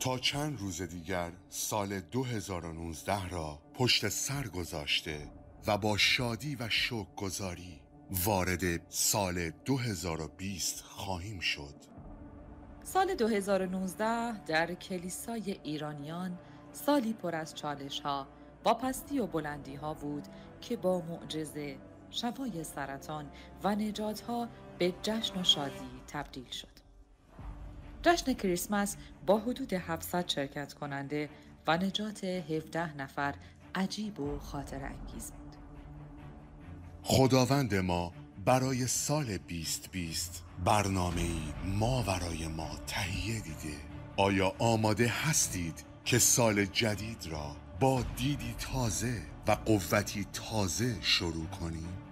تا 0.00 0.18
چند 0.18 0.58
روز 0.58 0.82
دیگر 0.82 1.32
سال 1.48 2.00
2019 2.00 3.28
را 3.28 3.58
پشت 3.74 4.08
سر 4.08 4.48
گذاشته 4.48 5.28
و 5.66 5.78
با 5.78 5.96
شادی 5.96 6.56
و 6.60 6.68
شوق 6.68 7.06
گذاری 7.16 7.80
وارد 8.10 8.90
سال 8.90 9.50
2020 9.50 10.80
خواهیم 10.84 11.40
شد 11.40 11.74
سال 12.82 13.14
2019 13.14 14.44
در 14.44 14.74
کلیسای 14.74 15.60
ایرانیان 15.62 16.38
سالی 16.72 17.12
پر 17.12 17.34
از 17.36 17.54
چالش 17.54 18.00
ها 18.00 18.26
با 18.64 18.74
پستی 18.74 19.18
و 19.18 19.26
بلندی 19.26 19.74
ها 19.74 19.94
بود 19.94 20.28
که 20.60 20.76
با 20.76 21.00
معجزه 21.00 21.76
شفای 22.10 22.64
سرطان 22.64 23.30
و 23.64 23.74
نجات 23.74 24.20
ها 24.20 24.48
به 24.78 24.94
جشن 25.02 25.40
و 25.40 25.44
شادی 25.44 25.90
تبدیل 26.06 26.50
شد. 26.50 26.77
جشن 28.02 28.32
کریسمس 28.32 28.96
با 29.26 29.38
حدود 29.38 29.72
700 29.72 30.28
شرکت 30.28 30.72
کننده 30.72 31.28
و 31.66 31.76
نجات 31.76 32.24
17 32.24 32.96
نفر 32.96 33.34
عجیب 33.74 34.20
و 34.20 34.38
خاطر 34.38 34.84
انگیز 34.84 35.32
بود. 35.32 35.56
خداوند 37.02 37.74
ما 37.74 38.12
برای 38.44 38.86
سال 38.86 39.36
2020 39.36 40.44
برنامه 40.64 41.20
ای 41.20 41.42
ما 41.64 42.02
برای 42.02 42.46
ما 42.46 42.70
تهیه 42.86 43.40
دیده 43.40 43.76
آیا 44.16 44.52
آماده 44.58 45.08
هستید 45.08 45.84
که 46.04 46.18
سال 46.18 46.64
جدید 46.64 47.28
را 47.30 47.56
با 47.80 48.02
دیدی 48.16 48.54
تازه 48.58 49.22
و 49.46 49.52
قوتی 49.52 50.26
تازه 50.32 50.96
شروع 51.02 51.46
کنیم؟ 51.46 52.07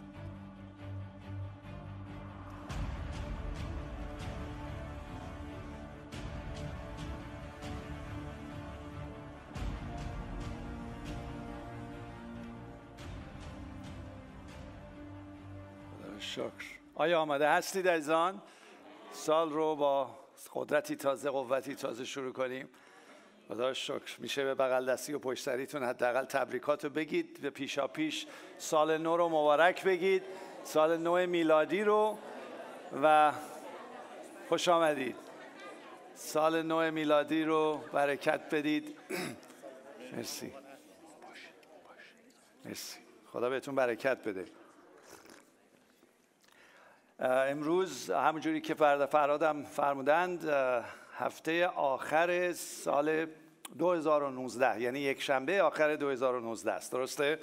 شکر. 16.36 16.66
آیا 16.94 17.20
آماده 17.20 17.48
هستید 17.48 17.88
عزیزان؟ 17.88 18.42
سال 19.12 19.50
رو 19.50 19.76
با 19.76 20.10
قدرتی 20.54 20.96
تازه 20.96 21.30
قوتی 21.30 21.74
تازه 21.74 22.04
شروع 22.04 22.32
کنیم. 22.32 22.68
خدا 23.48 23.74
شکر. 23.74 24.16
میشه 24.18 24.44
به 24.44 24.54
بغل 24.54 24.92
دستی 24.92 25.12
و 25.12 25.18
پشت 25.18 25.44
سریتون 25.44 25.82
حداقل 25.82 26.24
تبریکات 26.24 26.84
رو 26.84 26.90
بگید. 26.90 27.40
به 27.40 27.50
پیشا 27.50 27.86
پیش 27.86 28.26
سال 28.58 28.98
نو 28.98 29.16
رو 29.16 29.28
مبارک 29.28 29.84
بگید. 29.84 30.22
سال 30.64 30.96
نو 30.96 31.26
میلادی 31.26 31.84
رو 31.84 32.18
و 33.02 33.32
خوش 34.48 34.68
آمدید. 34.68 35.16
سال 36.14 36.62
نو 36.62 36.90
میلادی 36.90 37.44
رو 37.44 37.80
برکت 37.92 38.54
بدید. 38.54 38.98
مرسی. 40.16 40.52
مرسی. 42.64 42.98
خدا 43.32 43.50
بهتون 43.50 43.74
برکت 43.74 44.28
بده. 44.28 44.44
امروز 47.18 48.10
همونجوری 48.10 48.60
که 48.60 48.74
فرد 48.74 49.06
فرادم 49.06 49.62
فرمودند 49.62 50.48
هفته 51.16 51.66
آخر 51.66 52.52
سال 52.52 53.26
2019 53.78 54.80
یعنی 54.80 55.00
یک 55.00 55.22
شنبه 55.22 55.62
آخر 55.62 55.96
2019 55.96 56.72
است. 56.72 56.92
درسته؟ 56.92 57.38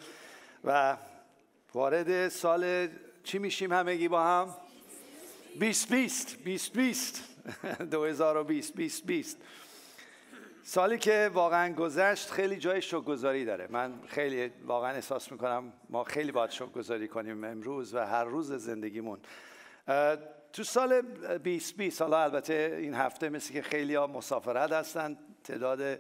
و 0.64 0.98
وارد 1.74 2.30
سال 2.30 2.88
چی 3.24 3.40
میشیم 3.40 3.74
همگی 3.74 4.08
با 4.08 4.24
هم؟ 4.24 4.56
2020 5.60 6.44
2020 6.44 7.24
2020 7.92 8.76
2020 8.76 9.38
سالی 10.64 10.98
که 10.98 11.32
واقعا 11.34 11.74
گذشت 11.74 12.32
خیلی 12.32 12.58
جای 12.58 12.82
شکرگزاری 12.82 13.46
داره. 13.46 13.68
من 13.70 13.94
خیلی 14.08 14.52
واقعا 14.66 14.92
احساس 14.92 15.32
می‌کنم 15.32 15.74
ما 15.90 16.04
خیلی 16.04 16.32
باید 16.32 16.50
شکرگزاری 16.50 17.08
کنیم 17.08 17.44
امروز 17.44 17.94
و 17.94 18.00
هر 18.06 18.24
روز 18.24 18.52
زندگیمون. 18.52 19.20
تو 20.54 20.64
سال 20.64 21.02
2020 21.02 22.02
حالا 22.02 22.24
البته 22.24 22.78
این 22.82 22.94
هفته 22.94 23.30
مثل 23.30 23.54
که 23.54 23.62
خیلی 23.62 23.96
ها 23.96 24.08
مسافرت 24.08 24.72
هستن 24.72 25.18
تعداد 25.44 26.00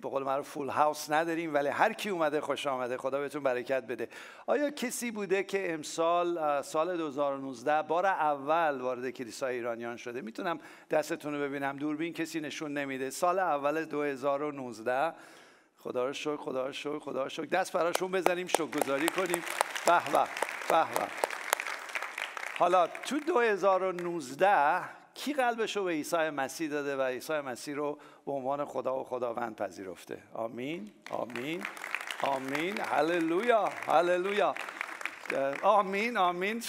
به 0.00 0.08
قول 0.08 0.22
معروف 0.22 0.48
فول 0.48 0.68
هاوس 0.68 1.10
نداریم 1.10 1.54
ولی 1.54 1.68
هر 1.68 1.92
کی 1.92 2.08
اومده 2.08 2.40
خوش 2.40 2.66
آمده 2.66 2.96
خدا 2.96 3.20
بهتون 3.20 3.42
برکت 3.42 3.86
بده. 3.86 4.08
آیا 4.46 4.70
کسی 4.70 5.10
بوده 5.10 5.42
که 5.42 5.72
امسال 5.72 6.62
سال 6.62 6.96
2019 6.96 7.82
بار 7.82 8.06
اول 8.06 8.80
وارد 8.80 9.10
کلیسای 9.10 9.54
ایرانیان 9.54 9.96
شده؟ 9.96 10.20
می‌تونم 10.20 10.58
دستتون 10.90 11.34
رو 11.34 11.40
ببینم. 11.40 11.76
دوربین 11.76 12.12
کسی 12.12 12.40
نشون 12.40 12.72
نمیده. 12.72 13.10
سال 13.10 13.38
اول 13.38 13.84
2019 13.84 15.12
خدا 15.76 16.06
رو 16.06 16.12
شکر 16.12 16.36
خدا 16.36 16.66
رو 16.66 16.72
شکر 16.72 16.98
خدا 16.98 17.22
رو 17.22 17.28
شکر. 17.28 17.44
دست 17.44 17.72
براشون 17.72 18.12
بزنیم 18.12 18.46
شکر 18.46 19.06
کنیم. 19.16 19.42
به 19.86 20.12
به 20.12 20.24
به 20.68 20.84
به. 20.94 21.31
حالا 22.58 22.86
تو 22.86 23.18
2019 23.18 24.82
کی 25.14 25.32
قلبش 25.32 25.76
رو 25.76 25.84
به 25.84 25.90
عیسی 25.90 26.16
مسیح 26.16 26.70
داده 26.70 26.96
و 26.96 27.02
عیسی 27.02 27.40
مسیح 27.40 27.74
رو 27.74 27.98
به 28.26 28.32
عنوان 28.32 28.64
خدا 28.64 29.00
و 29.00 29.04
خداوند 29.04 29.56
پذیرفته؟ 29.56 30.18
آمین. 30.34 30.92
آمین. 31.10 31.62
آمین. 32.22 32.80
هللویا. 32.80 33.64
هللویا. 33.86 34.54
آمین. 35.62 36.16
آمین. 36.16 36.62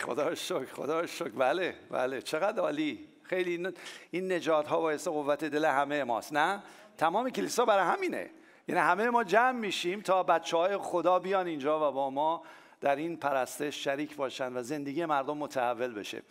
خدا 0.00 0.34
شکر. 0.34 0.64
خدا 0.64 1.06
شکر. 1.06 1.28
بله. 1.28 1.74
بله. 1.90 2.22
چقدر 2.22 2.60
عالی. 2.60 3.08
خیلی 3.22 3.72
این 4.10 4.32
نجات 4.32 4.68
ها 4.68 4.80
باعث 4.80 5.08
قوت 5.08 5.44
دل 5.44 5.64
همه 5.64 6.04
ماست 6.04 6.32
نه؟ 6.32 6.62
تمام 6.98 7.30
کلیسا 7.30 7.64
برای 7.64 7.84
همینه. 7.84 8.30
یعنی 8.68 8.80
همه 8.80 9.10
ما 9.10 9.24
جمع 9.24 9.58
میشیم 9.58 10.00
تا 10.00 10.22
بچه 10.22 10.56
های 10.56 10.76
خدا 10.76 11.18
بیان 11.18 11.46
اینجا 11.46 11.88
و 11.88 11.92
با 11.92 12.10
ما 12.10 12.42
در 12.84 12.96
این 12.96 13.16
پرستش 13.16 13.84
شریک 13.84 14.16
باشن 14.16 14.56
و 14.56 14.62
زندگی 14.62 15.04
مردم 15.04 15.38
متحول 15.38 15.94
بشه. 15.94 16.22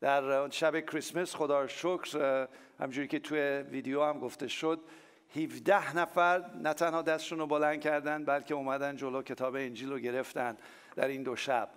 در 0.00 0.50
شب 0.50 0.80
کریسمس 0.80 1.34
خدا 1.34 1.66
شکر 1.66 2.46
همجوری 2.80 3.08
که 3.08 3.18
توی 3.18 3.38
ویدیو 3.70 4.02
هم 4.02 4.18
گفته 4.18 4.48
شد 4.48 4.80
17 5.36 5.96
نفر 5.96 6.44
نه 6.62 6.74
تنها 6.74 7.02
دستشون 7.02 7.38
رو 7.38 7.46
بلند 7.46 7.80
کردن 7.80 8.24
بلکه 8.24 8.54
اومدن 8.54 8.96
جلو 8.96 9.22
کتاب 9.22 9.54
انجیل 9.54 9.90
رو 9.90 9.98
گرفتن 9.98 10.56
در 10.96 11.08
این 11.08 11.22
دو 11.22 11.36
شب. 11.36 11.68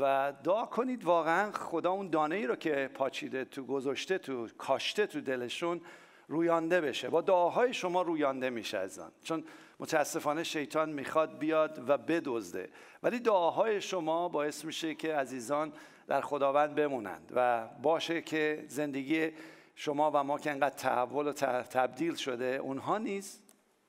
و 0.00 0.32
دعا 0.44 0.66
کنید 0.66 1.04
واقعا 1.04 1.52
خدا 1.52 1.90
اون 1.90 2.10
دانه 2.10 2.34
ای 2.34 2.46
رو 2.46 2.56
که 2.56 2.90
پاچیده 2.94 3.44
تو 3.44 3.64
گذاشته 3.64 4.18
تو 4.18 4.48
کاشته 4.58 5.06
تو 5.06 5.20
دلشون 5.20 5.80
رویانده 6.28 6.80
بشه. 6.80 7.08
با 7.08 7.20
دعاهای 7.20 7.74
شما 7.74 8.02
رویانده 8.02 8.50
میشه 8.50 8.78
از 8.78 9.00
چون 9.22 9.44
متاسفانه 9.82 10.42
شیطان 10.42 10.90
می‌خواد 10.90 11.38
بیاد 11.38 11.84
و 11.88 11.98
بدزده. 11.98 12.68
ولی 13.02 13.18
دعاهای 13.18 13.80
شما 13.80 14.28
باعث 14.28 14.64
میشه 14.64 14.94
که 14.94 15.14
عزیزان 15.14 15.72
در 16.06 16.20
خداوند 16.20 16.74
بمونند 16.74 17.32
و 17.34 17.68
باشه 17.82 18.22
که 18.22 18.64
زندگی 18.68 19.30
شما 19.74 20.10
و 20.14 20.24
ما 20.24 20.38
که 20.38 20.50
انقدر 20.50 20.74
تحول 20.74 21.26
و 21.26 21.32
تبدیل 21.62 22.14
شده 22.14 22.44
اونها 22.44 22.98
نیز 22.98 23.40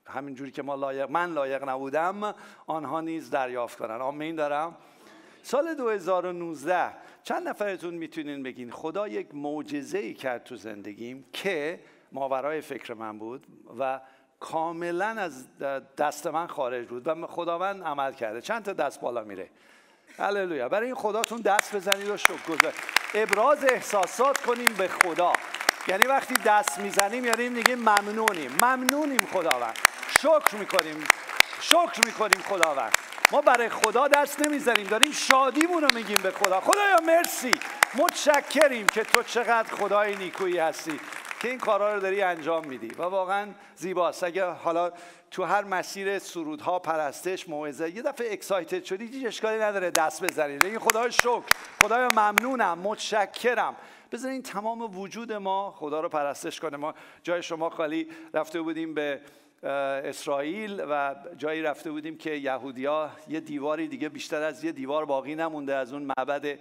همینجوری 0.06 0.52
که 0.52 0.62
ما 0.62 0.76
لایق 0.76 1.12
من 1.12 1.34
لایق 1.34 1.70
نبودم 1.70 2.36
آنها 2.68 3.02
نیز 3.02 3.30
دریافت 3.30 3.78
کنن. 3.78 4.02
آمین 4.02 4.36
دارم؟ 4.36 4.78
سال 5.44 5.76
2019 5.76 6.94
چند 7.24 7.48
نفرتون 7.48 7.94
می‌تونین 7.94 8.44
بگین؟ 8.44 8.72
خدا 8.72 9.08
یک 9.08 9.36
معجزه 9.36 9.98
ای 9.98 10.14
کرد 10.14 10.44
تو 10.44 10.56
زندگیم 10.56 11.26
که 11.34 11.80
ماورای 12.12 12.62
فکر 12.62 12.94
من 12.94 13.20
بود 13.20 13.48
و 13.80 14.02
کاملا 14.44 15.08
از 15.08 15.60
دست 15.98 16.28
من 16.28 16.48
خارج 16.48 16.88
بود 16.88 17.08
و 17.08 17.28
خداوند 17.28 17.84
عمل 17.84 18.14
کرده. 18.14 18.42
چند 18.42 18.66
تا 18.66 18.74
دست 18.74 19.02
بالا 19.02 19.24
میره. 19.24 19.50
هللویا. 20.20 20.70
برای 20.70 20.86
این 20.86 20.96
خداتون 20.96 21.42
دست 21.42 21.76
بزنید 21.76 22.10
و 22.10 22.18
شکر 22.18 22.72
ابراز 23.14 23.64
احساسات 23.64 24.42
کنیم 24.42 24.74
به 24.74 24.88
خدا. 24.88 25.34
یعنی 25.88 26.06
وقتی 26.06 26.34
دست 26.34 26.80
می‌زنیم 26.80 27.26
یعنی 27.26 27.50
میگیم 27.50 27.80
ممنونیم. 27.80 28.52
ممنونیم 28.62 29.28
خداوند. 29.34 29.80
شکر 30.20 30.56
می‌کنیم. 30.56 31.04
شکر 31.62 32.06
می‌کنیم 32.06 32.42
خداوند. 32.50 32.92
ما 33.32 33.42
برای 33.42 33.70
خدا 33.70 34.08
دست 34.08 34.48
نمی‌زنیم. 34.48 34.88
داریم 34.88 35.12
شادیمون 35.12 35.84
رو 35.84 35.96
میگیم 35.96 36.18
به 36.18 36.32
خدا. 36.32 36.62
خدایا 36.62 36.98
مرسی. 37.08 37.52
متشکریم 37.96 38.86
که 38.86 39.04
تو 39.04 39.24
چقدر 39.24 39.76
خدای 39.76 40.16
نیکویی 40.16 40.58
هستی. 40.58 41.00
که 41.44 41.50
این 41.50 41.58
کارها 41.58 41.94
رو 41.94 42.00
داری 42.00 42.22
انجام 42.22 42.66
میدی. 42.66 42.88
و 42.88 43.02
واقعا 43.02 43.48
زیباست. 43.76 44.24
اگه 44.24 44.46
حالا 44.46 44.92
تو 45.32 45.44
هر 45.44 45.64
مسیر 45.64 46.20
سرودها 46.20 46.80
پرستش 46.80 47.50
موعظه 47.50 47.96
یه 47.96 48.02
دفعه 48.02 48.34
اکسایتد 48.34 48.84
شدی 48.84 49.08
هیچ 49.08 49.26
اشکالی 49.28 49.60
نداره 49.60 49.92
دست 49.92 50.24
بزنید 50.24 50.64
این 50.66 50.80
خدای 50.80 51.12
شکر. 51.12 51.42
خدایا 51.82 52.10
ممنونم 52.10 52.80
متشکرم. 52.80 53.76
بذارین 54.12 54.42
تمام 54.42 55.00
وجود 55.00 55.34
ما 55.34 55.72
خدا 55.72 56.02
رو 56.02 56.10
پرستش 56.10 56.60
کنه. 56.60 56.78
ما 56.78 56.94
جای 57.24 57.44
شما 57.44 57.70
خالی 57.70 58.08
رفته 58.34 58.62
بودیم 58.62 58.94
به 58.94 59.22
اسرائیل 59.64 60.84
و 60.90 61.16
جایی 61.38 61.62
رفته 61.62 61.92
بودیم 61.92 62.18
که 62.18 62.32
یهودیا 62.32 63.10
یه 63.30 63.40
دیواری 63.40 63.88
دیگه 63.88 64.10
بیشتر 64.10 64.42
از 64.42 64.64
یه 64.64 64.72
دیوار 64.72 65.06
باقی 65.06 65.36
نمونده 65.36 65.76
از 65.76 65.94
اون 65.94 66.12
معبد 66.18 66.60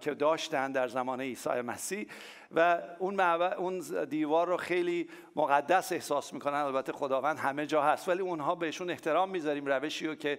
که 0.00 0.14
داشتن 0.14 0.72
در 0.72 0.88
زمان 0.88 1.20
عیسی 1.20 1.60
مسیح. 1.60 2.06
و 2.54 2.78
اون, 2.98 3.20
اون 3.20 3.78
دیوار 4.08 4.48
رو 4.48 4.56
خیلی 4.56 5.08
مقدس 5.36 5.92
احساس 5.92 6.32
می‌کنن. 6.32 6.54
البته 6.54 6.92
خداوند 6.92 7.38
همه 7.38 7.66
جا 7.66 7.82
هست 7.82 8.08
ولی 8.08 8.20
اونها 8.22 8.54
بهشون 8.54 8.90
احترام 8.90 9.30
می‌ذاریم 9.30 9.66
روشی 9.66 10.06
رو 10.06 10.14
که 10.14 10.38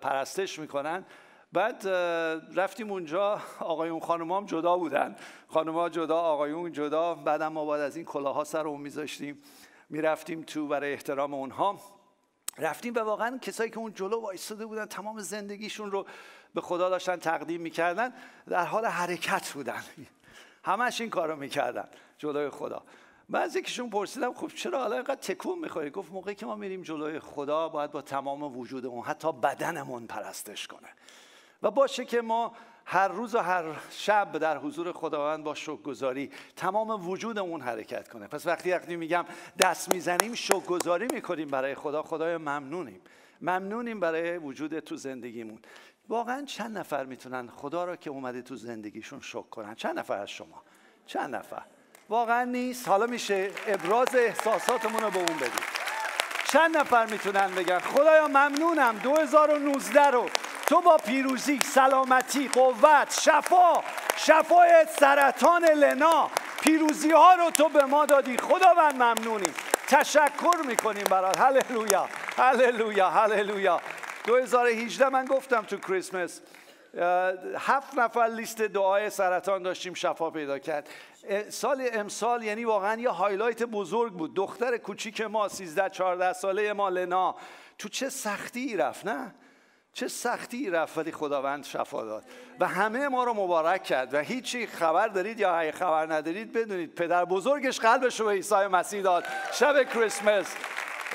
پرستش 0.00 0.58
می‌کنن. 0.58 1.04
بعد 1.52 1.88
رفتیم 2.56 2.90
اونجا. 2.90 3.40
آقایون 3.60 4.00
خانومام 4.00 4.46
جدا 4.46 4.76
بودن. 4.76 5.16
خانوما 5.48 5.88
جدا 5.88 6.16
آقایون 6.16 6.72
جدا. 6.72 7.14
بعد 7.14 7.42
ما 7.42 7.64
باید 7.64 7.82
از 7.82 7.96
این 7.96 8.04
کلاها 8.04 8.44
سر 8.44 8.62
رو 8.62 8.76
میذاشتیم. 8.76 9.42
می‌رفتیم 9.90 10.42
تو 10.42 10.68
برای 10.68 10.92
احترام 10.92 11.34
اونها. 11.34 11.80
رفتیم 12.58 12.94
و 12.94 12.98
واقعا 12.98 13.38
کسایی 13.38 13.70
که 13.70 13.78
اون 13.78 13.94
جلو 13.94 14.20
وایستاده 14.20 14.66
بودن 14.66 14.86
تمام 14.86 15.20
زندگیشون 15.20 15.90
رو 15.90 16.06
به 16.54 16.60
خدا 16.60 16.88
داشتن 16.88 17.16
تقدیم 17.16 17.60
می‌کردن 17.60 18.14
در 18.48 18.64
حال 18.64 18.86
حرکت 18.86 19.52
بودن. 19.52 19.82
همش 20.64 21.00
این 21.00 21.10
کارو 21.10 21.36
می‌کردن 21.36 21.88
جلوی 22.18 22.50
خدا. 22.50 22.82
بعضی 23.28 23.62
کشون 23.62 23.90
پرسیدم 23.90 24.34
خب 24.34 24.48
چرا 24.48 24.78
حالا 24.78 24.94
اینقدر 24.94 25.14
تکون 25.14 25.58
می‌خوری؟ 25.58 25.90
گفت 25.90 26.12
موقعی 26.12 26.34
که 26.34 26.46
ما 26.46 26.54
میریم 26.54 26.82
جلوی 26.82 27.18
خدا 27.18 27.68
باید 27.68 27.90
با 27.90 28.02
تمام 28.02 28.58
وجودمون 28.58 29.04
حتی 29.04 29.32
بدنمون 29.32 30.06
پرستش 30.06 30.66
کنه. 30.66 30.88
و 31.62 31.70
باشه 31.70 32.04
که 32.04 32.20
ما 32.20 32.52
هر 32.86 33.08
روز 33.08 33.34
و 33.34 33.38
هر 33.38 33.64
شب 33.90 34.38
در 34.38 34.58
حضور 34.58 34.92
خداوند 34.92 35.44
با 35.44 35.54
شکرگزاری 35.54 36.30
تمام 36.56 37.08
وجودمون 37.08 37.60
حرکت 37.60 38.08
کنه. 38.08 38.26
پس 38.26 38.46
وقتی 38.46 38.72
وقتی 38.72 38.96
میگم 38.96 39.24
دست 39.58 39.94
می‌زنیم 39.94 40.34
شکرگزاری 40.34 41.06
می‌کنیم 41.12 41.48
برای 41.48 41.74
خدا. 41.74 42.02
خدای 42.02 42.36
ممنونیم. 42.36 43.00
ممنونیم 43.40 44.00
برای 44.00 44.38
وجود 44.38 44.78
تو 44.78 44.96
زندگیمون. 44.96 45.58
واقعا 46.08 46.44
چند 46.44 46.78
نفر 46.78 47.04
می‌تونن 47.04 47.48
خدا 47.48 47.84
را 47.84 47.96
که 47.96 48.10
اومده 48.10 48.42
تو 48.42 48.56
زندگیشون 48.56 49.20
شکر 49.20 49.48
کنن؟ 49.48 49.74
چند 49.74 49.98
نفر 49.98 50.18
از 50.18 50.30
شما؟ 50.30 50.62
چند 51.06 51.34
نفر؟ 51.34 51.62
واقعا 52.08 52.44
نیست. 52.44 52.88
حالا 52.88 53.06
میشه 53.06 53.50
ابراز 53.66 54.14
احساساتمون 54.14 55.02
رو 55.02 55.10
به 55.10 55.18
اون 55.18 55.36
بدیم. 55.36 55.64
چند 56.48 56.76
نفر 56.76 57.06
می‌تونن 57.06 57.54
بگن 57.54 57.78
خدایا 57.78 58.28
ممنونم. 58.28 58.98
2019 58.98 60.06
رو 60.06 60.30
تو 60.66 60.80
با 60.80 60.96
پیروزی 60.96 61.60
سلامتی 61.60 62.48
قوت 62.48 63.20
شفا 63.20 63.82
شفای 64.16 64.86
سرطان 64.98 65.64
لنا 65.64 66.30
پیروزی 66.60 67.10
ها 67.10 67.34
رو 67.34 67.50
تو 67.50 67.68
به 67.68 67.84
ما 67.84 68.06
دادی. 68.06 68.36
خداوند 68.36 68.94
ممنونیم 68.94 69.54
تشکر 69.88 70.56
می‌کنیم 70.66 71.04
برات. 71.04 71.38
هللویا. 71.38 72.08
هللویا. 72.38 73.10
هللویا. 73.10 73.80
2018 74.26 75.08
من 75.08 75.24
گفتم 75.24 75.62
تو 75.62 75.76
کریسمس 75.76 76.40
هفت 77.58 77.98
نفر 77.98 78.26
لیست 78.26 78.62
دعای 78.62 79.10
سرطان 79.10 79.62
داشتیم 79.62 79.94
شفا 79.94 80.30
پیدا 80.30 80.58
کرد. 80.58 80.88
سال 81.48 81.88
امسال 81.92 82.42
یعنی 82.42 82.64
واقعا 82.64 83.00
یه 83.00 83.10
highlight 83.10 83.62
بزرگ 83.62 84.12
بود. 84.12 84.34
دختر 84.34 84.76
کوچیک 84.76 85.20
ما 85.20 85.48
13 85.48 85.90
14 85.90 86.32
ساله 86.32 86.72
ما 86.72 86.88
لنا. 86.88 87.34
تو 87.78 87.88
چه 87.88 88.08
سختی 88.08 88.76
رفت 88.76 89.06
نه؟ 89.06 89.34
چه 89.94 90.08
سختی 90.08 90.70
رفت 90.70 90.98
ولی 90.98 91.12
خداوند 91.12 91.64
شفا 91.64 92.04
داد. 92.04 92.24
و 92.60 92.68
همه 92.68 93.08
ما 93.08 93.24
رو 93.24 93.34
مبارک 93.34 93.82
کرد. 93.82 94.14
و 94.14 94.18
هیچی 94.18 94.66
خبر 94.66 95.08
دارید 95.08 95.40
یا 95.40 95.72
خبر 95.72 96.14
ندارید 96.14 96.52
بدونید 96.52 96.94
پدر 96.94 97.24
بزرگش 97.24 97.80
قلبش 97.80 98.20
رو 98.20 98.26
به 98.26 98.32
عیسی 98.32 98.54
مسیح 98.54 99.02
داد. 99.02 99.24
شب 99.52 99.82
کریسمس. 99.94 100.54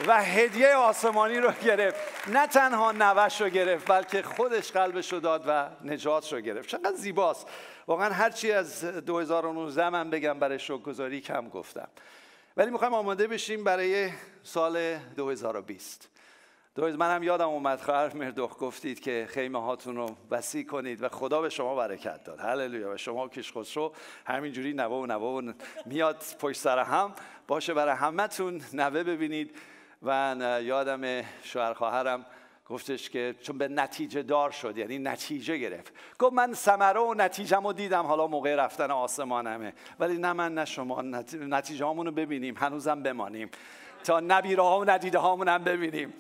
و 0.08 0.24
هدیه 0.24 0.76
آسمانی 0.76 1.38
رو 1.38 1.52
گرفت. 1.52 2.28
نه 2.28 2.48
تنها 2.48 2.92
نوش 2.92 3.42
رو 3.42 3.50
گرفت 3.50 3.92
بلکه 3.92 4.22
خودش 4.22 4.72
قلبش 4.72 5.14
رو 5.14 5.20
داد 5.20 5.44
و 5.48 5.70
نجات 5.84 6.34
رو 6.34 6.40
گرفت. 6.40 6.70
چقدر 6.70 6.96
زیباست. 6.96 7.48
واقعا 7.88 8.14
هرچی 8.14 8.52
از 8.52 8.86
2019 8.86 9.90
من 9.90 10.10
بگم 10.10 10.40
برای 10.40 10.60
شکرگزاری 10.60 11.22
کم 11.22 11.50
گفتم. 11.50 11.88
ولی 12.58 12.72
می‌خوایم 12.72 12.94
آماده 12.94 13.28
بشیم 13.28 13.64
برای 13.64 14.10
سال 14.44 14.98
2020 14.98 16.10
منم 16.78 17.24
یادم 17.24 17.50
اومد 17.50 17.82
خواهر 17.82 18.14
مردخ 18.14 18.56
گفتید 18.60 19.00
که 19.00 19.28
خیمه 19.30 19.62
هاتون 19.64 19.96
رو 19.96 20.16
وسیع 20.32 20.66
کنید 20.66 21.04
و 21.04 21.10
خدا 21.10 21.42
به 21.42 21.50
شما 21.50 21.76
برکت 21.76 22.24
داد. 22.24 22.40
هللویا. 22.40 22.94
و 22.94 22.98
شما 22.98 23.28
کش 23.28 23.54
خسرو 23.58 23.94
همینجوری 24.26 24.74
نوه 24.74 24.96
و 24.96 25.06
نوه 25.06 25.24
و 25.24 25.54
میاد 25.86 26.24
پشت 26.40 26.60
سر 26.62 26.80
هم. 26.80 27.14
باشه 27.48 27.74
برای 27.74 27.96
همتون 27.96 28.62
نوه 28.74 29.04
ببینید. 29.04 29.56
و 30.04 30.36
یادم 30.64 31.22
شوهر 31.44 31.74
خواهرم 31.74 32.26
گفتش 32.66 33.10
که 33.10 33.36
چون 33.42 33.58
به 33.58 33.68
نتیجه 33.68 34.24
دار 34.24 34.52
شد 34.52 34.78
یعنی 34.78 34.98
نتیجه 34.98 35.58
گرفت. 35.58 35.94
گفت 36.20 36.34
من 36.34 36.54
ثمره 36.54 37.00
و 37.00 37.14
نتیجه 37.14 37.58
رو 37.58 37.74
دیدم 37.74 38.06
حالا 38.06 38.28
موقع 38.28 38.56
رفتن 38.56 38.92
آسمانمه. 38.92 39.74
ولی 40.00 40.18
نه 40.18 40.34
من 40.34 40.54
نه 40.54 40.66
شما. 40.66 41.02
نتیجه 41.34 41.86
رو 41.86 42.12
ببینیم. 42.12 42.56
هنوزم 42.58 43.04
بمانیم. 43.04 43.50
تا 44.04 44.20
نبیره 44.20 44.64
ها 44.64 44.80
و 44.80 44.90
ندیده 44.90 45.18
هامون 45.18 45.48
هم 45.48 45.64
ببینیم. 45.64 46.14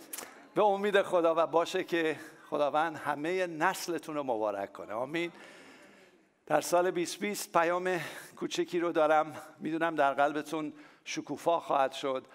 به 0.60 0.66
امید 0.66 1.02
خدا 1.02 1.36
و 1.38 1.48
باشه 1.48 1.84
که 1.84 2.16
خداوند 2.50 2.96
همه 2.96 3.48
نسلتون 3.48 4.16
رو 4.16 4.24
مبارک 4.24 4.74
کنه. 4.74 4.94
آمین. 4.94 5.32
در 6.46 6.62
سال 6.62 6.92
2020 6.92 7.52
پیام 7.52 8.00
کوچکی 8.36 8.80
رو 8.80 8.92
دارم. 8.92 9.36
می‌دونم 9.60 9.96
در 9.96 10.14
قلبتون 10.14 10.74
شکوفا 11.04 11.60
خواهد 11.60 11.92
شد 11.92 12.26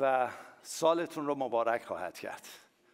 و 0.00 0.28
سالتون 0.62 1.26
رو 1.26 1.34
مبارک 1.34 1.84
خواهد 1.84 2.18
کرد. 2.18 2.46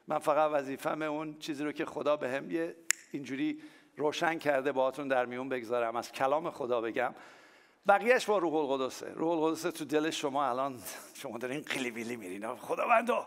من 0.08 0.18
فقط 0.18 0.50
وظیفم 0.50 1.02
اون 1.02 1.38
چیزی 1.38 1.64
رو 1.64 1.72
که 1.72 1.84
خدا 1.84 2.16
به 2.16 2.30
هم 2.30 2.50
یه 2.50 2.76
اینجوری 3.12 3.62
روشن 3.96 4.38
کرده 4.38 4.72
باهاتون 4.72 5.08
در 5.08 5.26
میون 5.26 5.48
بگذارم. 5.48 5.96
از 5.96 6.12
کلام 6.12 6.50
خدا 6.50 6.80
بگم. 6.80 7.14
بقیهش 7.88 8.26
با 8.26 8.38
روح 8.38 8.54
القدسه. 8.54 9.12
روح 9.14 9.42
القدس 9.42 9.62
تو 9.62 9.84
دل 9.84 10.10
شما 10.10 10.48
الان 10.48 10.78
شما 11.14 11.38
دارین 11.38 11.60
قلی 11.60 11.90
بیلی 11.90 12.16
میرین 12.16 12.56
خداوندو 12.56 13.24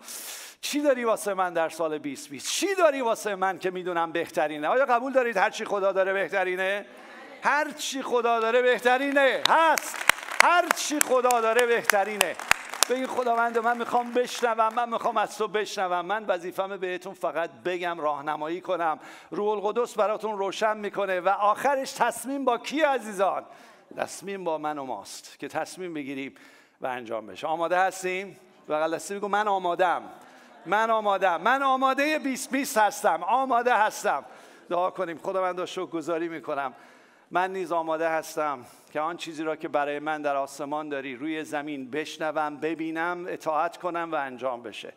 چی 0.61 0.81
داری 0.81 1.03
واسه 1.03 1.33
من 1.33 1.53
در 1.53 1.69
سال 1.69 1.97
2020 1.97 2.51
چی 2.51 2.75
داری 2.75 3.01
واسه 3.01 3.35
من 3.35 3.59
که 3.59 3.71
می‌دونم 3.71 4.11
بهترینه؟ 4.11 4.67
آیا 4.67 4.85
قبول 4.85 5.13
دارید 5.13 5.37
هر 5.37 5.49
چی 5.49 5.65
خدا 5.65 5.91
داره 5.91 6.13
بهترینه؟ 6.13 6.85
هر 7.43 7.71
چی 7.71 8.01
خدا 8.01 8.39
داره 8.39 8.61
بهترینه. 8.61 9.43
هست. 9.49 9.95
هر 10.41 10.69
چی 10.75 10.99
خدا 10.99 11.41
داره 11.41 11.65
بهترینه. 11.65 12.35
به 12.89 12.95
این 12.95 13.07
خداوند 13.07 13.57
من 13.57 13.77
می‌خوام 13.77 14.11
بشنوم 14.11 14.73
من 14.73 14.89
می‌خوام 14.89 15.17
از 15.17 15.37
تو 15.37 15.47
بشنوم. 15.47 16.05
من 16.05 16.25
وظیفم 16.25 16.77
بهتون 16.77 17.13
فقط 17.13 17.49
بگم 17.65 17.99
راهنمایی 17.99 18.61
کنم. 18.61 18.99
روح 19.31 19.49
القدس 19.49 19.93
براتون 19.93 20.37
روشن 20.37 20.77
می‌کنه. 20.77 21.19
و 21.19 21.29
آخرش 21.29 21.91
تصمیم 21.91 22.45
با 22.45 22.57
کی 22.57 22.81
عزیزان؟ 22.81 23.45
تصمیم 23.97 24.43
با 24.43 24.57
من 24.57 24.77
و 24.77 24.83
ماست 24.83 25.39
که 25.39 25.47
تصمیم 25.47 25.93
بگیریم 25.93 26.35
و 26.81 26.87
انجام 26.87 27.27
بشه. 27.27 27.47
آماده 27.47 27.77
هستیم؟ 27.77 28.39
بغل 28.69 28.95
دستی 28.95 29.15
بگو 29.15 29.27
من 29.27 29.47
آمادم. 29.47 30.01
من 30.65 30.89
آمادم. 30.89 31.41
من 31.41 31.63
آماده 31.63 32.17
2020 32.17 32.77
هستم. 32.77 33.23
آماده 33.23 33.75
هستم. 33.77 34.25
دعا 34.69 34.89
کنیم. 34.89 35.17
خداوند 35.17 35.65
شکر 35.65 35.85
گذاری 35.85 36.29
می‌کنم. 36.29 36.73
من 37.31 37.53
نیز 37.53 37.71
آماده 37.71 38.09
هستم 38.09 38.65
که 38.91 38.99
آن 38.99 39.17
چیزی 39.17 39.43
را 39.43 39.55
که 39.55 39.67
برای 39.67 39.99
من 39.99 40.21
در 40.21 40.35
آسمان 40.35 40.89
داری 40.89 41.15
روی 41.15 41.43
زمین 41.43 41.91
بشنوم 41.91 42.57
ببینم 42.57 43.25
اطاعت 43.27 43.77
کنم 43.77 44.09
و 44.11 44.15
انجام 44.15 44.63
بشه. 44.63 44.93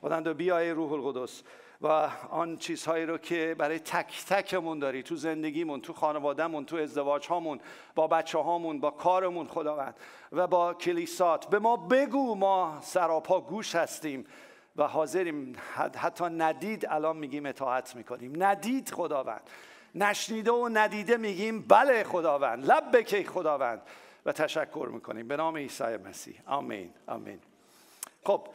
خداوند 0.00 0.28
بیای 0.28 0.70
روح 0.70 0.92
القدس. 0.92 1.42
و 1.82 1.86
آن 2.30 2.56
چیزهایی 2.56 3.06
رو 3.06 3.18
که 3.18 3.54
برای 3.58 3.78
تک 3.78 4.24
تکمون 4.28 4.78
داری 4.78 5.02
تو 5.02 5.16
زندگیمون 5.16 5.80
تو 5.80 5.92
خانوادهمون 5.92 6.64
تو 6.64 6.76
ازدواج 6.76 7.26
هامون 7.26 7.60
با 7.94 8.06
بچه 8.06 8.38
هامون 8.38 8.80
با 8.80 8.90
کارمون 8.90 9.46
خداوند 9.46 9.94
و 10.32 10.46
با 10.46 10.74
کلیسات. 10.74 11.46
به 11.46 11.58
ما 11.58 11.76
بگو 11.76 12.34
ما 12.34 12.78
سراپا 12.82 13.40
گوش 13.40 13.74
هستیم 13.74 14.26
و 14.76 14.88
حاضریم. 14.88 15.56
حتی 15.96 16.24
ندید 16.24 16.86
الان 16.88 17.16
میگیم 17.16 17.46
اطاعت 17.46 17.96
می‌کنیم. 17.96 18.42
ندید 18.42 18.90
خداوند. 18.90 19.50
نشنیده 19.94 20.50
و 20.50 20.68
ندیده 20.72 21.16
میگیم 21.16 21.62
بله 21.62 22.04
خداوند. 22.04 22.70
لب 22.70 22.96
بکی 22.96 23.24
خداوند. 23.24 23.82
و 24.26 24.32
تشکر 24.32 24.88
می‌کنیم. 24.92 25.28
به 25.28 25.36
نام 25.36 25.56
عیسی 25.56 25.96
مسیح. 25.96 26.34
آمین. 26.46 26.90
آمین. 27.06 27.38
خب 28.24 28.46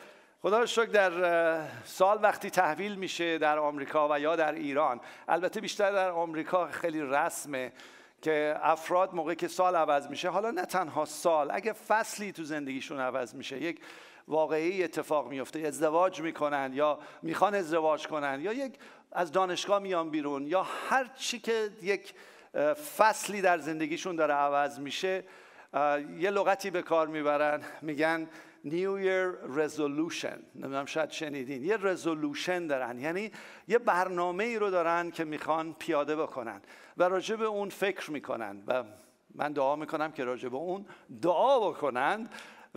خدا 0.44 0.66
شکر 0.66 0.86
در 0.86 1.68
سال 1.86 2.20
وقتی 2.22 2.50
تحویل 2.50 2.96
میشه 2.96 3.38
در 3.38 3.60
آمریکا 3.60 4.08
و 4.12 4.20
یا 4.20 4.36
در 4.36 4.52
ایران. 4.52 5.02
البته 5.28 5.62
بیشتر 5.62 5.92
در 5.92 6.10
آمریکا 6.10 6.68
خیلی 6.68 7.02
رسمه 7.02 7.72
که 8.22 8.56
افراد 8.62 9.14
موقعی 9.14 9.36
که 9.36 9.48
سال 9.48 9.76
عوض 9.76 10.08
میشه 10.08 10.30
حالا 10.30 10.52
نه 10.52 10.66
تنها 10.66 11.06
سال 11.06 11.52
اگه 11.52 11.74
فصلی 11.74 12.32
تو 12.32 12.44
زندگیشون 12.44 13.00
عوض 13.00 13.36
میشه 13.36 13.62
یک 13.62 13.80
واقعی 14.28 14.84
اتفاق 14.84 15.28
میفته. 15.28 15.60
ازدواج 15.60 16.22
می‌کنن 16.22 16.72
یا 16.74 17.00
می‌خوان 17.22 17.56
ازدواج 17.56 18.08
کنن 18.08 18.42
یا 18.42 18.54
یک 18.54 18.74
از 19.12 19.32
دانشگاه 19.32 19.80
میان 19.80 20.10
بیرون 20.10 20.48
یا 20.48 20.68
هر 20.90 21.10
چی 21.16 21.40
که 21.40 21.70
یک 21.82 22.14
فصلی 22.98 23.42
در 23.42 23.58
زندگیشون 23.58 24.16
داره 24.16 24.34
عوض 24.34 24.80
میشه 24.80 25.24
یه 26.20 26.30
لغتی 26.30 26.70
به 26.70 26.82
کار 26.82 27.08
می‌برن. 27.08 27.62
میگن 27.82 28.30
New 28.66 28.98
Year 29.06 29.58
Resolution. 29.58 30.40
نمی‌دونم 30.56 30.86
شاید 30.86 31.12
شنیدین. 31.12 31.64
یه 31.64 31.78
رزولوشن 31.78 32.68
دارن. 32.68 33.00
یعنی 33.00 33.32
یه 33.68 33.78
برنامه 33.78 34.44
ای 34.44 34.60
رو 34.60 34.70
دارن 34.70 35.12
که 35.12 35.24
می‌خوان 35.24 35.76
پیاده 35.80 36.16
بکنن 36.16 36.62
و 36.98 37.04
راجع 37.04 37.36
به 37.36 37.46
اون 37.46 37.70
فکر 37.70 38.12
می‌کنن. 38.12 38.64
و 38.68 38.84
من 39.36 39.54
دعا 39.54 39.76
می‌کنم 39.76 40.12
که 40.12 40.24
راجع 40.24 40.50
به 40.50 40.58
اون 40.58 40.86
دعا 41.22 41.70
بکنن 41.70 42.30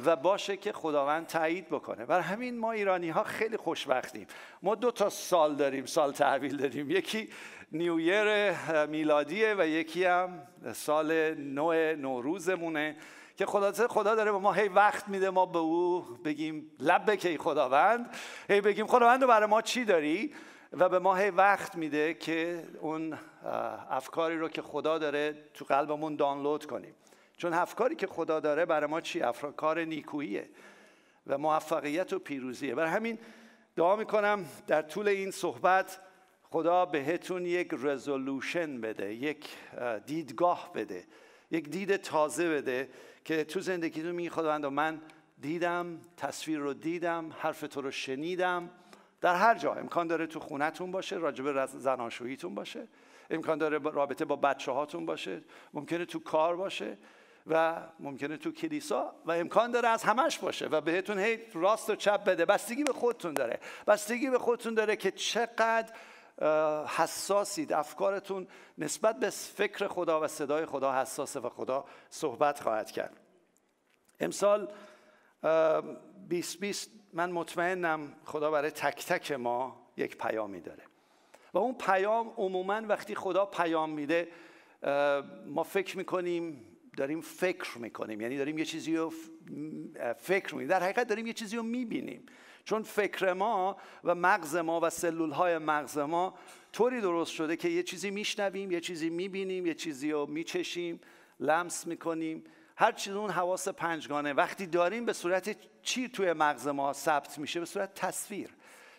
و 0.04 0.16
باشه 0.16 0.56
که 0.56 0.72
خداوند 0.72 1.26
تایید 1.26 1.68
بکنه. 1.68 2.06
بر 2.06 2.20
همین 2.20 2.58
ما 2.58 2.72
ایرانی 2.72 3.10
ها 3.10 3.22
خیلی 3.22 3.56
خوشبختیم. 3.56 4.26
ما 4.62 4.74
دو 4.74 4.90
تا 4.90 5.10
سال 5.10 5.54
داریم 5.54 5.86
سال 5.86 6.12
تحویل 6.12 6.56
داریم. 6.56 6.90
یکی 6.90 7.28
نیویر 7.72 8.52
میلادیه 8.86 9.54
و 9.58 9.66
یکی 9.66 10.04
هم 10.04 10.42
سال 10.72 11.34
نو 11.34 11.72
نوروزمونه. 11.96 12.96
که 13.36 13.46
خدا 13.46 13.88
خدا 13.88 14.14
داره 14.14 14.32
به 14.32 14.38
ما 14.38 14.52
هی 14.52 14.68
وقت 14.68 15.08
میده 15.08 15.30
ما 15.30 15.46
به 15.46 15.58
او 15.58 16.00
بگیم 16.24 16.70
لب 16.80 17.10
بکی 17.10 17.38
خداوند. 17.38 18.14
هی 18.48 18.60
بگیم 18.60 18.86
خداوند 18.86 19.22
رو 19.22 19.28
برای 19.28 19.48
ما 19.48 19.62
چی 19.62 19.84
داری؟ 19.84 20.34
و 20.72 20.88
به 20.88 20.98
ما 20.98 21.14
هی 21.14 21.30
وقت 21.30 21.74
میده 21.76 22.14
که 22.14 22.64
اون 22.80 23.18
افکاری 23.90 24.38
رو 24.38 24.48
که 24.48 24.62
خدا 24.62 24.98
داره 24.98 25.44
تو 25.54 25.64
قلبمون 25.64 26.16
دانلود 26.16 26.66
کنیم. 26.66 26.94
چون 27.36 27.54
افکاری 27.54 27.96
که 27.96 28.06
خدا 28.06 28.40
داره 28.40 28.64
برای 28.64 28.90
ما 28.90 29.00
چی؟ 29.00 29.22
افکار 29.22 29.80
نیکوییه 29.80 30.48
و 31.26 31.38
موفقیت 31.38 32.12
و 32.12 32.18
پیروزیه. 32.18 32.74
برای 32.74 32.90
همین 32.90 33.18
دعا 33.76 33.96
می‌کنم 33.96 34.44
در 34.66 34.82
طول 34.82 35.08
این 35.08 35.30
صحبت 35.30 36.00
خدا 36.42 36.86
بهتون 36.86 37.46
یک 37.46 37.68
رزولوشن 37.72 38.80
بده 38.80 39.14
یک 39.14 39.48
دیدگاه 40.06 40.70
بده 40.74 41.04
یک 41.50 41.68
دید 41.68 41.96
تازه 41.96 42.50
بده 42.50 42.88
که 43.24 43.44
تو 43.44 43.60
زندگیتون 43.60 44.12
می 44.12 44.30
خداوند 44.30 44.66
من 44.66 45.00
دیدم 45.40 46.00
تصویر 46.16 46.58
رو 46.58 46.74
دیدم 46.74 47.32
حرف 47.38 47.60
تو 47.60 47.80
رو 47.80 47.90
شنیدم. 47.90 48.70
در 49.20 49.34
هر 49.34 49.54
جا 49.54 49.74
امکان 49.74 50.06
داره 50.06 50.26
تو 50.26 50.40
خونتون 50.40 50.90
باشه 50.90 51.16
راجب 51.16 51.66
زناشوییتون 51.66 52.54
باشه. 52.54 52.88
امکان 53.30 53.58
داره 53.58 53.78
رابطه 53.78 54.24
با 54.24 54.36
بچه 54.36 54.72
هاتون 54.72 55.06
باشه. 55.06 55.42
ممکنه 55.74 56.04
تو 56.04 56.18
کار 56.18 56.56
باشه 56.56 56.98
و 57.46 57.82
ممکنه 58.00 58.36
تو 58.36 58.52
کلیسا 58.52 59.14
و 59.26 59.32
امکان 59.32 59.70
داره 59.70 59.88
از 59.88 60.02
همش 60.02 60.38
باشه 60.38 60.66
و 60.66 60.80
بهتون 60.80 61.18
هی 61.18 61.38
راست 61.54 61.90
و 61.90 61.96
چپ 61.96 62.24
بده. 62.24 62.44
بستگی 62.44 62.84
به 62.84 62.92
خودتون 62.92 63.34
داره. 63.34 63.60
بستگی 63.86 64.30
به 64.30 64.38
خودتون 64.38 64.74
داره 64.74 64.96
که 64.96 65.10
چقدر 65.10 65.92
حساسید. 66.86 67.72
افکارتون 67.72 68.48
نسبت 68.78 69.18
به 69.18 69.30
فکر 69.30 69.88
خدا 69.88 70.20
و 70.20 70.28
صدای 70.28 70.66
خدا 70.66 70.92
حساسه 70.92 71.40
و 71.40 71.48
خدا 71.48 71.84
صحبت 72.10 72.60
خواهد 72.60 72.90
کرد. 72.90 73.20
امسال 74.20 74.72
2020 75.42 76.90
من 77.12 77.30
مطمئنم 77.30 78.12
خدا 78.24 78.50
برای 78.50 78.70
تک 78.70 79.06
تک 79.06 79.32
ما 79.32 79.90
یک 79.96 80.18
پیامی 80.18 80.60
داره. 80.60 80.82
و 81.54 81.58
اون 81.58 81.74
پیام 81.74 82.32
عموما 82.36 82.82
وقتی 82.88 83.14
خدا 83.14 83.46
پیام 83.46 83.90
میده 83.90 84.28
ما 85.46 85.62
فکر 85.62 85.96
می‌کنیم 85.96 86.64
داریم 86.96 87.20
فکر 87.20 87.78
می‌کنیم. 87.78 88.20
یعنی 88.20 88.36
داریم 88.36 88.58
یه 88.58 88.64
چیزی 88.64 88.96
رو 88.96 89.12
فکر 90.18 90.54
می‌کنیم. 90.54 90.68
در 90.68 90.82
حقیقت 90.82 91.06
داریم 91.06 91.26
یه 91.26 91.32
چیزی 91.32 91.56
رو 91.56 91.62
می‌بینیم. 91.62 92.26
چون 92.64 92.82
فکر 92.82 93.32
ما 93.32 93.76
و 94.04 94.14
مغز 94.14 94.56
ما 94.56 94.80
و 94.82 94.90
سلول 94.90 95.30
های 95.30 95.58
مغز 95.58 95.98
ما 95.98 96.34
طوری 96.72 97.00
درست 97.00 97.32
شده 97.32 97.56
که 97.56 97.68
یه 97.68 97.82
چیزی 97.82 98.10
میشنویم 98.10 98.70
یه 98.70 98.80
چیزی 98.80 99.10
می‌بینیم 99.10 99.66
یه 99.66 99.74
چیزی 99.74 100.12
رو 100.12 100.26
میچشیم 100.26 101.00
لمس 101.40 101.86
می‌کنیم. 101.86 102.44
هر 102.76 102.92
چیز 102.92 103.14
اون 103.14 103.30
حواس 103.30 103.68
پنجگانه. 103.68 104.32
وقتی 104.32 104.66
داریم 104.66 105.04
به 105.04 105.12
صورت 105.12 105.56
چی 105.82 106.08
توی 106.08 106.32
مغز 106.32 106.68
ما 106.68 106.92
ثبت 106.92 107.38
میشه؟ 107.38 107.60
به 107.60 107.66
صورت 107.66 107.94
تصویر. 107.94 108.50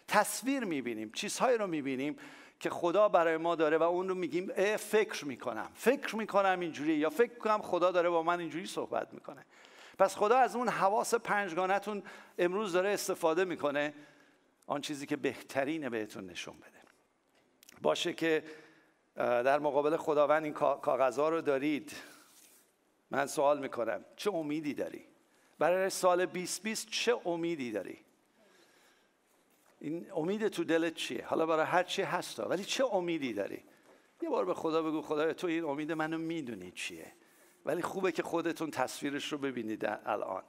تصویر 0.08 0.64
می‌بینیم 0.64 1.12
چیزهایی 1.12 1.58
رو 1.58 1.68
می‌بینیم 1.68 2.16
که 2.60 2.70
خدا 2.70 3.10
برای 3.10 3.38
ما 3.38 3.56
داره 3.56 3.78
و 3.78 3.84
اون 3.84 4.10
رو 4.10 4.16
میگیم 4.16 4.48
فکر 4.78 5.26
می‌کنم. 5.26 5.70
فکر 5.74 6.16
می‌کنم 6.16 6.60
اینجوری 6.60 6.94
یا 6.94 7.10
فکر 7.10 7.38
کنم 7.38 7.62
خدا 7.62 7.92
داره 7.92 8.10
با 8.10 8.24
من 8.24 8.40
اینجوری 8.40 8.66
صحبت 8.66 9.14
می‌کنه. 9.14 9.46
پس 9.98 10.16
خدا 10.16 10.38
از 10.38 10.56
اون 10.56 10.70
حواس 10.70 11.14
پنجگانتون 11.14 12.04
امروز 12.38 12.74
داره 12.74 12.90
استفاده 12.90 13.46
می‌کنه. 13.46 13.94
آن 14.68 14.82
چیزی 14.82 15.06
که 15.06 15.16
بهترینه 15.16 15.90
بهتون 15.90 16.26
نشون 16.26 16.56
بده. 16.58 16.82
باشه 17.82 18.14
که 18.14 18.44
در 19.16 19.60
مقابل 19.60 19.98
خداوند 19.98 20.44
این 20.44 20.54
کاغذها 20.54 21.30
رو 21.30 21.42
دارید. 21.42 21.96
من 23.12 23.28
سوال 23.28 23.60
می‌کنم 23.60 24.06
چه 24.16 24.32
امیدی 24.34 24.74
داری؟ 24.74 25.06
برای 25.60 25.90
سال 25.90 26.26
2020 26.26 26.88
چه 26.90 27.22
امیدی 27.26 27.72
داری؟ 27.72 28.00
این 29.80 30.12
امید 30.16 30.48
تو 30.48 30.64
دلت 30.64 30.94
چیه؟ 30.94 31.26
حالا 31.26 31.46
برای 31.46 31.66
هر 31.66 31.84
چی 31.84 32.02
هستا 32.02 32.48
ولی 32.48 32.64
چه 32.66 32.86
امیدی 32.86 33.34
داری؟ 33.34 33.64
یه 34.22 34.30
بار 34.30 34.46
به 34.46 34.54
خدا 34.54 34.82
بگو 34.82 35.02
خدا 35.02 35.34
تو 35.34 35.48
این 35.48 35.64
امید 35.64 35.92
منو 35.92 36.18
می‌دونی 36.18 36.72
چیه؟ 36.72 37.14
ولی 37.66 37.82
خوبه 37.82 38.12
که 38.12 38.24
خودتون 38.24 38.72
تصویرش 38.72 39.32
رو 39.32 39.38
ببینید 39.38 39.86
الان. 40.06 40.44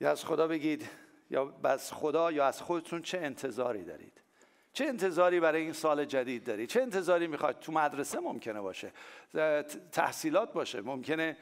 یا 0.00 0.10
از 0.10 0.24
خدا 0.24 0.48
بگید 0.48 0.88
یا 1.30 1.54
از 1.64 1.92
خدا 1.92 2.32
یا 2.32 2.46
از 2.46 2.62
خودتون 2.62 3.02
چه 3.02 3.18
انتظاری 3.18 3.84
دارید؟ 3.84 4.20
چه 4.72 4.84
انتظاری 4.84 5.40
برای 5.40 5.62
این 5.62 5.72
سال 5.72 6.04
جدید 6.04 6.44
دارید؟ 6.44 6.68
چه 6.68 6.82
انتظاری 6.82 7.26
می‌خواید؟ 7.26 7.58
تو 7.58 7.72
مدرسه 7.72 8.20
ممکنه 8.20 8.60
باشه. 8.60 8.92
تحصیلات 9.92 10.52
باشه. 10.52 10.80
ممکنه 10.80 11.36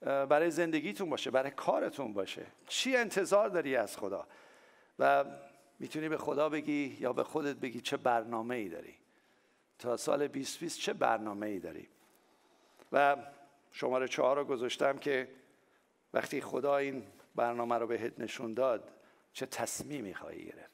برای 0.00 0.50
زندگیتون 0.50 1.10
باشه 1.10 1.30
برای 1.30 1.50
کارتون 1.50 2.12
باشه. 2.12 2.46
چی 2.68 2.96
انتظار 2.96 3.48
داری 3.48 3.76
از 3.76 3.96
خدا؟ 3.96 4.26
و 4.98 5.24
می‌تونی 5.78 6.08
به 6.08 6.18
خدا 6.18 6.48
بگی 6.48 6.96
یا 7.00 7.12
به 7.12 7.24
خودت 7.24 7.56
بگی 7.56 7.80
چه 7.80 7.96
برنامه 7.96 8.54
ای 8.54 8.68
داری؟ 8.68 8.94
تا 9.78 9.96
سال 9.96 10.28
2020 10.28 10.78
چه 10.78 10.92
برنامه 10.92 11.46
ای 11.46 11.58
داری؟ 11.58 11.88
و 12.92 13.16
شماره 13.72 14.08
چهار 14.08 14.36
رو 14.36 14.44
گذاشتم 14.44 14.98
که 14.98 15.28
وقتی 16.14 16.40
خدا 16.40 16.76
این 16.76 17.06
برنامه 17.34 17.78
رو 17.78 17.86
بهت 17.86 18.20
نشون 18.20 18.54
داد 18.54 18.90
چه 19.32 19.46
تصمیمی 19.46 20.14
خواهی 20.14 20.44
گرفت؟ 20.44 20.70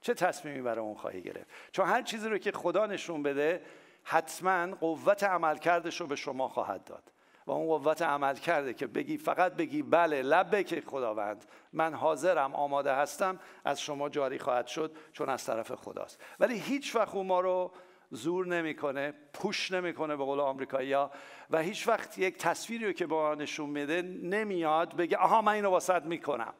چه 0.00 0.14
تصمیمی 0.14 0.62
برای 0.62 0.84
اون 0.84 0.94
خواهی 0.94 1.22
گرفت؟ 1.22 1.46
چون 1.72 1.86
هر 1.86 2.02
چیزی 2.02 2.28
رو 2.28 2.38
که 2.38 2.52
خدا 2.52 2.86
نشون 2.86 3.22
بده 3.22 3.62
حتما 4.02 4.74
قوت 4.74 5.24
عملکردش 5.24 6.00
رو 6.00 6.06
به 6.06 6.16
شما 6.16 6.48
خواهد 6.48 6.84
داد. 6.84 7.12
و 7.46 7.50
اون 7.50 7.78
قوت 7.78 8.02
عمل 8.02 8.34
کرده 8.34 8.74
که 8.74 8.86
بگی 8.86 9.18
فقط 9.18 9.54
بگی 9.54 9.82
بله 9.82 10.22
لبه 10.22 10.64
که 10.64 10.80
خداوند 10.80 11.44
من 11.72 11.94
حاضرم 11.94 12.54
آماده 12.54 12.94
هستم 12.94 13.40
از 13.64 13.80
شما 13.80 14.08
جاری 14.08 14.38
خواهد 14.38 14.66
شد 14.66 14.96
چون 15.12 15.28
از 15.28 15.44
طرف 15.44 15.72
خداست. 15.72 16.20
ولی 16.40 16.58
هیچ 16.58 16.96
وقت 16.96 17.14
ما 17.14 17.40
رو 17.40 17.72
زور 18.10 18.46
نمی‌کنه 18.46 19.14
پوش 19.32 19.72
نمی‌کنه 19.72 20.16
به 20.16 20.24
قول 20.24 20.40
آمریکایی‌ها 20.40 21.10
و 21.50 21.58
هیچ 21.58 21.88
وقت 21.88 22.18
یک 22.18 22.36
تصویری 22.36 22.86
رو 22.86 22.92
که 22.92 23.06
با 23.06 23.34
نشون 23.34 23.70
میده 23.70 24.02
نمیاد 24.02 24.96
بگه 24.96 25.16
آها 25.16 25.42
من 25.42 25.52
اینو 25.52 25.70
واسط 25.70 26.02
می‌کنم. 26.02 26.54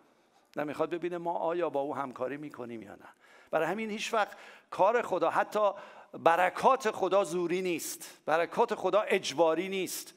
نمی‌خواد 0.57 0.91
ببینه 0.91 1.19
ما 1.19 1.33
آیا 1.33 1.71
با 1.71 1.81
او 1.81 1.97
همکاری 1.97 2.37
می‌کنیم 2.37 2.83
یا 2.83 2.93
نه. 2.93 3.09
برای 3.51 3.67
همین 3.67 3.91
هیچ 3.91 4.15
وقت 4.15 4.37
کار 4.71 5.03
خدا 5.03 5.31
حتی 5.31 5.71
برکات 6.13 6.91
خدا 6.91 7.25
زوری 7.25 7.63
نیست. 7.63 8.21
برکات 8.27 8.75
خدا 8.75 9.01
اجباری 9.01 9.69
نیست. 9.69 10.15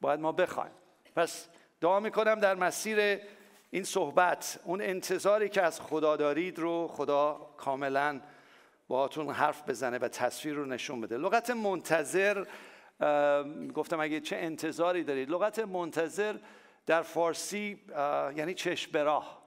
باید 0.00 0.20
ما 0.20 0.32
بخوایم. 0.32 0.72
پس 1.16 1.48
دعا 1.80 2.00
می‌کنم 2.00 2.40
در 2.40 2.54
مسیر 2.54 3.20
این 3.70 3.84
صحبت 3.84 4.60
اون 4.64 4.82
انتظاری 4.82 5.48
که 5.48 5.62
از 5.62 5.80
خدا 5.80 6.16
دارید 6.16 6.58
رو 6.58 6.88
خدا 6.88 7.50
کاملا 7.56 8.20
باهاتون 8.88 9.30
حرف 9.30 9.68
بزنه 9.68 9.98
و 9.98 10.08
تصویر 10.08 10.54
رو 10.54 10.66
نشون 10.66 11.00
بده. 11.00 11.16
لغت 11.16 11.50
منتظر 11.50 12.46
گفتم 13.74 14.00
اگه 14.00 14.20
چه 14.20 14.36
انتظاری 14.36 15.04
دارید. 15.04 15.30
لغت 15.30 15.58
منتظر 15.58 16.36
در 16.86 17.02
فارسی 17.02 17.84
یعنی 18.36 18.54
چشبراه 18.54 19.42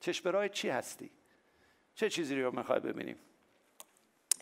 چشبراه 0.00 0.48
چی 0.48 0.68
هستی؟ 0.68 1.10
چه 1.94 2.10
چیزی 2.10 2.42
رو 2.42 2.56
می‌خوای 2.56 2.80
ببینیم؟ 2.80 3.16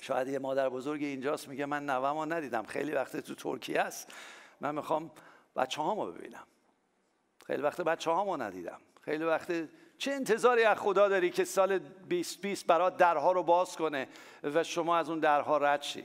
شاید 0.00 0.29
یه 0.29 0.38
مادر 0.38 0.69
بزرگ 0.69 1.02
اینجاست 1.02 1.49
میگه 1.49 1.67
من 1.67 1.87
نوامو 1.87 2.25
ندیدم. 2.25 2.62
خیلی 2.62 2.93
وقت 2.93 3.17
تو 3.17 3.35
ترکیه 3.35 3.81
است. 3.81 4.12
من 4.61 4.75
می‌خوام 4.75 5.11
بچه 5.57 5.83
هامو 5.83 6.12
ببینم. 6.12 6.47
خیلی 7.47 7.62
وقت 7.62 7.81
بچه 7.81 8.11
هامو 8.11 8.37
ندیدم. 8.37 8.81
خیلی 9.00 9.25
وقت 9.25 9.52
چه 10.03 10.13
انتظاری 10.13 10.65
از 10.65 10.79
خدا 10.79 11.09
داری 11.09 11.31
که 11.31 11.45
سال 11.45 11.79
2020 11.79 12.67
برات 12.67 12.97
درها 12.97 13.33
رو 13.33 13.43
باز 13.43 13.77
کنه 13.77 14.09
و 14.43 14.65
شما 14.65 14.97
از 14.97 15.11
اون 15.11 15.19
درها 15.19 15.57
رد 15.57 15.83
شی؟ 15.83 16.05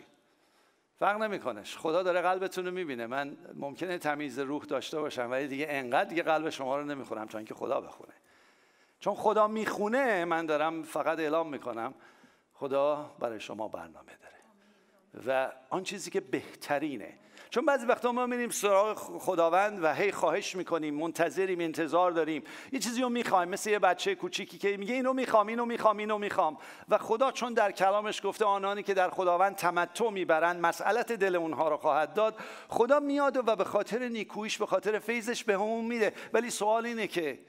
فرق 0.99 1.21
نمی‌کنه 1.21 1.63
خدا 1.63 2.03
داره 2.03 2.21
قلبتون 2.21 2.65
رو 2.65 2.71
می‌بینه. 2.71 3.07
من 3.07 3.37
ممکنه 3.53 3.97
تمیز 3.97 4.39
روح 4.39 4.65
داشته 4.65 4.99
باشم 4.99 5.31
ولی 5.31 5.47
دیگه 5.47 5.65
انقدر 5.69 6.09
دیگه 6.09 6.23
قلب 6.23 6.49
شما 6.49 6.77
رو 6.77 6.83
نمی‌خونم 6.83 7.25
تا 7.25 7.37
اینکه 7.37 7.53
خدا 7.53 7.81
بخونه. 7.81 8.13
چون 8.99 9.15
خدا 9.15 9.47
می‌خونه 9.47 10.25
من 10.25 10.45
دارم 10.45 10.83
فقط 10.83 11.19
اعلام 11.19 11.49
می‌کنم 11.49 11.93
خدا 12.53 13.15
برای 13.19 13.39
شما 13.39 13.67
برنامه 13.67 14.11
داره. 14.21 14.37
و 15.27 15.51
آن 15.69 15.83
چیزی 15.83 16.11
که 16.11 16.21
بهترینه 16.21 17.13
چون 17.49 17.65
بعضی 17.65 17.85
وقتا 17.85 18.11
ما 18.11 18.25
میریم 18.25 18.49
سراغ 18.49 18.97
خداوند 18.97 19.83
و 19.83 19.93
هی 19.93 20.11
خواهش 20.11 20.55
می‌کنیم 20.55 20.93
منتظریم 20.93 21.59
انتظار 21.59 22.11
داریم. 22.11 22.43
یه 22.71 22.79
چیزی 22.79 23.01
رو 23.01 23.09
می‌خوایم 23.09 23.49
مثل 23.49 23.69
یه 23.69 23.79
بچه 23.79 24.15
کوچیکی 24.15 24.57
که 24.57 24.77
میگه 24.77 24.93
اینو 24.93 25.13
می‌خوام 25.13 25.47
اینو 25.47 25.65
می‌خوام 25.65 25.97
اینو 25.97 26.17
می‌خوام. 26.17 26.57
و 26.89 26.97
خدا 26.97 27.31
چون 27.31 27.53
در 27.53 27.71
کلامش 27.71 28.21
گفته 28.25 28.45
آنانی 28.45 28.83
که 28.83 28.93
در 28.93 29.09
خداوند 29.09 29.55
تمتع 29.55 30.09
می‌برند 30.09 30.61
مسئلت 30.61 31.11
دل 31.11 31.35
اونها 31.35 31.69
رو 31.69 31.77
خواهد 31.77 32.13
داد 32.13 32.35
خدا 32.67 32.99
میاد 32.99 33.47
و 33.47 33.55
به 33.55 33.63
خاطر 33.63 34.07
نیکویش 34.07 34.57
به 34.57 34.65
خاطر 34.65 34.99
فیضش 34.99 35.43
به 35.43 35.53
همون 35.53 35.85
میده. 35.85 36.13
ولی 36.33 36.49
سوال 36.49 36.85
اینه 36.85 37.07
که 37.07 37.39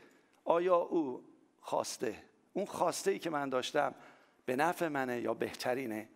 آیا 0.45 0.77
او 0.77 1.25
خواسته؟ 1.61 2.15
اون 2.53 2.67
خواسته 2.67 3.11
ای 3.11 3.19
که 3.19 3.31
من 3.31 3.49
داشتم 3.49 3.95
به 4.47 4.57
نفع 4.57 4.89
منه 4.89 5.21
یا 5.21 5.35
بهترینه؟ 5.35 6.09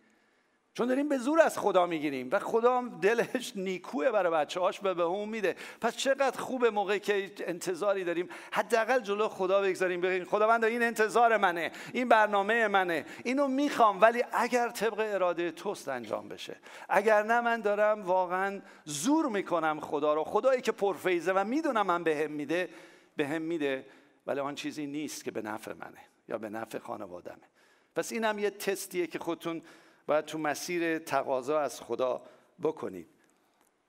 چون 0.75 0.87
داریم 0.87 1.09
به 1.09 1.19
زور 1.19 1.41
از 1.41 1.59
خدا 1.59 1.87
می‌گیریم 1.87 2.29
و 2.33 2.39
خدا 2.39 2.79
هم 2.79 2.89
دلش 2.89 3.53
نیکوه 3.57 4.11
برای 4.11 4.33
بچه 4.33 4.61
هاش 4.61 4.81
به 4.81 4.95
به 4.95 5.03
اون 5.03 5.29
میده. 5.29 5.57
پس 5.81 5.97
چقدر 5.97 6.41
خوبه 6.41 6.71
موقعی 6.71 7.01
که 7.01 7.33
انتظاری 7.47 8.05
داریم. 8.05 8.29
حداقل 8.53 9.01
جلو 9.01 9.29
خدا 9.29 9.63
بگذاریم 9.63 10.01
بگیم 10.01 10.25
خداوند 10.25 10.65
این 10.65 10.83
انتظار 10.83 11.37
منه 11.37 11.73
این 11.93 12.09
برنامه 12.09 12.69
منه 12.69 13.07
اینو 13.25 13.49
می‌خوام. 13.49 14.01
ولی 14.01 14.25
اگر 14.33 14.69
طبق 14.69 14.99
اراده 14.99 15.51
توست 15.51 15.89
انجام 15.89 16.29
بشه. 16.29 16.57
اگر 16.89 17.23
نه 17.23 17.41
من 17.41 17.61
دارم 17.61 18.03
واقعا 18.03 18.61
زور 18.85 19.29
می‌کنم 19.29 19.81
خدا 19.81 20.15
رو. 20.15 20.25
خدایی 20.25 20.61
که 20.61 20.73
پرفیزه 20.73 21.33
و 21.33 21.45
می‌دونم 21.45 21.87
من 21.87 22.05
بهم 22.05 22.31
میده 22.31 22.69
بهم 23.17 23.43
میده. 23.43 23.87
ولی 24.27 24.41
آن 24.41 24.55
چیزی 24.55 24.87
نیست 24.87 25.25
که 25.25 25.31
به 25.31 25.43
نفع 25.43 25.73
منه 25.73 26.01
یا 26.29 26.39
به 26.39 26.49
نفع 26.49 26.79
خانوادمه 26.79 27.49
پس 27.95 28.13
اینم 28.13 28.39
یه 28.39 28.51
تستیه 28.51 29.07
که 29.07 29.19
خودتون 29.19 29.63
باید 30.07 30.25
تو 30.25 30.39
مسیر 30.39 30.99
تقاضا 30.99 31.61
از 31.61 31.81
خدا 31.81 32.23
بکنید. 32.63 33.09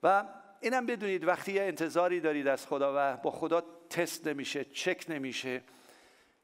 و 0.03 0.25
اینم 0.61 0.85
بدونید 0.85 1.27
وقتی 1.27 1.51
یه 1.51 1.61
انتظاری 1.61 2.19
دارید 2.19 2.47
از 2.47 2.67
خدا 2.67 2.93
و 2.95 3.17
با 3.17 3.31
خدا 3.31 3.63
تست 3.89 4.27
نمیشه 4.27 4.65
چک 4.65 5.05
نمیشه 5.09 5.61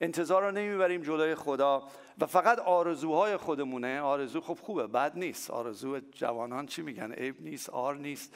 انتظار 0.01 0.43
رو 0.43 0.51
نمی‌بریم 0.51 1.01
جلوی 1.01 1.35
خدا 1.35 1.87
و 2.19 2.25
فقط 2.25 2.59
آرزوهای 2.59 3.37
خودمونه. 3.37 4.01
آرزو 4.01 4.41
خب 4.41 4.57
خوبه 4.61 4.87
بد 4.87 5.17
نیست. 5.17 5.51
آرزو 5.51 5.99
جوانان 5.99 6.65
چی 6.65 6.81
میگن؟ 6.81 7.11
عیب 7.11 7.41
نیست 7.41 7.69
آر 7.69 7.95
نیست. 7.95 8.35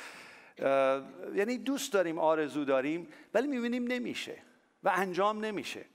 یعنی 1.36 1.58
دوست 1.58 1.94
داریم 1.94 2.20
آرزو 2.20 2.66
داریم 2.66 3.08
ولی 3.34 3.48
می‌بینیم 3.48 3.84
نمیشه 3.84 4.38
و 4.84 4.92
انجام 4.96 5.46
نمیشه. 5.46 5.86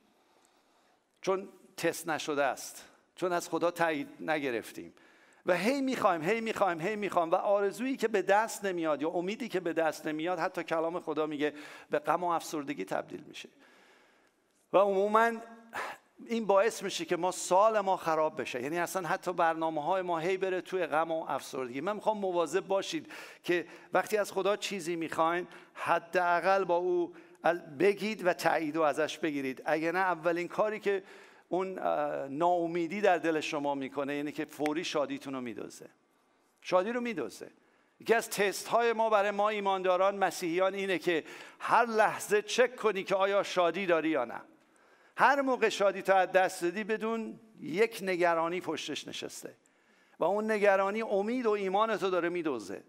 چون 1.20 1.48
تست 1.76 2.08
نشده 2.08 2.44
است. 2.44 2.84
چون 3.16 3.32
از 3.32 3.48
خدا 3.48 3.70
تایید 3.70 4.08
نگرفتیم. 4.20 4.94
و 5.48 5.52
هی 5.52 5.80
می‌خوایم 5.80 6.22
هی 6.22 6.40
می‌خوایم 6.40 6.80
هی 6.80 6.96
می‌خوایم 6.96 7.30
و 7.30 7.34
آرزویی 7.34 7.96
که 7.96 8.08
به 8.08 8.22
دست 8.22 8.64
نمیاد 8.64 9.02
یا 9.02 9.08
امیدی 9.08 9.48
که 9.48 9.60
به 9.60 9.72
دست 9.72 10.06
نمیاد 10.06 10.38
حتی 10.38 10.62
کلام 10.62 11.00
خدا 11.00 11.26
میگه 11.26 11.52
به 11.90 11.98
غم 11.98 12.24
و 12.24 12.26
افسردگی 12.26 12.84
تبدیل 12.84 13.24
میشه. 13.28 13.48
و 14.72 14.78
عموما 14.78 15.32
این 16.26 16.46
باعث 16.46 16.82
میشه 16.82 17.04
که 17.04 17.16
ما 17.16 17.30
سال 17.30 17.80
ما 17.80 17.96
خراب 17.96 18.40
بشه. 18.40 18.62
یعنی 18.62 18.78
اصلا 18.78 19.08
حتی 19.08 19.32
برنامه 19.32 19.84
های 19.84 20.02
ما 20.02 20.18
هی 20.18 20.36
بره 20.36 20.60
توی 20.60 20.86
غم 20.86 21.10
و 21.10 21.24
افسردگی. 21.28 21.80
من 21.80 21.92
می‌خوام 21.92 22.18
مواظب 22.18 22.66
باشید 22.66 23.12
که 23.44 23.66
وقتی 23.92 24.16
از 24.16 24.32
خدا 24.32 24.56
چیزی 24.56 24.96
می‌خواین 24.96 25.46
حداقل 25.74 26.64
با 26.64 26.76
او 26.76 27.12
بگید 27.78 28.26
و 28.26 28.32
تایید 28.32 28.76
و 28.76 28.82
ازش 28.82 29.18
بگیرید. 29.18 29.62
اگه 29.64 29.92
نه 29.92 29.98
اولین 29.98 30.48
کاری 30.48 30.80
که 30.80 31.02
اون 31.48 31.78
ناامیدی 32.28 33.00
در 33.00 33.18
دل 33.18 33.40
شما 33.40 33.74
می‌کنه 33.74 34.16
یعنی 34.16 34.32
که 34.32 34.44
فوری 34.44 34.84
شادیتون 34.84 35.34
رو 35.34 35.40
میدوزه. 35.40 35.86
شادی 36.60 36.92
رو 36.92 37.00
میدوزه. 37.00 37.50
یکی 38.00 38.14
از 38.14 38.30
تست 38.30 38.68
های 38.68 38.92
ما 38.92 39.10
برای 39.10 39.30
ما 39.30 39.48
ایمانداران 39.48 40.16
مسیحیان 40.16 40.74
اینه 40.74 40.98
که 40.98 41.24
هر 41.58 41.86
لحظه 41.86 42.42
چک 42.42 42.76
کنی 42.76 43.04
که 43.04 43.14
آیا 43.14 43.42
شادی 43.42 43.86
داری 43.86 44.08
یا 44.08 44.24
نه. 44.24 44.40
هر 45.16 45.40
موقع 45.40 45.68
شادی 45.68 46.02
تو 46.02 46.14
از 46.14 46.32
دست 46.32 46.62
دادی 46.62 46.84
بدون 46.84 47.40
یک 47.60 47.98
نگرانی 48.02 48.60
پشتش 48.60 49.08
نشسته. 49.08 49.54
و 50.18 50.24
اون 50.24 50.50
نگرانی 50.50 51.02
امید 51.02 51.46
و 51.46 51.50
ایمان 51.50 51.96
تو 51.96 52.10
داره 52.10 52.28
میدوزه. 52.28 52.82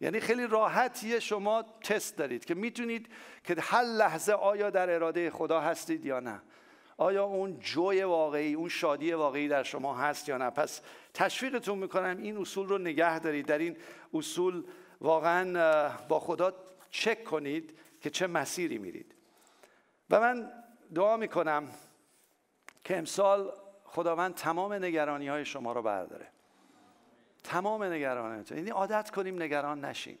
یعنی 0.00 0.20
خیلی 0.20 0.46
راحت 0.46 1.18
شما 1.18 1.64
تست 1.82 2.16
دارید 2.16 2.44
که 2.44 2.54
می‌تونید 2.54 3.08
که 3.44 3.56
هر 3.58 3.82
لحظه 3.82 4.32
آیا 4.32 4.70
در 4.70 4.90
اراده 4.90 5.30
خدا 5.30 5.60
هستید 5.60 6.04
یا 6.04 6.20
نه. 6.20 6.42
آیا 7.00 7.24
اون 7.24 7.58
جوی 7.58 8.02
واقعی 8.02 8.54
اون 8.54 8.68
شادی 8.68 9.12
واقعی 9.12 9.48
در 9.48 9.62
شما 9.62 9.94
هست 9.94 10.28
یا 10.28 10.38
نه؟ 10.38 10.50
پس 10.50 10.80
تشویقتون 11.14 11.78
می‌کنم 11.78 12.16
این 12.18 12.36
اصول 12.36 12.68
رو 12.68 12.78
نگه 12.78 13.18
دارید. 13.18 13.46
در 13.46 13.58
این 13.58 13.76
اصول 14.14 14.64
واقعا 15.00 15.88
با 16.08 16.20
خدا 16.20 16.54
چک 16.90 17.24
کنید 17.24 17.78
که 18.00 18.10
چه 18.10 18.26
مسیری 18.26 18.78
میرید. 18.78 19.14
و 20.10 20.20
من 20.20 20.52
دعا 20.94 21.16
می‌کنم 21.16 21.68
که 22.84 22.98
امسال 22.98 23.52
خداوند 23.84 24.34
تمام 24.34 24.72
نگرانی 24.72 25.28
های 25.28 25.44
شما 25.44 25.72
رو 25.72 25.82
برداره. 25.82 26.26
تمام 27.44 27.82
نگرانی 27.84 28.44
یعنی 28.50 28.70
عادت 28.70 29.10
کنیم 29.10 29.42
نگران 29.42 29.84
نشیم. 29.84 30.18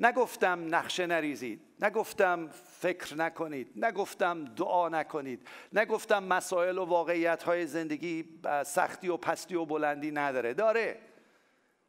نگفتم 0.00 0.74
نقشه 0.74 1.06
نریزید 1.06 1.60
نگفتم 1.80 2.48
فکر 2.78 3.16
نکنید 3.16 3.84
نگفتم 3.84 4.44
دعا 4.44 4.88
نکنید 4.88 5.48
نگفتم 5.72 6.24
مسائل 6.24 6.78
و 6.78 6.84
واقعیت 6.84 7.42
های 7.42 7.66
زندگی 7.66 8.40
سختی 8.66 9.08
و 9.08 9.16
پستی 9.16 9.54
و 9.54 9.64
بلندی 9.64 10.10
نداره. 10.10 10.54
داره. 10.54 11.00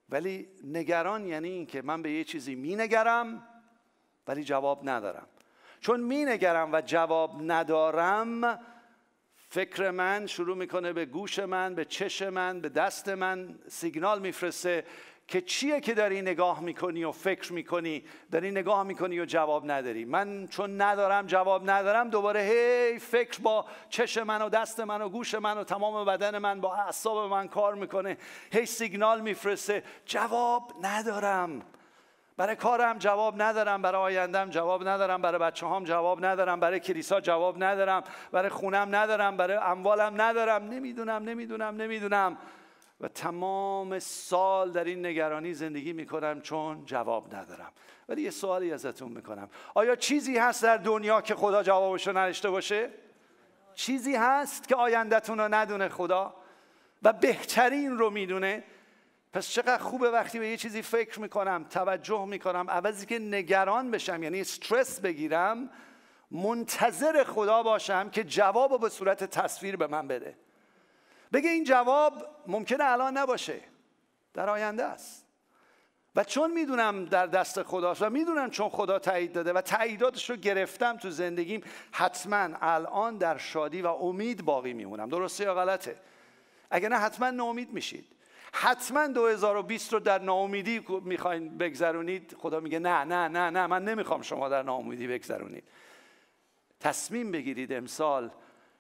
ولی 0.10 0.48
نگران 0.64 1.28
یعنی 1.28 1.50
این 1.50 1.66
که 1.66 1.82
من 1.82 2.02
به 2.02 2.12
یه 2.12 2.24
چیزی 2.24 2.56
می 2.56 2.76
نگرم 2.76 3.48
ولی 4.28 4.44
جواب 4.44 4.90
ندارم. 4.90 5.28
چون 5.80 6.00
می 6.00 6.26
نگرم 6.26 6.74
و 6.74 6.82
جواب 6.82 7.52
ندارم 7.52 8.60
فکر 9.54 9.92
من 9.92 10.28
شروع 10.28 10.58
می‌کنه 10.58 10.94
به 10.94 11.06
گوش 11.06 11.40
من 11.40 11.76
به 11.76 11.86
چش 11.86 12.22
من 12.22 12.62
به 12.62 12.70
دست 12.70 13.10
من 13.10 13.60
سیگنال 13.68 14.20
میفرسته 14.20 14.86
که 15.28 15.42
چیه 15.42 15.80
که 15.80 15.94
داری 15.94 16.22
نگاه 16.22 16.62
می‌کنی 16.62 17.04
و 17.04 17.12
فکر 17.12 17.54
می‌کنی 17.54 18.04
داری 18.32 18.52
نگاه 18.52 18.84
می‌کنی 18.84 19.20
و 19.20 19.26
جواب 19.26 19.72
نداری. 19.72 20.06
من 20.06 20.48
چون 20.48 20.82
ندارم 20.82 21.28
جواب 21.28 21.70
ندارم 21.70 22.10
دوباره 22.10 22.42
هی 22.42 23.00
فکر 23.00 23.42
با 23.42 23.66
چش 23.90 24.18
من 24.18 24.42
و 24.42 24.50
دست 24.50 24.80
من 24.80 25.02
و 25.02 25.10
گوش 25.10 25.36
من 25.36 25.58
و 25.58 25.64
تمام 25.64 26.06
بدن 26.06 26.38
من 26.38 26.62
با 26.62 26.76
اعصاب 26.76 27.32
من 27.32 27.48
کار 27.48 27.76
می‌کنه. 27.76 28.18
هی 28.52 28.66
سیگنال 28.66 29.22
میفرسته. 29.22 29.84
جواب 30.06 30.74
ندارم. 30.82 31.62
برای 32.42 32.56
کارم 32.56 32.98
جواب 32.98 33.42
ندارم 33.42 33.82
برای 33.82 34.02
آیندم 34.02 34.50
جواب 34.50 34.88
ندارم 34.88 35.22
برای 35.22 35.40
بچه 35.40 35.68
هم 35.68 35.84
جواب 35.84 36.26
ندارم 36.26 36.60
برای 36.60 36.80
کلیسا 36.80 37.22
جواب 37.22 37.64
ندارم 37.64 38.04
برای 38.32 38.50
خونم 38.50 38.96
ندارم 38.96 39.38
برای 39.38 39.58
اموالم 39.58 40.22
ندارم. 40.22 40.64
نمی‌دونم 40.64 41.24
نمی‌دونم 41.24 41.76
نمی‌دونم. 41.76 42.38
و 43.02 43.08
تمام 43.08 44.00
سال 44.00 44.72
در 44.72 44.84
این 44.84 45.06
نگرانی 45.06 45.54
زندگی 45.54 45.94
می‌کنم 45.94 46.42
چون 46.42 46.86
جواب 46.86 47.36
ندارم. 47.36 47.72
ولی 48.10 48.22
یه 48.22 48.30
سوالی 48.30 48.74
ازتون 48.74 49.12
می‌کنم. 49.12 49.50
آیا 49.74 49.96
چیزی 49.96 50.38
هست 50.38 50.64
در 50.64 50.78
دنیا 50.78 51.22
که 51.22 51.36
خدا 51.36 51.64
جوابش 51.64 52.08
رو 52.08 52.18
نداشته 52.18 52.50
باشه؟ 52.50 52.90
چیزی 53.76 54.16
هست 54.16 54.68
که 54.68 54.76
آیندهتون 54.76 55.40
رو 55.40 55.54
ندونه 55.54 55.90
خدا؟ 55.90 56.34
و 57.04 57.14
بهترین 57.14 57.98
رو 57.98 58.10
می‌دونه؟ 58.10 58.64
پس 59.34 59.50
چقدر 59.50 59.78
خوبه 59.78 60.10
وقتی 60.10 60.40
به 60.40 60.48
یه 60.48 60.58
چیزی 60.58 60.82
فکر 60.82 61.20
می‌کنم 61.20 61.64
توجه 61.64 62.26
می‌کنم 62.26 62.70
عوضی 62.70 63.06
که 63.06 63.20
نگران 63.20 63.92
بشم 63.92 64.24
یعنی 64.24 64.42
استرس 64.42 65.00
بگیرم 65.00 65.70
منتظر 66.32 67.24
خدا 67.24 67.64
باشم 67.64 68.10
که 68.10 68.24
جواب 68.24 68.72
رو 68.72 68.78
به 68.78 68.90
صورت 68.90 69.24
تصویر 69.24 69.76
به 69.76 69.88
من 69.88 70.08
بده. 70.08 70.38
بگه 71.34 71.50
این 71.50 71.64
جواب 71.64 72.14
ممکنه 72.48 72.84
الان 72.84 73.18
نباشه 73.18 73.62
در 74.34 74.50
آینده 74.50 74.84
است. 74.84 75.26
و 76.16 76.24
چون 76.24 76.52
می‌دونم 76.52 77.06
در 77.06 77.28
دست 77.28 77.64
خداست 77.64 78.02
و 78.02 78.10
می‌دونم 78.10 78.50
چون 78.50 78.70
خدا 78.70 79.00
تایید 79.00 79.34
داده 79.34 79.54
و 79.54 79.62
تاییداتش 79.62 80.30
رو 80.30 80.36
گرفتم 80.36 80.98
تو 80.98 81.10
زندگیم 81.10 81.64
حتما 81.92 82.50
الان 82.62 83.18
در 83.18 83.38
شادی 83.38 83.82
و 83.82 83.88
امید 83.88 84.46
باقی 84.46 84.74
میمونم. 84.74 85.10
درسته 85.10 85.44
یا 85.44 85.56
غلطه؟ 85.56 85.96
اگه 86.72 86.90
نه 86.90 86.96
حتما 86.96 87.30
ناامید 87.30 87.74
میشید. 87.74 88.06
حتما 88.54 89.08
2020 89.08 89.94
رو 89.94 90.00
در 90.00 90.22
ناامیدی 90.22 90.82
می‌خواین 91.04 91.58
بگذرونید؟ 91.58 92.36
خدا 92.40 92.60
میگه 92.60 92.80
نه 92.80 93.04
نه 93.04 93.28
نه 93.28 93.50
نه 93.50 93.68
من 93.68 93.84
نمی‌خوام 93.84 94.22
شما 94.22 94.50
در 94.50 94.64
ناامیدی 94.64 95.08
بگذرونید. 95.08 95.64
تصمیم 96.80 97.32
بگیرید 97.32 97.74
امسال 97.74 98.32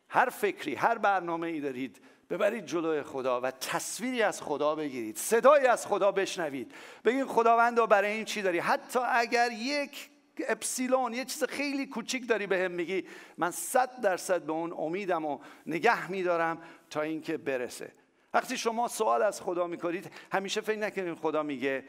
هر 0.10 0.30
فکری 0.30 0.76
هر 0.76 0.98
برنامه 0.98 1.48
ای 1.48 1.60
دارید 1.60 2.02
ببرید 2.30 2.66
جلوی 2.66 3.04
خدا 3.04 3.42
و 3.42 3.52
تصویری 3.52 4.22
از 4.22 4.42
خدا 4.42 4.76
بگیرید 4.76 5.18
صدایی 5.18 5.66
از 5.66 5.88
خدا 5.88 6.12
بشنوید. 6.12 6.74
بگید 7.06 7.26
خداوند 7.26 7.90
برای 7.90 8.12
این 8.12 8.26
چی 8.26 8.42
داری؟ 8.42 8.60
حتی 8.60 9.00
اگر 9.00 9.52
یک 9.52 10.10
اپسیلون 10.48 11.14
یه 11.14 11.26
چیز 11.26 11.44
خیلی 11.44 11.86
کوچیک 11.86 12.28
داری 12.28 12.48
به 12.48 12.58
هم 12.58 12.72
میگی 12.72 13.08
من 13.38 13.52
صد 13.52 14.02
درصد 14.02 14.42
به 14.42 14.52
اون 14.52 14.74
امیدم 14.78 15.26
و 15.26 15.40
نگه 15.66 16.12
میدارم 16.12 16.58
تا 16.90 17.02
اینکه 17.02 17.38
برسه. 17.38 17.92
وقتی 18.34 18.58
شما 18.58 18.88
سوال 18.88 19.22
از 19.22 19.42
خدا 19.42 19.68
می‌کنید 19.68 20.12
همیشه 20.32 20.62
فکر 20.62 20.80
نکنید 20.80 21.18
خدا 21.18 21.44
میگه 21.44 21.84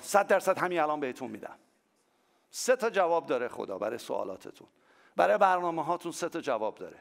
صد 0.00 0.26
درصد 0.26 0.58
همین 0.58 0.80
الان 0.80 1.00
بهتون 1.00 1.30
میدم. 1.30 1.58
سه 2.50 2.76
تا 2.76 2.90
جواب 2.90 3.26
داره 3.26 3.48
خدا 3.48 3.78
برای 3.78 3.98
سوالاتتون. 3.98 4.68
برای 5.16 5.38
برنامه 5.38 5.84
هاتون 5.84 6.12
سه 6.12 6.28
تا 6.28 6.40
جواب 6.40 6.74
داره. 6.74 6.98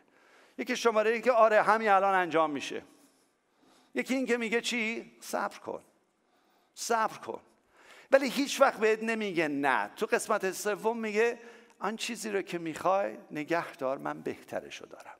یکی 0.57 0.75
شماره 0.75 1.11
ای 1.11 1.21
که 1.21 1.31
آره 1.31 1.61
همین 1.61 1.89
الان 1.89 2.13
انجام 2.13 2.51
میشه. 2.51 2.83
یکی 3.95 4.13
این 4.13 4.25
که 4.25 4.37
میگه 4.37 4.61
چی؟ 4.61 5.11
صبر 5.19 5.57
کن. 5.57 5.81
صبر 6.73 7.17
کن. 7.17 7.41
ولی 8.11 8.29
هیچ 8.29 8.61
وقت 8.61 8.79
بهت 8.79 9.03
نمیگه 9.03 9.47
نه. 9.47 9.91
تو 9.95 10.05
قسمت 10.05 10.51
سوم 10.51 10.97
میگه 10.97 11.39
آن 11.79 11.95
چیزی 11.95 12.29
رو 12.29 12.41
که 12.41 12.57
می‌خوای 12.57 13.17
نگه 13.31 13.73
دار 13.73 13.97
من 13.97 14.21
بهترشو 14.21 14.85
دارم. 14.85 15.14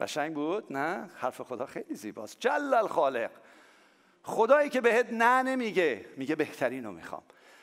قشنگ 0.00 0.34
بود؟ 0.34 0.72
نه؟ 0.72 1.10
حرف 1.16 1.40
خدا 1.40 1.66
خیلی 1.66 1.94
زیباست. 1.94 2.40
جل 2.40 2.74
الخالق 2.74 3.30
خدایی 4.22 4.70
که 4.70 4.80
بهت 4.80 5.12
نه 5.12 5.42
نمیگه 5.42 6.04
میگه 6.16 6.34
بهترین 6.34 6.84
رو 6.84 6.92
می‌خوام. 6.92 7.22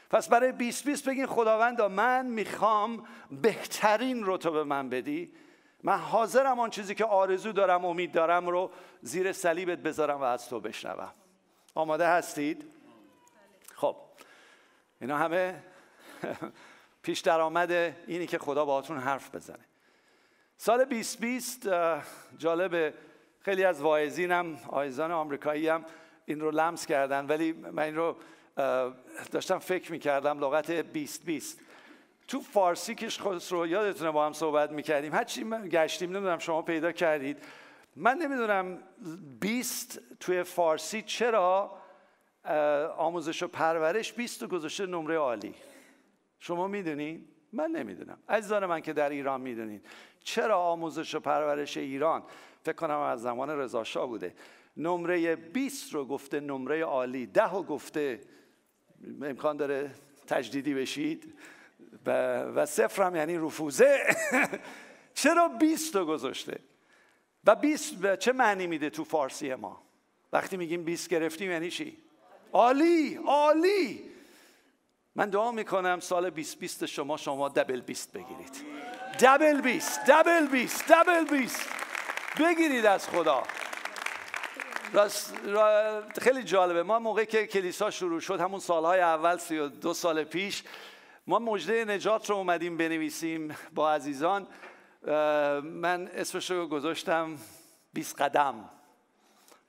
پس 0.09 0.29
برای 0.29 0.51
20 0.51 0.85
20 0.85 1.09
بگین 1.09 1.25
خداوندا 1.25 1.87
من 1.87 2.25
می‌خوام 2.25 3.05
بهترین 3.31 4.23
رو 4.23 4.37
تو 4.37 4.51
به 4.51 4.63
من 4.63 4.89
بدی. 4.89 5.33
من 5.83 5.97
حاضرم 5.97 6.59
آن 6.59 6.69
چیزی 6.69 6.95
که 6.95 7.05
آرزو 7.05 7.51
دارم 7.51 7.85
امید 7.85 8.11
دارم 8.11 8.47
رو 8.47 8.71
زیر 9.01 9.31
صلیبت 9.31 9.77
بذارم 9.77 10.21
و 10.21 10.23
از 10.23 10.49
تو 10.49 10.59
بشنوم. 10.59 11.13
آماده 11.75 12.07
هستید؟ 12.07 12.65
خب. 13.75 13.95
اینا 15.01 15.17
همه 15.17 15.63
پیش 17.03 17.19
درآمد 17.19 17.71
اینی 18.07 18.27
که 18.27 18.37
خدا 18.37 18.65
باهاتون 18.65 18.97
حرف 18.97 19.35
بزنه. 19.35 19.68
سال 20.61 20.85
2020 20.85 21.69
جالب 22.37 22.93
خیلی 23.39 23.63
از 23.63 23.81
واعظینم 23.81 24.57
آیزان 24.67 25.11
آمریکایی 25.11 25.67
هم 25.67 25.85
این 26.25 26.39
رو 26.39 26.51
لمس 26.51 26.85
کردن. 26.85 27.25
ولی 27.25 27.51
من 27.51 27.83
این 27.83 27.95
رو 27.95 28.15
داشتم 29.31 29.59
فکر 29.59 29.91
می‌کردم 29.91 30.39
لغت 30.39 30.71
2020 30.71 31.59
تو 32.27 32.41
فارسی 32.41 32.95
که 32.95 33.07
رو 33.49 33.67
یادتونه 33.67 34.11
با 34.11 34.25
هم 34.25 34.33
صحبت 34.33 34.71
می‌کردیم. 34.71 35.13
هرچی 35.13 35.43
گشتیم 35.49 36.09
نمی‌دونم 36.09 36.39
شما 36.39 36.61
پیدا 36.61 36.91
کردید. 36.91 37.37
من 37.95 38.17
نمی‌دونم 38.17 38.79
20 39.39 40.01
توی 40.19 40.43
فارسی 40.43 41.01
چرا 41.01 41.77
آموزش 42.97 43.43
و 43.43 43.47
پرورش 43.47 44.13
20 44.13 44.43
گذاشته 44.43 44.85
نمره 44.85 45.17
عالی. 45.17 45.53
شما 46.39 46.67
می‌دونین؟ 46.67 47.25
من 47.53 47.71
نمی‌دونم. 47.71 48.17
عزیزان 48.29 48.65
من 48.65 48.81
که 48.81 48.93
در 48.93 49.09
ایران 49.09 49.41
می‌دونین. 49.41 49.81
چرا 50.23 50.57
آموزش 50.57 51.15
و 51.15 51.19
پرورش 51.19 51.77
ایران 51.77 52.23
فکر 52.63 52.75
کنم 52.75 52.99
از 52.99 53.21
زمان 53.21 53.49
رضا 53.49 54.05
بوده. 54.05 54.35
نمره 54.77 55.35
20 55.35 55.93
رو 55.93 56.05
گفته 56.05 56.39
نمره 56.39 56.83
عالی. 56.83 57.25
ده 57.25 57.51
رو 57.51 57.63
گفته 57.63 58.21
امکان 59.21 59.57
داره 59.57 59.91
تجدیدی 60.27 60.73
بشید. 60.73 61.33
و, 62.05 62.41
و 62.43 62.65
صفر 62.65 63.03
هم 63.03 63.15
یعنی 63.15 63.37
رفوزه. 63.37 63.99
چرا 65.13 65.47
20 65.47 65.95
رو 65.95 66.05
گذاشته؟ 66.05 66.59
و 67.45 67.55
20 67.55 68.15
چه 68.15 68.31
معنی 68.31 68.67
میده 68.67 68.89
تو 68.89 69.03
فارسی 69.03 69.55
ما؟ 69.55 69.83
وقتی 70.33 70.57
میگیم 70.57 70.83
20 70.83 71.09
گرفتیم 71.09 71.51
یعنی 71.51 71.71
چی؟ 71.71 71.97
عالی 72.53 73.15
عالی. 73.15 74.03
من 75.15 75.29
دعا 75.29 75.51
می‌کنم 75.51 75.99
سال 75.99 76.29
2020 76.29 76.85
شما 76.85 77.17
شما 77.17 77.49
دبل 77.49 77.81
20 77.81 78.11
بگیرید. 78.11 78.88
دبل 79.19 79.61
20 79.61 80.05
دبل 80.05 80.47
20 80.47 80.91
دبل 80.91 81.25
20 81.25 81.69
بگیرید 82.39 82.85
از 82.85 83.09
خدا. 83.09 83.43
راست 84.93 85.33
خیلی 86.21 86.43
جالبه. 86.43 86.83
ما 86.83 86.99
موقعی 86.99 87.25
که 87.25 87.47
کلیسا 87.47 87.91
شروع 87.91 88.19
شد 88.19 88.39
همون 88.39 88.59
سالهای 88.59 88.99
اول 88.99 89.37
سی 89.37 89.57
و 89.57 89.67
دو 89.67 89.93
سال 89.93 90.23
پیش 90.23 90.63
ما 91.27 91.39
مجده 91.39 91.85
نجات 91.85 92.29
رو 92.29 92.35
اومدیم 92.35 92.77
بنویسیم 92.77 93.55
با 93.75 93.93
عزیزان. 93.93 94.47
من 95.63 96.09
اسمش 96.15 96.51
رو 96.51 96.67
گذاشتم 96.67 97.37
20 97.93 98.21
قدم. 98.21 98.69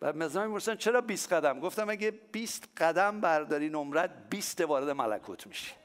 و 0.02 0.12
مزنان 0.12 0.46
می‌پرسن 0.46 0.76
چرا 0.76 1.00
20 1.00 1.32
قدم؟ 1.32 1.60
گفتم 1.60 1.88
اگه 1.88 2.10
20 2.10 2.68
قدم 2.76 3.20
برداری 3.20 3.68
نمرت 3.68 4.10
20 4.30 4.60
وارد 4.60 4.90
ملکوت 4.90 5.46
میشی. 5.46 5.79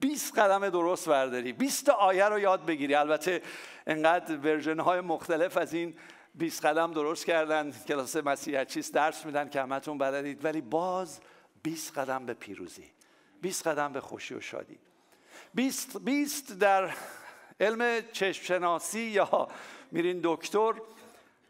20 0.00 0.38
قدم 0.38 0.68
درست 0.68 1.08
برداری. 1.08 1.52
20 1.52 1.88
آیه 1.88 2.24
رو 2.24 2.38
یاد 2.38 2.66
بگیری. 2.66 2.94
البته 2.94 3.42
انقدر 3.86 4.36
ورژن 4.36 4.80
های 4.80 5.00
مختلف 5.00 5.56
از 5.56 5.74
این 5.74 5.94
20 6.34 6.66
قدم 6.66 6.92
درست 6.92 7.26
کردن. 7.26 7.72
کلاس 7.72 8.16
مسیحیت 8.16 8.92
درس 8.92 9.26
میدن 9.26 9.48
که 9.48 9.62
همتون 9.62 9.98
بلدید. 9.98 10.44
ولی 10.44 10.60
باز 10.60 11.20
20 11.62 11.98
قدم 11.98 12.26
به 12.26 12.34
پیروزی. 12.34 12.90
20 13.42 13.66
قدم 13.66 13.92
به 13.92 14.00
خوشی 14.00 14.34
و 14.34 14.40
شادی. 14.40 14.78
20 15.54 15.98
20 15.98 16.58
در 16.58 16.90
علم 17.60 18.00
چشم 18.12 18.44
شناسی 18.44 19.00
یا 19.00 19.48
میرین 19.92 20.20
دکتر. 20.24 20.72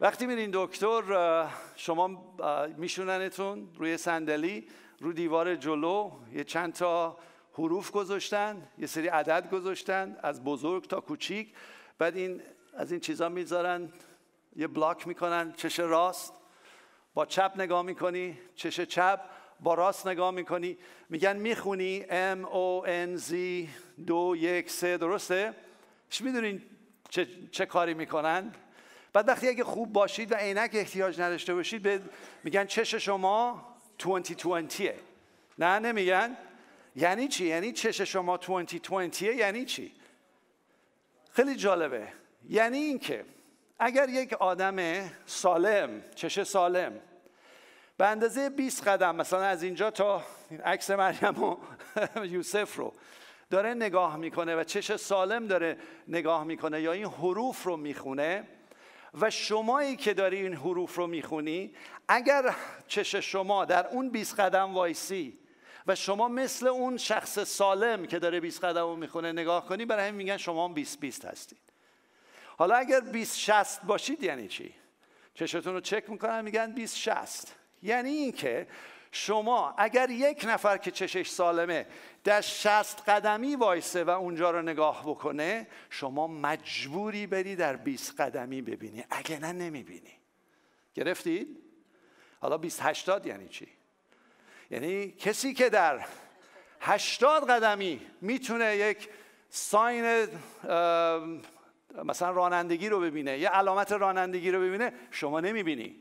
وقتی 0.01 0.25
میرین 0.25 0.49
دکتر 0.53 1.47
شما 1.75 2.35
میشوننتون 2.77 3.69
روی 3.75 3.97
صندلی 3.97 4.67
رو 4.99 5.13
دیوار 5.13 5.55
جلو 5.55 6.11
یه 6.33 6.43
چند 6.43 6.73
تا 6.73 7.17
حروف 7.53 7.91
گذاشتن 7.91 8.67
یه 8.77 8.87
سری 8.87 9.07
عدد 9.07 9.49
گذاشتن 9.49 10.17
از 10.23 10.43
بزرگ 10.43 10.87
تا 10.87 11.01
کوچیک. 11.01 11.53
بعد 11.97 12.17
این 12.17 12.41
از 12.73 12.91
این 12.91 13.01
چیزا 13.01 13.29
می‌ذارن 13.29 13.89
یه 14.55 14.67
بلاک 14.67 15.07
می‌کنن 15.07 15.53
چش 15.57 15.79
راست. 15.79 16.33
با 17.13 17.25
چپ 17.25 17.51
نگاه 17.55 17.81
می‌کنی 17.81 18.39
چش 18.55 18.79
چپ. 18.79 19.19
با 19.59 19.73
راست 19.73 20.07
نگاه 20.07 20.31
می‌کنی 20.31 20.77
میگن 21.09 21.37
می‌خونی 21.37 22.05
M 22.33 22.45
O 22.45 22.87
N 22.87 23.21
Z 23.29 23.33
دو 24.07 24.35
یک 24.37 24.71
سه 24.71 24.97
درسته؟ 24.97 25.53
می‌دونین 26.19 26.61
چه, 27.09 27.27
چه 27.51 27.65
کاری 27.65 27.93
می‌کنن؟ 27.93 28.53
بعد 29.13 29.27
وقتی 29.27 29.47
اگه 29.47 29.63
خوب 29.63 29.93
باشید 29.93 30.31
و 30.31 30.35
عینک 30.35 30.71
احتیاج 30.73 31.21
نداشته 31.21 31.53
باشید 31.53 32.01
میگن 32.43 32.65
چش 32.65 32.95
شما 32.95 33.65
2020 33.99 34.81
نه 35.59 35.79
نمیگن. 35.79 36.37
یعنی 36.99 37.27
چی؟ 37.27 37.45
یعنی 37.45 37.71
چش 37.71 38.01
شما 38.01 38.37
2020 38.37 39.21
یعنی 39.21 39.65
چی؟ 39.65 39.91
خیلی 41.31 41.55
جالبه. 41.55 42.07
یعنی 42.49 42.77
اینکه 42.77 43.25
اگر 43.79 44.09
یک 44.09 44.33
آدم 44.33 45.09
سالم 45.25 46.03
چش 46.15 46.43
سالم 46.43 46.99
به 47.97 48.07
اندازه 48.07 48.49
20 48.49 48.87
قدم 48.87 49.15
مثلا 49.15 49.43
از 49.43 49.63
اینجا 49.63 49.91
تا 49.91 50.23
عکس 50.65 50.91
مریم 50.91 51.43
و 51.43 51.57
یوسف 52.25 52.75
رو 52.75 52.93
داره 53.49 53.73
نگاه 53.73 54.17
می‌کنه 54.17 54.55
و 54.55 54.63
چش 54.63 54.95
سالم 54.95 55.47
داره 55.47 55.77
نگاه 56.07 56.43
می‌کنه 56.43 56.81
یا 56.81 56.91
این 56.91 57.05
حروف 57.05 57.63
رو 57.63 57.77
می‌خونه 57.77 58.43
و 59.21 59.29
شمایی 59.29 59.95
که 59.95 60.13
داری 60.13 60.37
این 60.41 60.53
حروف 60.53 60.95
رو 60.95 61.07
می‌خونی 61.07 61.75
اگر 62.07 62.55
چش 62.87 63.15
شما 63.15 63.65
در 63.65 63.87
اون 63.87 64.09
20 64.09 64.39
قدم 64.39 64.73
وایسی 64.73 65.39
و 65.89 65.95
شما 65.95 66.27
مثل 66.27 66.67
اون 66.67 66.97
شخص 66.97 67.39
سالم 67.39 68.05
که 68.05 68.19
داره 68.19 68.39
20 68.39 68.63
قدم 68.63 68.97
می‌خونه 68.97 69.31
نگاه 69.31 69.65
کنی 69.65 69.85
برای 69.85 70.07
همین 70.07 70.15
میگن 70.15 70.37
شما 70.37 70.67
20 70.67 70.99
20 70.99 71.25
هستید. 71.25 71.61
حالا 72.57 72.75
اگر 72.75 72.99
20 72.99 73.37
60 73.37 73.81
باشید 73.81 74.23
یعنی 74.23 74.47
چی؟ 74.47 74.73
چشتون 75.33 75.73
رو 75.73 75.81
چک 75.81 76.09
می‌کنن 76.09 76.41
میگن 76.41 76.71
20 76.71 76.97
60 76.97 77.55
یعنی 77.83 78.09
اینکه 78.09 78.67
شما 79.11 79.75
اگر 79.77 80.09
یک 80.09 80.45
نفر 80.47 80.77
که 80.77 80.91
چشش 80.91 81.29
سالمه 81.29 81.87
در 82.23 82.41
شست 82.41 83.09
قدمی 83.09 83.55
وایسه 83.55 84.03
و 84.03 84.09
اونجا 84.09 84.51
رو 84.51 84.61
نگاه 84.61 85.03
بکنه 85.05 85.67
شما 85.89 86.27
مجبوری 86.27 87.27
بری 87.27 87.55
در 87.55 87.75
20 87.75 88.21
قدمی 88.21 88.61
ببینی. 88.61 89.03
اگه 89.09 89.39
نه 89.39 89.51
نمی‌بینی. 89.51 90.13
گرفتید؟ 90.93 91.57
حالا 92.41 92.57
20 92.57 92.81
80 92.81 93.25
یعنی 93.25 93.47
چی؟ 93.47 93.78
یعنی 94.71 95.11
کسی 95.11 95.53
که 95.53 95.69
در 95.69 96.05
80 96.81 97.49
قدمی 97.49 98.01
می‌تونه 98.21 98.77
یک 98.77 99.09
ساین 99.49 100.27
مثلا 102.03 102.31
رانندگی 102.31 102.89
رو 102.89 102.99
ببینه 102.99 103.39
یه 103.39 103.49
علامت 103.49 103.91
رانندگی 103.91 104.51
رو 104.51 104.61
ببینه 104.61 104.93
شما 105.11 105.39
نمی‌بینی. 105.39 105.95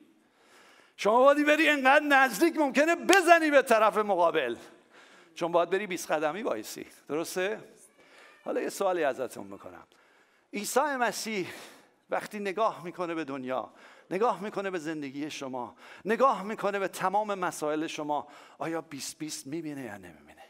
شما 0.97 1.19
باید 1.25 1.47
بری 1.47 1.69
انقدر 1.69 2.05
نزدیک 2.05 2.57
ممکنه 2.57 2.95
بزنی 2.97 3.51
به 3.51 3.63
طرف 3.63 3.99
مقابل. 3.99 4.57
چون 5.35 5.53
باید 5.53 5.71
بری 5.71 5.87
20 5.87 6.13
قدمی 6.13 6.43
وایسی. 6.43 6.87
درسته؟ 7.09 7.59
حالا 8.45 8.61
یه 8.61 8.69
سوالی 8.69 9.05
ازتون 9.05 9.47
می‌کنم. 9.47 9.87
عیسی 10.53 10.81
مسیح 10.81 11.49
وقتی 12.11 12.39
نگاه 12.39 12.85
می‌کنه 12.85 13.15
به 13.15 13.25
دنیا 13.25 13.71
نگاه 14.11 14.43
می‌کنه 14.43 14.71
به 14.71 14.79
زندگی 14.79 15.31
شما 15.31 15.77
نگاه 16.05 16.43
می‌کنه 16.43 16.79
به 16.79 16.89
تمام 16.89 17.35
مسائل 17.35 17.87
شما. 17.87 18.29
آیا 18.59 18.81
20 18.81 19.19
20 19.19 19.47
می‌بینه 19.47 19.83
یا 19.83 19.97
نمی‌بینه؟ 19.97 20.43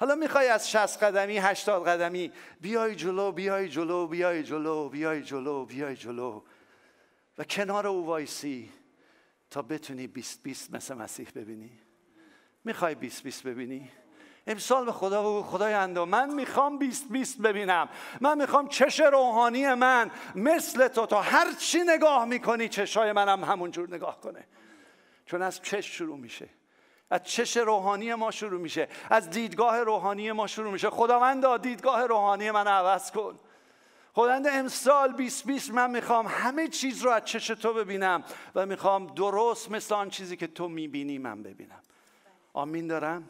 حالا 0.00 0.14
می‌خوای 0.14 0.48
از 0.48 0.70
60 0.70 1.02
قدمی 1.02 1.38
80 1.38 1.84
قدمی 1.88 2.32
بیای 2.60 2.94
جلو 2.94 3.32
بیای 3.32 3.68
جلو 3.68 4.06
بیای 4.06 4.42
جلو 4.42 4.88
بیای 4.88 5.22
جلو 5.22 5.64
بیای 5.64 5.96
جلو 5.96 6.42
و 7.38 7.44
کنار 7.44 7.86
او 7.86 8.06
وایسی 8.06 8.72
تا 9.50 9.62
بتونی 9.62 10.06
بیست 10.06 10.42
بیست 10.42 10.74
مثل 10.74 10.94
مسیح 10.94 11.28
ببینی. 11.34 11.70
می‌خوای 12.64 12.94
بیست 12.94 13.22
بیست 13.22 13.46
ببینی؟ 13.46 13.90
امسال 14.46 14.84
به 14.84 14.92
خدا 14.92 15.22
بگو 15.22 15.42
خدای 15.42 15.74
اندو 15.74 16.06
من 16.06 16.34
می‌خوام 16.34 16.78
بیست 16.78 17.08
بیست 17.10 17.38
ببینم. 17.42 17.88
من 18.20 18.38
می‌خوام 18.38 18.68
چش 18.68 19.00
روحانی 19.00 19.74
من 19.74 20.10
مثل 20.34 20.88
تو 20.88 21.06
تا 21.06 21.22
هر 21.22 21.52
چی 21.52 21.80
نگاه 21.86 22.24
می‌کنی 22.24 22.68
چشای 22.68 23.12
منم 23.12 23.44
همونجور 23.44 23.94
نگاه 23.94 24.20
کنه. 24.20 24.44
چون 25.26 25.42
از 25.42 25.62
چش 25.62 25.86
شروع 25.86 26.18
میشه. 26.18 26.48
از 27.10 27.22
چش 27.22 27.56
روحانی 27.56 28.14
ما 28.14 28.30
شروع 28.30 28.60
میشه. 28.60 28.88
از 29.10 29.30
دیدگاه 29.30 29.82
روحانی 29.82 30.32
ما 30.32 30.46
شروع 30.46 30.72
میشه. 30.72 30.90
خداوندا 30.90 31.56
دیدگاه 31.56 32.06
روحانی 32.06 32.50
من 32.50 32.66
عوض 32.66 33.10
کن. 33.10 33.38
خداوند 34.14 34.46
امسال 34.46 35.12
2020 35.12 35.70
من 35.70 35.90
می‌خوام 35.90 36.26
همه 36.26 36.68
چیز 36.68 37.02
رو 37.02 37.10
از 37.10 37.24
چش 37.24 37.46
تو 37.46 37.72
ببینم 37.72 38.24
و 38.54 38.66
می‌خوام 38.66 39.06
درست 39.06 39.70
مثل 39.70 39.94
آن 39.94 40.10
چیزی 40.10 40.36
که 40.36 40.46
تو 40.46 40.68
می‌بینی 40.68 41.18
من 41.18 41.42
ببینم. 41.42 41.82
آمین 42.52 42.86
دارم؟ 42.86 43.28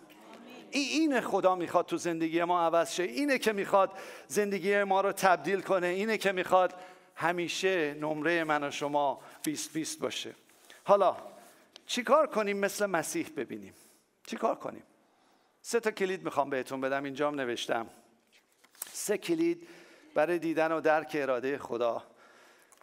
این 0.70 1.20
خدا 1.20 1.54
می‌خواد 1.54 1.86
تو 1.86 1.96
زندگی 1.96 2.44
ما 2.44 2.66
عوض 2.66 2.92
شه. 2.92 3.02
اینه 3.02 3.38
که 3.38 3.52
می‌خواد 3.52 3.92
زندگی 4.28 4.82
ما 4.84 5.00
رو 5.00 5.12
تبدیل 5.12 5.60
کنه. 5.60 5.86
اینه 5.86 6.18
که 6.18 6.32
می‌خواد 6.32 6.74
همیشه 7.14 7.94
نمره 7.94 8.44
من 8.44 8.64
و 8.64 8.70
شما 8.70 9.20
20 9.42 9.72
20 9.72 10.00
باشه. 10.00 10.34
حالا 10.84 11.16
چیکار 11.86 12.26
کنیم 12.26 12.58
مثل 12.58 12.86
مسیح 12.86 13.28
ببینیم؟ 13.36 13.74
چیکار 14.26 14.54
کنیم؟ 14.54 14.82
سه 15.62 15.80
تا 15.80 15.90
کلید 15.90 16.24
می‌خوام 16.24 16.50
بهتون 16.50 16.80
بدم. 16.80 17.04
اینجام 17.04 17.40
نوشتم. 17.40 17.86
سه 18.92 19.18
کلید 19.18 19.68
برای 20.14 20.38
دیدن 20.38 20.72
و 20.72 20.80
درک 20.80 21.10
اراده 21.14 21.58
خدا 21.58 22.02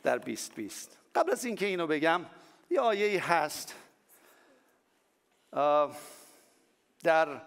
در 0.04 0.18
2020 0.18 0.98
قبل 1.16 1.32
از 1.32 1.46
اینکه 1.46 1.66
اینو 1.66 1.88
بگم 1.88 2.22
یه 2.70 2.80
آیه 2.80 3.32
هست 3.32 3.76
در 7.04 7.42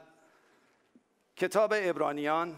کتاب 1.36 1.72
ابرانیان 1.76 2.56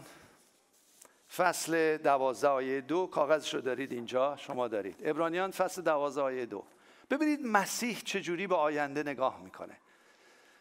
فصل 1.35 1.97
دوازده 1.97 2.47
آیه 2.47 2.81
دو. 2.81 3.07
کاغذش 3.07 3.53
رو 3.53 3.61
دارید 3.61 3.91
اینجا 3.91 4.37
شما 4.37 4.67
دارید. 4.67 5.01
ابرانیان 5.03 5.51
فصل 5.51 5.81
دوازده 5.81 6.21
آیه 6.21 6.45
دو. 6.45 6.63
ببینید 7.09 7.39
مسیح 7.45 8.01
چجوری 8.05 8.47
به 8.47 8.55
آینده 8.55 9.03
نگاه 9.03 9.41
می‌کنه. 9.43 9.77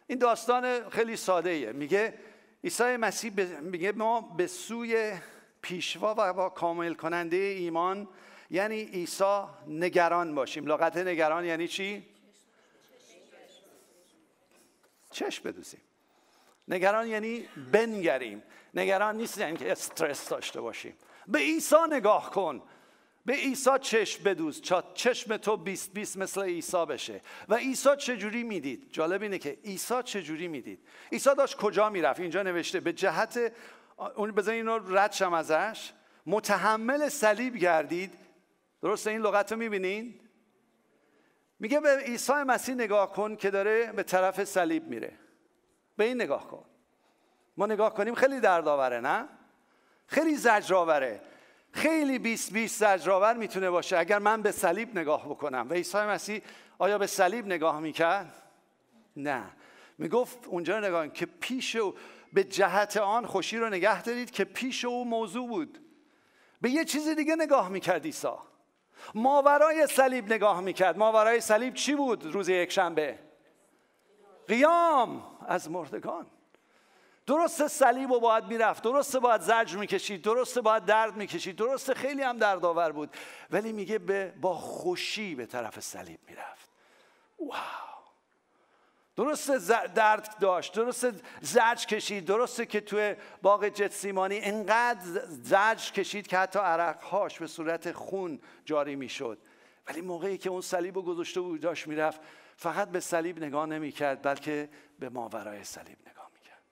این 0.06 0.18
داستان 0.18 0.90
خیلی 0.90 1.16
ساده 1.16 1.50
ایه 1.50 1.72
میگه 1.72 2.18
عیسی 2.64 2.96
مسیح 2.96 3.60
میگه 3.60 3.92
ما 3.92 4.20
به 4.20 4.46
سوی 4.46 5.12
پیشوا 5.62 6.14
و 6.14 6.48
کامل 6.48 6.94
کننده 6.94 7.36
ایمان 7.36 8.08
یعنی 8.50 8.82
عیسی 8.82 9.42
نگران 9.66 10.34
باشیم. 10.34 10.66
لغت 10.66 10.96
نگران 10.96 11.44
یعنی 11.44 11.68
چی؟ 11.68 12.06
چشم 15.10 15.50
بدوزیم. 15.50 15.80
نگران 16.68 17.08
یعنی 17.08 17.48
بنگریم. 17.72 18.42
نگران 18.74 19.16
نیست 19.16 19.38
یعنی 19.38 19.56
که 19.56 19.72
استرس 19.72 20.28
داشته 20.28 20.60
باشیم. 20.60 20.94
به 21.26 21.38
عیسی 21.38 21.76
نگاه 21.90 22.30
کن. 22.30 22.62
به 23.26 23.34
عیسی 23.34 23.70
چشم 23.80 24.24
بدوز. 24.24 24.62
چشم 24.94 25.36
تو 25.36 25.56
بیست 25.56 25.92
بیست 25.92 26.16
مثل 26.16 26.42
عیسی 26.42 26.86
بشه. 26.86 27.20
و 27.48 27.54
عیسی 27.54 27.88
چجوری 27.98 28.42
می‌دید؟ 28.42 28.88
جالب 28.92 29.22
اینه 29.22 29.38
که 29.38 29.58
عیسی 29.64 30.02
چجوری 30.04 30.48
می‌دید؟ 30.48 30.78
عیسی 31.12 31.34
داشت 31.34 31.56
کجا 31.56 31.90
می‌رفت؟ 31.90 32.20
اینجا 32.20 32.42
نوشته 32.42 32.80
به 32.80 32.92
جهت 32.92 33.52
اون 34.16 34.30
بزن 34.30 34.52
اینو 34.52 34.96
رد 34.96 35.12
شم 35.12 35.32
ازش. 35.32 35.92
متحمل 36.26 37.08
صلیب 37.08 37.56
گردید. 37.56 38.14
درسته 38.82 39.10
این 39.10 39.20
لغت 39.20 39.52
رو 39.52 39.58
می‌بینین؟ 39.58 40.20
میگه 41.60 41.80
به 41.80 41.96
عیسی 41.96 42.32
مسیح 42.32 42.74
نگاه 42.74 43.12
کن 43.12 43.36
که 43.36 43.50
داره 43.50 43.92
به 43.92 44.02
طرف 44.02 44.44
صلیب 44.44 44.84
میره. 44.84 45.12
به 45.98 46.04
این 46.04 46.22
نگاه 46.22 46.48
کن. 46.48 46.64
ما 47.56 47.66
نگاه 47.66 47.94
کنیم 47.94 48.14
خیلی 48.14 48.40
دردآوره 48.40 49.00
نه؟ 49.00 49.28
خیلی 50.06 50.36
زجرآوره. 50.36 51.20
خیلی 51.72 52.18
بیست 52.18 52.52
بیست 52.52 52.80
زجرآور 52.80 53.34
می‌تونه 53.34 53.70
باشه. 53.70 53.98
اگر 53.98 54.18
من 54.18 54.42
به 54.42 54.52
صلیب 54.52 54.98
نگاه 54.98 55.28
بکنم. 55.28 55.66
و 55.70 55.72
عیسی 55.72 55.98
مسیح 55.98 56.42
آیا 56.78 56.98
به 56.98 57.06
صلیب 57.06 57.46
نگاه 57.46 57.80
می‌کرد؟ 57.80 58.42
نه. 59.16 59.44
می‌گفت 59.98 60.38
اونجا 60.46 60.80
نگاه 60.80 61.08
که 61.08 61.26
پیش 61.26 61.76
او 61.76 61.94
به 62.32 62.44
جهت 62.44 62.96
آن 62.96 63.26
خوشی 63.26 63.58
رو 63.58 63.68
نگه 63.68 64.02
دارید 64.02 64.30
که 64.30 64.44
پیش 64.44 64.84
او 64.84 65.04
موضوع 65.04 65.48
بود. 65.48 65.78
به 66.60 66.70
یه 66.70 66.84
چیز 66.84 67.08
دیگه 67.08 67.36
نگاه 67.36 67.68
می‌کرد 67.68 68.04
عیسی. 68.04 68.28
ماورای 69.14 69.86
صلیب 69.86 70.32
نگاه 70.32 70.60
می‌کرد. 70.60 70.98
ماورای 70.98 71.40
صلیب 71.40 71.74
چی 71.74 71.94
بود 71.94 72.26
روز 72.26 72.48
یک 72.48 72.72
شنبه؟ 72.72 73.18
قیام 74.48 75.22
از 75.46 75.70
مردگان. 75.70 76.26
درست 77.26 77.68
صلیب 77.68 78.10
و 78.10 78.20
باید 78.20 78.44
می‌رفت 78.44 78.82
درسته 78.82 79.18
باید 79.18 79.40
زجر 79.40 79.76
می‌کشید 79.76 80.22
درسته 80.22 80.60
باید 80.60 80.84
درد 80.84 81.16
می‌کشید 81.16 81.56
درسته 81.56 81.94
خیلی 81.94 82.22
هم 82.22 82.38
دردآور 82.38 82.92
بود 82.92 83.16
ولی 83.50 83.72
میگه 83.72 83.98
به 83.98 84.34
با 84.40 84.54
خوشی 84.54 85.34
به 85.34 85.46
طرف 85.46 85.80
صلیب 85.80 86.20
می‌رفت. 86.28 86.68
واو! 87.38 87.52
درسته 89.16 89.58
درد 89.94 90.38
داشت 90.40 90.72
درسته 90.72 91.12
زرج 91.40 91.86
کشید 91.86 92.24
درسته 92.24 92.66
که 92.66 92.80
توی 92.80 93.16
باغ 93.42 93.68
جتسیمانی 93.68 94.40
انقدر 94.40 95.24
زرج 95.26 95.92
کشید 95.92 96.26
که 96.26 96.38
حتی 96.38 96.58
عرقهاش 96.58 97.38
به 97.38 97.46
صورت 97.46 97.92
خون 97.92 98.40
جاری 98.64 98.96
می‌شد. 98.96 99.38
ولی 99.86 100.00
موقعی 100.00 100.38
که 100.38 100.50
اون 100.50 100.60
صلیب 100.60 100.96
رو 100.96 101.02
گذاشته 101.02 101.40
بود 101.40 101.60
داشت 101.60 101.86
می‌رفت 101.86 102.20
فقط 102.60 102.88
به 102.88 103.00
صلیب 103.00 103.44
نگاه 103.44 103.66
نمی‌کرد 103.66 104.22
بلکه 104.22 104.68
به 104.98 105.08
ماورای 105.08 105.64
صلیب 105.64 105.96
نگاه 106.10 106.30
می‌کرد. 106.34 106.62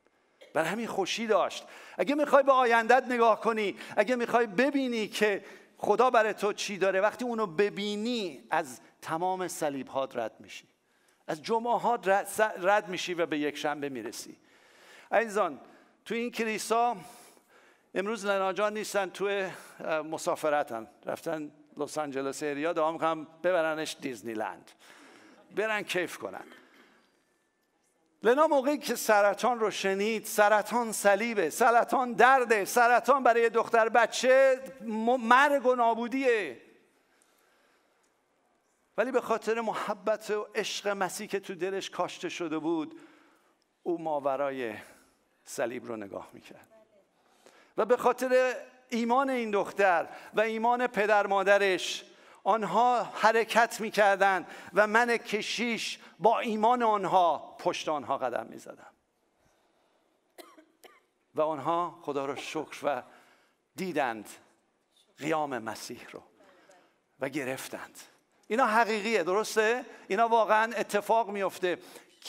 بر 0.55 0.65
همین 0.65 0.87
خوشی 0.87 1.27
داشت. 1.27 1.67
اگه 1.99 2.15
می‌خوای 2.15 2.43
به 2.43 2.53
آیندت 2.53 3.05
نگاه 3.09 3.41
کنی 3.41 3.77
اگه 3.97 4.17
می‌خوای 4.17 4.47
ببینی 4.47 5.09
که 5.09 5.45
خدا 5.79 6.11
برای 6.11 6.35
تو 6.35 6.53
چی 6.53 6.79
داره 6.79 7.01
وقتی 7.01 7.25
اونو 7.25 7.47
ببینی 7.47 8.45
از 8.51 8.81
تمام 9.03 9.49
صلیب 9.49 9.91
رد 10.15 10.41
میشی. 10.41 10.69
از 11.27 11.43
جمعه 11.43 11.81
رد 12.63 12.89
میشی 12.89 13.15
و 13.15 13.27
به 13.27 13.39
یک 13.39 13.57
شنبه 13.57 13.89
می‌رسی. 13.89 14.37
عزیزان 15.13 15.61
تو 16.05 16.15
این 16.15 16.31
کلیسا 16.31 16.97
امروز 17.95 18.27
لناجان 18.27 18.75
نیستن 18.75 19.11
توی 19.11 19.51
مسافرتن. 20.11 20.89
رفتن 21.07 21.53
لس 21.77 21.99
آنجلس 21.99 22.43
ایریا 22.43 22.73
دعا 22.73 22.93
می‌کنم 22.93 23.27
ببرنش 23.43 23.97
دیزنیلند. 24.01 24.71
برن 25.57 25.83
کیف 25.83 26.19
کنن. 26.19 26.45
لنا 28.23 28.47
موقعی 28.47 28.79
که 28.79 28.95
سرطان 28.95 29.61
رو 29.61 29.71
شنید 29.71 30.25
سرطان 30.25 30.93
صلیبه 30.93 31.51
سرطان 31.51 32.13
درده 32.13 32.65
سرطان 32.65 33.23
برای 33.23 33.51
دختر 33.51 33.89
بچه 33.89 34.61
مرگ 35.19 35.67
و 35.67 35.75
نابودیه. 35.75 36.63
ولی 38.97 39.11
به 39.11 39.21
خاطر 39.21 39.61
محبت 39.61 40.31
و 40.31 40.47
عشق 40.55 40.89
مسیح 40.89 41.27
که 41.27 41.41
تو 41.41 41.55
دلش 41.55 41.91
کاشته 41.91 42.29
شده 42.29 42.59
بود 42.59 43.01
او 43.83 44.03
ماورای 44.03 44.75
صلیب 45.45 45.87
رو 45.87 45.97
نگاه 45.97 46.29
می‌کرد. 46.33 46.69
و 47.77 47.85
به 47.85 47.97
خاطر 47.97 48.55
ایمان 48.89 49.31
این 49.31 49.51
دختر 49.51 50.09
و 50.35 50.41
ایمان 50.41 50.87
پدر 50.87 51.27
مادرش 51.27 52.05
آنها 52.47 53.03
حرکت 53.03 53.81
می‌کردند 53.81 54.47
و 54.75 54.87
من 54.87 55.17
کشیش 55.17 55.99
با 56.19 56.39
ایمان 56.41 56.83
آنها 56.83 57.57
پشت 57.59 57.89
آنها 57.89 58.19
قدم 58.19 58.47
می‌زدم. 58.47 58.93
و 61.35 61.41
آنها 61.41 61.99
خدا 62.03 62.27
را 62.27 62.37
شکر 62.37 62.79
و 62.83 63.03
دیدند 63.77 64.29
قیام 65.19 65.59
مسیح 65.59 66.09
رو 66.13 66.23
و 67.21 67.29
گرفتند. 67.29 68.01
اینا 68.49 68.67
حقیقیه 68.67 69.23
درسته؟ 69.23 69.85
اینا 70.09 70.29
واقعا 70.29 70.73
اتفاق 70.73 71.31
میفته 71.31 71.79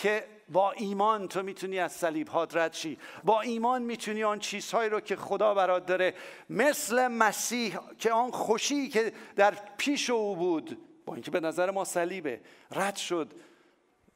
که 0.02 0.28
با 0.50 0.72
ایمان 0.72 1.28
تو 1.28 1.44
می‌تونی 1.44 1.80
از 1.80 1.92
صلیب 1.92 2.28
ها 2.28 2.44
رد 2.44 2.74
شی. 2.74 2.98
با 3.24 3.42
ایمان 3.42 3.82
می‌تونی 3.82 4.24
آن 4.24 4.40
چیزهایی 4.40 4.90
رو 4.90 5.00
که 5.00 5.16
خدا 5.16 5.54
برات 5.54 5.86
داره 5.86 6.14
مثل 6.50 7.08
مسیح 7.08 7.78
که 8.00 8.12
آن 8.12 8.32
خوشی 8.32 8.90
که 8.90 9.14
در 9.36 9.58
پیش 9.78 10.10
او 10.10 10.36
بود 10.36 10.78
با 11.06 11.14
اینکه 11.14 11.32
به 11.32 11.40
نظر 11.40 11.72
ما 11.72 11.84
صلیبه 11.84 12.42
رد 12.72 12.96
شد 12.96 13.34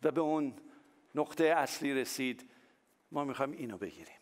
و 0.03 0.11
به 0.11 0.21
اون 0.21 0.53
نقطه 1.15 1.43
اصلی 1.43 1.93
رسید. 1.93 2.49
ما 3.11 3.23
می‌خوایم 3.23 3.51
اینو 3.51 3.77
بگیریم. 3.77 4.20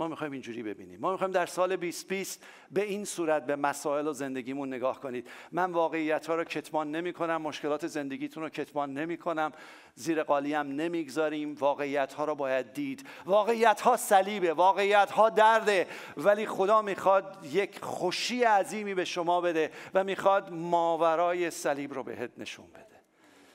ما 0.00 0.08
می‌خوایم 0.08 0.32
اینجوری 0.32 0.62
ببینیم. 0.62 1.00
ما 1.00 1.12
می‌خوایم 1.12 1.32
در 1.32 1.46
سال 1.46 1.76
2020 1.76 2.44
به 2.70 2.82
این 2.82 3.04
صورت 3.04 3.46
به 3.46 3.56
مسائل 3.56 4.06
و 4.06 4.12
زندگیمون 4.12 4.68
نگاه 4.68 5.00
کنید. 5.00 5.28
من 5.52 5.72
واقعیت 5.72 6.26
ها 6.26 6.34
رو 6.34 6.44
کتمان 6.44 6.90
نمی 6.90 7.12
کنم 7.12 7.42
مشکلات 7.42 7.86
زندگیتون 7.86 8.42
رو 8.42 8.48
کتمان 8.48 8.94
نمی 8.94 9.16
کنم 9.16 9.52
زیر 9.94 10.22
قالیم 10.22 10.56
نمی‌گذاریم. 10.58 11.54
واقعیت 11.54 12.12
ها 12.12 12.24
رو 12.24 12.34
باید 12.34 12.72
دید. 12.72 13.06
واقعیت 13.26 13.80
ها 13.80 13.96
صلیبه 13.96 14.52
واقعیت 14.52 15.10
ها 15.10 15.30
درده. 15.30 15.86
ولی 16.16 16.46
خدا 16.46 16.82
می‌خواد 16.82 17.46
یک 17.52 17.78
خوشی 17.84 18.42
عظیمی 18.44 18.94
به 18.94 19.04
شما 19.04 19.40
بده 19.40 19.70
و 19.94 20.04
می‌خواد 20.04 20.52
ماورای 20.52 21.50
صلیب 21.50 21.94
رو 21.94 22.02
بهت 22.02 22.30
نشون 22.38 22.66
بده. 22.66 23.00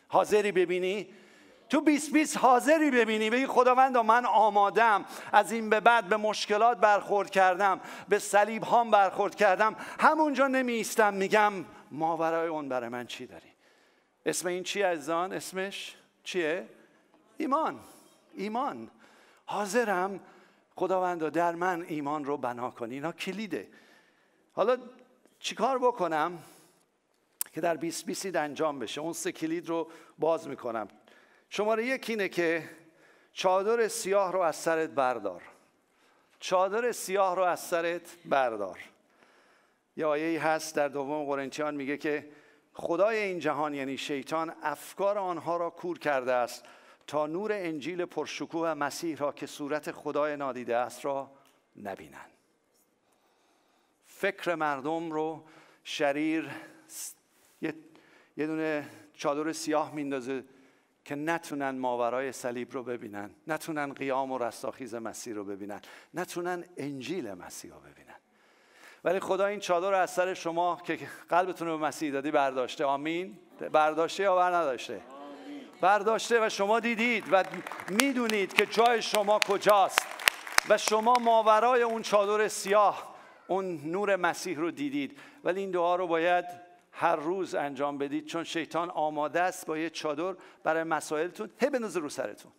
حاضری 0.08 0.52
ببینی؟ 0.52 1.08
تو 1.70 1.82
2020 1.82 2.38
حاضری 2.38 2.92
ببینی 2.92 3.30
بگی 3.30 3.48
خداوندا 3.48 4.04
من 4.04 4.26
آمادم 4.26 5.06
از 5.32 5.52
این 5.52 5.70
به 5.70 5.80
بعد 5.80 6.06
به 6.06 6.18
مشکلات 6.18 6.78
برخورد 6.78 7.30
کردم 7.30 7.80
به 8.10 8.20
صلیب 8.20 8.64
هام 8.64 8.92
برخورد 8.92 9.36
کردم. 9.36 9.76
همونجا 10.00 10.48
نمیستم 10.48 11.14
میگم 11.14 11.54
ماورای 11.92 12.48
اون 12.48 12.70
برای 12.70 12.90
من 12.90 13.08
چی 13.08 13.26
داری؟ 13.26 13.50
اسم 14.26 14.48
این 14.48 14.64
چی 14.64 14.82
عزیزان؟ 14.82 15.34
اسمش 15.34 15.96
چیه؟ 16.24 16.70
ایمان. 17.38 17.80
ایمان. 18.34 18.92
حاضرم. 19.46 20.20
خداوندا 20.76 21.30
در 21.30 21.56
من 21.56 21.86
ایمان 21.88 22.26
رو 22.26 22.38
بنا 22.38 22.72
کنی. 22.72 22.94
اینا 22.94 23.12
کلیده. 23.12 23.68
حالا 24.54 24.78
چیکار 25.40 25.78
بکنم 25.78 26.40
که 27.54 27.62
در 27.62 27.74
2020 27.74 28.36
انجام 28.36 28.80
بشه؟ 28.80 29.02
اون 29.02 29.14
سه 29.14 29.32
کلید 29.32 29.70
رو 29.70 29.90
باز 30.20 30.48
می‌کنم. 30.48 30.88
شماره 31.50 31.86
یک 31.86 32.10
اینه 32.10 32.30
که 32.30 32.70
چادر 33.34 33.88
سیاه 33.88 34.32
رو 34.32 34.40
از 34.40 34.56
سرت 34.56 34.90
بردار. 34.90 35.42
چادر 36.40 36.92
سیاه 36.92 37.36
رو 37.36 37.44
از 37.44 37.60
سرت 37.60 38.18
بردار. 38.26 38.80
یه 39.98 40.06
آیه 40.06 40.44
هست 40.44 40.76
در 40.76 40.88
دوم 40.88 41.26
قرنتیان 41.26 41.76
میگه 41.76 41.98
که 41.98 42.30
خدای 42.74 43.18
این 43.18 43.40
جهان 43.40 43.74
یعنی 43.74 43.98
شیطان 43.98 44.54
افکار 44.64 45.18
آنها 45.18 45.58
را 45.58 45.70
کور 45.70 46.00
کرده 46.00 46.34
است 46.34 46.66
تا 47.08 47.28
نور 47.28 47.52
انجیل 47.54 48.06
پرشکوه 48.06 48.62
و 48.62 48.76
مسیح 48.76 49.18
را 49.18 49.32
که 49.32 49.46
صورت 49.46 49.92
خدای 49.92 50.38
نادیده 50.38 50.76
است 50.76 51.06
را 51.06 51.32
نبینند. 51.84 52.32
فکر 54.06 54.56
مردم 54.56 55.12
رو 55.12 55.44
شریر 55.84 56.50
یه, 57.62 57.74
یه 58.38 58.48
دونه 58.48 58.90
چادر 59.14 59.52
سیاه 59.52 59.94
میندازه 59.94 60.44
که 61.06 61.16
نتونن 61.16 61.70
ماورای 61.70 62.32
صلیب 62.32 62.72
رو 62.72 62.84
ببینن 62.84 63.30
نتونن 63.48 63.94
قیام 63.94 64.32
و 64.32 64.38
رستاخیز 64.38 64.96
مسیح 64.96 65.34
رو 65.34 65.44
ببینن 65.44 65.82
نتونن 66.14 66.64
انجیل 66.78 67.34
مسیح 67.34 67.72
رو 67.72 67.80
ببینن. 67.80 68.16
ولی 69.04 69.20
خدا 69.20 69.46
این 69.46 69.60
چادر 69.60 69.92
رو 69.92 69.98
از 69.98 70.10
سر 70.10 70.34
شما 70.34 70.82
که 70.84 71.00
قلبتون 71.30 71.68
رو 71.68 71.78
به 71.78 71.86
مسیح 71.86 72.12
دادی 72.12 72.32
برداشته. 72.32 72.86
آمین. 72.86 73.38
برداشته 73.72 74.24
یا 74.24 74.36
بر 74.36 74.56
نداشته 74.56 75.02
برداشته 75.82 76.46
و 76.46 76.50
شما 76.50 76.80
دیدید 76.80 77.24
و 77.32 77.44
می‌دونید 77.90 78.54
که 78.54 78.66
جای 78.66 79.02
شما 79.02 79.40
کجاست. 79.40 80.08
و 80.70 80.78
شما 80.78 81.14
ماورای 81.14 81.82
اون 81.82 82.02
چادر 82.02 82.48
سیاه 82.48 83.16
اون 83.48 83.82
نور 83.86 84.16
مسیح 84.16 84.58
رو 84.58 84.72
دیدید. 84.72 85.20
ولی 85.44 85.60
این 85.60 85.72
دعا 85.72 85.96
رو 85.96 86.08
باید 86.08 86.65
هر 86.98 87.16
روز 87.16 87.56
انجام 87.56 87.98
بدید 87.98 88.26
چون 88.26 88.44
شیطان 88.44 88.90
آماده 88.90 89.42
است 89.42 89.66
با 89.66 89.78
یه 89.78 89.90
چادر 89.90 90.36
برای 90.64 90.84
مسائلتون. 90.84 91.50
هی 91.60 91.70
بندازه 91.70 92.00
رو 92.00 92.10
سرتون. 92.10 92.52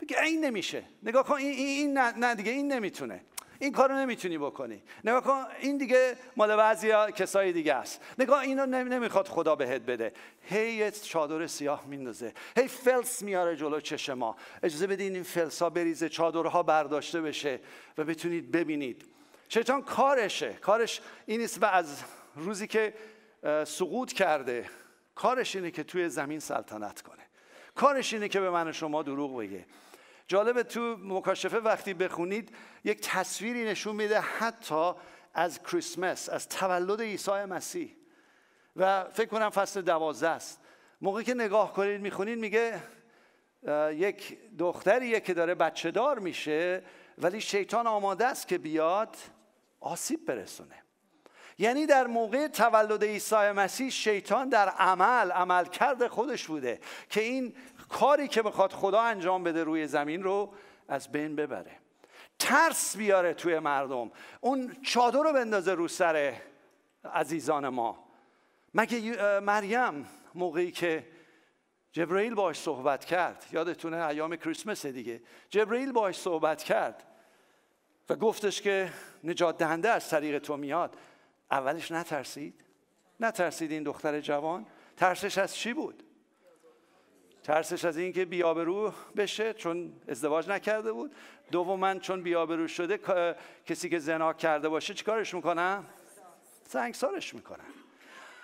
بگه 0.00 0.22
این 0.22 0.44
نمیشه. 0.44 0.84
نگاه 1.02 1.24
کن 1.24 1.34
این, 1.34 1.52
این 1.52 1.98
نه, 1.98 2.18
نه 2.18 2.34
دیگه 2.34 2.52
این 2.52 2.72
نمی‌تونه. 2.72 3.20
این 3.58 3.72
کارو 3.72 3.94
نمی‌تونی 3.94 4.38
بکنی. 4.38 4.82
نگاه 5.04 5.22
کن 5.22 5.44
این 5.60 5.78
دیگه 5.78 6.16
مال 6.36 6.56
بعضی 6.56 6.90
کسای 7.16 7.52
دیگه 7.52 7.74
است. 7.74 8.00
نگاه 8.18 8.40
اینو 8.40 8.66
نمی‌خواد 8.66 9.28
خدا 9.28 9.54
بهت 9.54 9.82
بده. 9.82 10.12
هی 10.42 10.90
چادر 10.90 11.46
سیاه 11.46 11.86
میندازه. 11.86 12.32
هی 12.56 12.68
فلس 12.68 13.22
میاره 13.22 13.56
جلو 13.56 13.80
چشم 13.80 14.14
ما. 14.14 14.36
اجازه 14.62 14.86
بدین 14.86 15.14
این 15.14 15.22
فلس 15.22 15.62
ها 15.62 15.70
بریزه 15.70 16.08
چادرها 16.08 16.62
برداشته 16.62 17.20
بشه 17.20 17.60
و 17.98 18.04
بتونید 18.04 18.50
ببینید. 18.50 19.04
شیطان 19.48 19.82
کارشه. 19.82 20.52
کارش 20.52 21.00
این 21.26 21.40
نیست 21.40 21.62
و 21.62 21.66
از 21.66 22.02
روزی 22.36 22.66
که 22.66 22.94
سقوط 23.66 24.12
کرده. 24.12 24.70
کارش 25.14 25.56
اینه 25.56 25.70
که 25.70 25.84
توی 25.84 26.08
زمین 26.08 26.40
سلطنت 26.40 27.02
کنه. 27.02 27.22
کارش 27.74 28.12
اینه 28.12 28.28
که 28.28 28.40
به 28.40 28.50
من 28.50 28.72
شما 28.72 29.02
دروغ 29.02 29.38
بگه. 29.38 29.66
جالبه 30.28 30.62
تو 30.62 30.96
مکاشفه 31.00 31.56
وقتی 31.56 31.94
بخونید 31.94 32.54
یک 32.84 33.00
تصویری 33.00 33.64
نشون 33.64 33.96
میده 33.96 34.20
حتی 34.20 34.92
از 35.34 35.62
کریسمس 35.62 36.28
از 36.28 36.48
تولد 36.48 37.00
عیسی 37.00 37.30
مسیح. 37.30 37.96
و 38.76 39.04
فکر 39.04 39.28
کنم 39.28 39.50
فصل 39.50 39.82
دوازده 39.82 40.28
است. 40.28 40.60
موقعی 41.00 41.24
که 41.24 41.34
نگاه 41.34 41.72
کنید 41.72 42.00
می‌خونید 42.00 42.38
میگه 42.38 42.82
یک 43.90 44.38
دختریه 44.58 45.20
که 45.20 45.34
داره 45.34 45.54
بچه 45.54 45.90
دار 45.90 46.18
میشه 46.18 46.82
ولی 47.18 47.40
شیطان 47.40 47.86
آماده 47.86 48.26
است 48.26 48.48
که 48.48 48.58
بیاد 48.58 49.16
آسیب 49.80 50.26
برسونه. 50.26 50.85
یعنی 51.58 51.86
در 51.86 52.06
موقع 52.06 52.48
تولد 52.48 53.04
عیسی 53.04 53.34
مسیح 53.36 53.90
شیطان 53.90 54.48
در 54.48 54.68
عمل 54.68 55.30
عملکرد 55.30 56.08
خودش 56.08 56.46
بوده 56.46 56.80
که 57.10 57.20
این 57.20 57.54
کاری 57.88 58.28
که 58.28 58.42
می‌خواد 58.42 58.72
خدا 58.72 59.00
انجام 59.00 59.44
بده 59.44 59.64
روی 59.64 59.86
زمین 59.86 60.22
رو 60.22 60.52
از 60.88 61.12
بین 61.12 61.36
ببره. 61.36 61.72
ترس 62.38 62.96
بیاره 62.96 63.34
توی 63.34 63.58
مردم. 63.58 64.10
اون 64.40 64.76
چادر 64.82 65.18
رو 65.18 65.32
بندازه 65.32 65.74
رو 65.74 65.88
سر 65.88 66.34
عزیزان 67.14 67.68
ما. 67.68 68.06
مگه 68.74 69.40
مریم 69.40 70.08
موقعی 70.34 70.70
که 70.70 71.06
جبرئیل 71.92 72.34
باش 72.34 72.58
صحبت 72.58 73.04
کرد 73.04 73.44
یادتونه 73.52 74.06
ایام 74.06 74.36
کریسمس 74.36 74.86
دیگه 74.86 75.22
جبرئیل 75.50 75.92
باش 75.92 76.16
صحبت 76.16 76.62
کرد 76.62 77.02
و 78.08 78.16
گفتش 78.16 78.62
که 78.62 78.92
نجات 79.24 79.58
دهنده 79.58 79.90
از 79.90 80.10
طریق 80.10 80.38
تو 80.38 80.56
میاد. 80.56 80.96
اولش 81.50 81.92
نترسید؟ 81.92 82.64
نترسید 83.20 83.72
این 83.72 83.82
دختر 83.82 84.20
جوان؟ 84.20 84.66
ترسش 84.96 85.38
از 85.38 85.56
چی 85.56 85.72
بود؟ 85.72 86.02
ترسش 87.42 87.84
از 87.84 87.96
اینکه 87.96 88.24
بیابرو 88.24 88.92
بشه 89.16 89.54
چون 89.54 89.92
ازدواج 90.08 90.48
نکرده 90.48 90.92
بود. 90.92 91.14
دوما 91.50 91.94
چون 91.94 92.22
بیابرو 92.22 92.68
شده 92.68 93.00
کسی 93.66 93.88
که 93.88 93.98
زنا 93.98 94.32
کرده 94.32 94.68
باشه 94.68 94.94
چیکارش 94.94 95.34
می‌کنن 95.34 95.84
سنگسارش 96.68 97.34
می‌کنن 97.34 97.64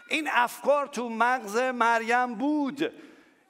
این 0.09 0.29
افکار 0.33 0.87
تو 0.87 1.09
مغز 1.09 1.57
مریم 1.57 2.35
بود. 2.35 2.93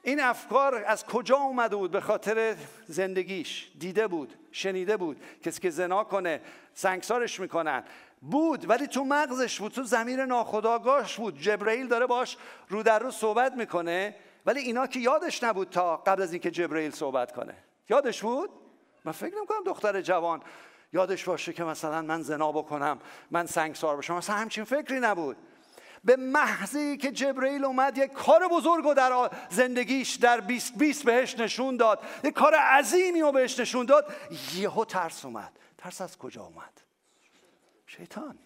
این 0.02 0.20
افکار 0.20 0.84
از 0.86 1.06
کجا 1.06 1.36
اومده 1.36 1.76
بود؟ 1.76 1.90
به 1.90 2.00
خاطر 2.00 2.56
زندگیش. 2.86 3.70
دیده 3.78 4.06
بود 4.06 4.34
شنیده 4.52 4.96
بود. 4.96 5.22
کسی 5.42 5.60
که 5.60 5.70
زنا 5.70 6.04
کنه 6.04 6.40
سنگسارش 6.74 7.40
می‌کنن. 7.40 7.84
بود 8.22 8.70
ولی 8.70 8.86
تو 8.86 9.04
مغزش 9.04 9.60
بود 9.60 9.72
تو 9.72 9.82
زمیر 9.82 10.24
ناخداگاهش 10.24 11.16
بود. 11.16 11.38
جبرئیل 11.38 11.88
داره 11.88 12.06
باش 12.06 12.36
رو 12.68 12.82
در 12.82 12.98
رو 12.98 13.10
صحبت 13.10 13.52
می‌کنه 13.52 14.16
ولی 14.46 14.60
اینا 14.60 14.86
که 14.86 15.00
یادش 15.00 15.42
نبود 15.42 15.70
تا 15.70 15.96
قبل 15.96 16.22
از 16.22 16.32
اینکه 16.32 16.50
جبرئیل 16.50 16.90
صحبت 16.90 17.32
کنه. 17.32 17.54
یادش 17.88 18.22
بود؟ 18.22 18.50
من 19.04 19.12
فکر 19.12 19.36
نمی‌کنم 19.36 19.64
دختر 19.66 20.00
جوان 20.00 20.42
یادش 20.92 21.24
باشه 21.24 21.52
که 21.52 21.64
مثلا 21.64 22.02
من 22.02 22.22
زنا 22.22 22.52
بکنم 22.52 22.98
من 23.30 23.46
سنگسار 23.46 23.96
باشم 23.96 24.14
مثلا 24.14 24.36
همچین 24.36 24.64
فکری 24.64 25.00
نبود. 25.00 25.36
به 26.04 26.16
محضی 26.16 26.96
که 26.96 27.12
جبرئیل 27.12 27.64
اومد 27.64 27.98
یک 27.98 28.12
کار 28.12 28.48
بزرگ 28.48 28.86
و 28.86 28.94
در 28.94 29.30
زندگیش 29.50 30.14
در 30.14 30.40
20 30.40 30.78
20 30.78 31.04
بهش 31.04 31.38
نشون 31.38 31.76
داد. 31.76 32.00
یک 32.24 32.34
کار 32.34 32.54
عظیمی 32.54 33.20
رو 33.20 33.32
بهش 33.32 33.58
نشون 33.58 33.86
داد. 33.86 34.14
یهو 34.54 34.84
ترس 34.84 35.24
اومد. 35.24 35.58
ترس 35.78 36.00
از 36.00 36.18
کجا 36.18 36.42
اومد؟ 36.42 36.81
شیطان. 37.96 38.38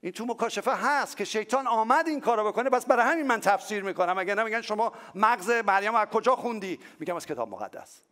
این 0.00 0.12
تو 0.12 0.24
مکاشفه 0.24 0.74
هست 0.74 1.16
که 1.16 1.24
شیطان 1.24 1.66
آمد 1.66 2.08
این 2.08 2.20
کارو 2.20 2.44
بکنه 2.44 2.70
بس 2.70 2.86
برای 2.86 3.12
همین 3.12 3.26
من 3.26 3.40
تفسیر 3.40 3.82
می‌کنم. 3.82 4.18
اگر 4.18 4.34
نمیگن 4.34 4.60
شما 4.60 4.92
مغز 5.14 5.50
مریم 5.50 5.94
از 5.94 6.08
کجا 6.08 6.36
خوندی؟ 6.36 6.80
میگم 6.98 7.16
از 7.16 7.26
کتاب 7.26 7.48
مقدس. 7.48 8.02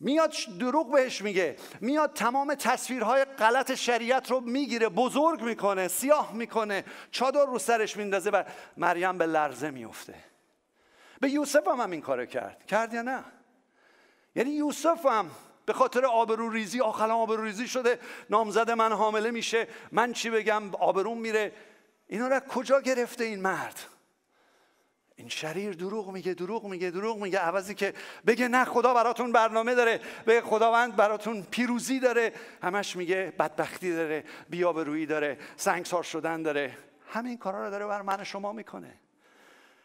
میاد 0.00 0.34
دروغ 0.60 0.92
بهش 0.92 1.22
میگه. 1.22 1.56
میاد 1.80 2.12
تمام 2.12 2.54
تصویرهای 2.54 3.24
غلط 3.24 3.74
شریعت 3.74 4.30
رو 4.30 4.40
می‌گیره 4.40 4.88
بزرگ 4.88 5.42
می‌کنه 5.42 5.88
سیاه 5.88 6.32
می‌کنه 6.32 6.84
چادر 7.10 7.44
رو 7.44 7.58
سرش 7.58 7.96
میندازه 7.96 8.30
و 8.30 8.42
مریم 8.76 9.18
به 9.18 9.26
لرزه 9.26 9.70
میفته 9.70 10.14
به 11.20 11.30
یوسف 11.30 11.68
هم, 11.68 11.80
هم 11.80 11.90
این 11.90 12.00
کارو 12.00 12.26
کرد. 12.26 12.66
کرد 12.66 12.94
یا 12.94 13.02
نه؟ 13.02 13.24
یعنی 14.34 14.50
یوسف 14.50 15.06
هم 15.06 15.30
به 15.70 15.74
خاطر 15.74 16.06
آبرو 16.06 16.50
ریزی 16.50 16.80
آخلا 16.80 17.14
آبرو 17.14 17.44
ریزی 17.44 17.68
شده 17.68 17.98
نامزد 18.30 18.70
من 18.70 18.92
حامله 18.92 19.30
میشه. 19.30 19.68
من 19.92 20.12
چی 20.12 20.30
بگم؟ 20.30 20.74
آبروم 20.74 21.18
میره. 21.18 21.52
اینا 22.06 22.28
را 22.28 22.40
کجا 22.40 22.80
گرفته 22.80 23.24
این 23.24 23.40
مرد؟ 23.40 23.80
این 25.16 25.28
شریر 25.28 25.74
دروغ 25.74 26.10
میگه 26.10 26.34
دروغ 26.34 26.64
میگه 26.64 26.90
دروغ 26.90 27.18
میگه. 27.18 27.38
عوضی 27.38 27.74
که 27.74 27.94
بگه 28.26 28.48
نه 28.48 28.64
خدا 28.64 28.94
براتون 28.94 29.32
برنامه 29.32 29.74
داره. 29.74 30.00
به 30.24 30.40
خداوند 30.40 30.96
براتون 30.96 31.42
پیروزی 31.50 32.00
داره. 32.00 32.32
همش 32.62 32.96
میگه 32.96 33.32
بدبختی 33.38 33.92
داره 33.92 34.24
بیابرویی 34.48 35.06
داره 35.06 35.38
سنگسار 35.56 36.02
شدن 36.02 36.42
داره. 36.42 36.78
همین 37.12 37.38
کارا 37.38 37.64
رو 37.64 37.70
داره 37.70 37.86
بر 37.86 38.02
من 38.02 38.24
شما 38.24 38.52
می‌کنه. 38.52 38.94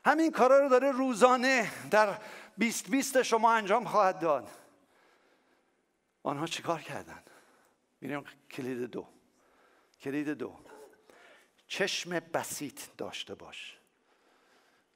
همین 0.06 0.32
کارا 0.32 0.60
رو 0.60 0.70
داره 0.70 0.92
روزانه 0.92 1.72
در 1.92 2.10
بیست 2.58 2.90
بیست 2.90 3.24
شما 3.24 3.52
انجام 3.52 3.86
خواهد 3.86 4.20
داد. 4.20 4.48
آنها 6.26 6.48
چیکار 6.48 6.82
کردن؟ 6.82 7.24
میریم 8.02 8.24
کلید 8.52 8.82
دو. 8.82 9.08
کلید 10.02 10.30
دو. 10.30 10.60
چشم 11.68 12.20
بسیط 12.20 12.82
داشته 12.98 13.36
باش. 13.36 13.78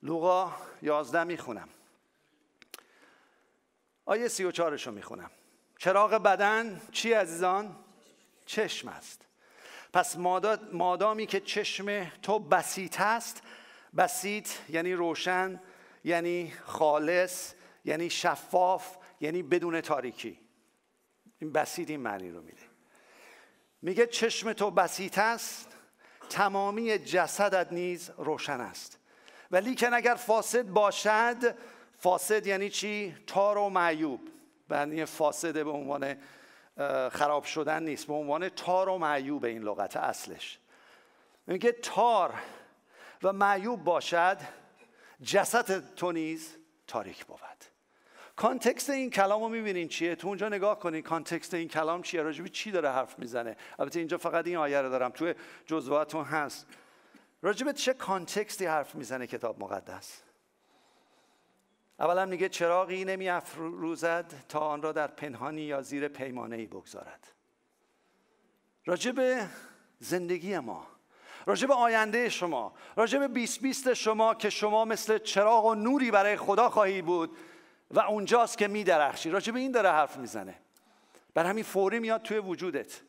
لوقا 0.03 0.53
یازده 0.82 1.23
می‌خونم. 1.23 1.69
آیه 4.05 4.27
سی 4.27 4.43
و 4.43 4.51
چارش 4.51 4.88
رو 4.88 4.93
می‌خونم. 4.93 5.32
چراغ 5.77 6.11
بدن 6.11 6.82
چی 6.91 7.13
عزیزان؟ 7.13 7.75
چشم 8.45 8.88
است. 8.88 9.25
پس 9.93 10.17
مادامی 10.71 11.25
که 11.25 11.39
چشم 11.39 12.09
تو 12.09 12.39
بسیط 12.39 13.01
است 13.01 13.41
بسیط 13.97 14.49
یعنی 14.69 14.93
روشن 14.93 15.61
یعنی 16.03 16.51
خالص 16.51 17.53
یعنی 17.86 18.09
شفاف 18.09 18.97
یعنی 19.21 19.43
بدون 19.43 19.82
تاریکی. 19.82 20.49
این 21.39 21.51
بسیط 21.51 21.89
این 21.89 21.99
معنی 21.99 22.31
رو 22.31 22.41
میده. 22.41 22.61
میگه 23.81 24.07
چشم 24.07 24.53
تو 24.53 24.71
بسیط 24.71 25.17
است 25.17 25.77
تمامی 26.29 26.99
جسدت 26.99 27.73
نیز 27.73 28.11
روشن 28.17 28.61
است. 28.61 28.99
ولی 29.51 29.75
که 29.75 29.93
اگر 29.93 30.15
فاسد 30.15 30.63
باشد 30.65 31.55
فاسد 31.97 32.47
یعنی 32.47 32.69
چی؟ 32.69 33.15
تار 33.27 33.57
و 33.57 33.69
معیوب. 33.69 34.29
یعنی 34.71 35.05
فاسده 35.05 35.63
به 35.63 35.71
عنوان 35.71 36.17
خراب 37.09 37.43
شدن 37.43 37.83
نیست 37.83 38.07
به 38.07 38.13
عنوان 38.13 38.49
تار 38.49 38.89
و 38.89 38.97
معیوب 38.97 39.45
این 39.45 39.63
لغت 39.63 39.97
اصلش. 39.97 40.59
میگه 41.47 41.71
تار 41.71 42.33
و 43.23 43.33
معیوب 43.33 43.83
باشد 43.83 44.37
جسد 45.23 45.95
تو 45.95 46.11
نیز 46.11 46.55
تاریک 46.87 47.25
بود. 47.25 47.39
context 48.39 48.89
این 48.89 49.09
کلام 49.09 49.41
رو 49.41 49.49
می‌بینین 49.49 49.87
چیه؟ 49.87 50.15
تو 50.15 50.27
اونجا 50.27 50.49
نگاه 50.49 50.79
کنین 50.79 51.01
context 51.01 51.53
این 51.53 51.67
کلام 51.67 52.01
چیه؟ 52.01 52.21
راجبی 52.21 52.49
چی 52.49 52.71
داره 52.71 52.91
حرف 52.91 53.19
می‌زنه؟ 53.19 53.57
البته 53.79 53.99
اینجا 53.99 54.17
فقط 54.17 54.47
این 54.47 54.57
آیه 54.57 54.81
رو 54.81 54.89
دارم 54.89 55.11
توی 55.11 55.33
جزواتون 55.65 56.23
هست. 56.23 56.67
راجب 57.41 57.71
چه 57.71 57.93
context 57.93 58.57
ی 58.57 58.65
حرف 58.65 58.95
می‌زنه 58.95 59.27
کتاب 59.27 59.59
مقدس؟ 59.59 60.21
اولا 61.99 62.25
میگه 62.25 62.49
چراغی 62.49 63.05
نمی 63.05 63.29
افروزد 63.29 64.33
تا 64.49 64.59
آن 64.59 64.81
را 64.81 64.91
در 64.91 65.07
پنهانی 65.07 65.61
یا 65.61 65.81
زیر 65.81 66.07
پیمانه 66.07 66.55
ای 66.55 66.65
بگذارد. 66.65 67.27
راجب 68.85 69.47
زندگی 69.99 70.59
ما 70.59 70.87
راجب 71.45 71.71
آینده 71.71 72.29
شما 72.29 72.73
راجب 72.95 73.33
بیست 73.33 73.61
بیست 73.61 73.93
شما 73.93 74.33
که 74.33 74.49
شما 74.49 74.85
مثل 74.85 75.17
چراغ 75.17 75.65
و 75.65 75.75
نوری 75.75 76.11
برای 76.11 76.37
خدا 76.37 76.69
خواهی 76.69 77.01
بود 77.01 77.37
و 77.91 77.99
اونجاست 77.99 78.57
که 78.57 78.67
میدرخشی. 78.67 79.29
راجب 79.29 79.55
این 79.55 79.71
داره 79.71 79.89
حرف 79.91 80.17
می‌زنه. 80.17 80.55
بر 81.33 81.45
همین 81.45 81.63
فوری 81.63 81.99
میاد 81.99 82.21
توی 82.21 82.37
وجودت. 82.37 83.01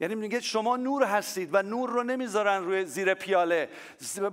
یعنی 0.00 0.14
میگه 0.14 0.40
شما 0.40 0.76
نور 0.76 1.04
هستید 1.04 1.48
و 1.52 1.62
نور 1.62 1.90
رو 1.90 2.02
نمی‌ذارن 2.02 2.64
روی 2.64 2.84
زیر 2.84 3.14
پیاله. 3.14 3.68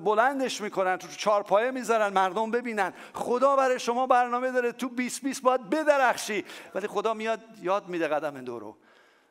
بلندش 0.06 0.62
می‌کنن 0.62 0.98
تو 0.98 1.08
چارپایه 1.08 1.72
می‌ذارن 1.72 2.14
مردم 2.14 2.52
ببینن. 2.52 2.94
خدا 3.14 3.56
برای 3.56 3.80
شما 3.80 4.08
برنامه 4.08 4.52
داره. 4.52 4.72
تو 4.72 4.90
20 4.90 5.22
20 5.22 5.42
باید 5.42 5.70
بدرخشی. 5.70 6.46
ولی 6.76 6.88
خدا 6.88 7.14
میاد 7.14 7.40
یاد 7.62 7.88
میده 7.88 8.08
قدم 8.08 8.42
دورو. 8.42 8.78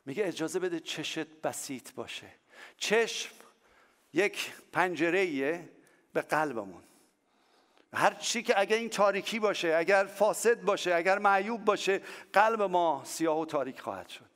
میگه 0.06 0.26
اجازه 0.26 0.58
بده 0.58 0.80
چشت 0.80 1.26
بسیط 1.42 1.92
باشه. 1.92 2.26
چشم 2.76 3.30
یک 4.12 4.52
پنجره 4.72 5.68
به 6.12 6.20
قلبمون. 6.20 6.82
هر 7.94 8.14
چی 8.14 8.42
که 8.42 8.60
اگر 8.60 8.76
این 8.76 8.88
تاریکی 8.88 9.38
باشه 9.38 9.74
اگر 9.78 10.04
فاسد 10.04 10.60
باشه 10.60 10.94
اگر 10.94 11.18
معیوب 11.18 11.64
باشه 11.64 12.00
قلب 12.32 12.62
ما 12.62 13.02
سیاه 13.04 13.40
و 13.40 13.44
تاریک 13.44 13.80
خواهد 13.80 14.08
شد. 14.08 14.28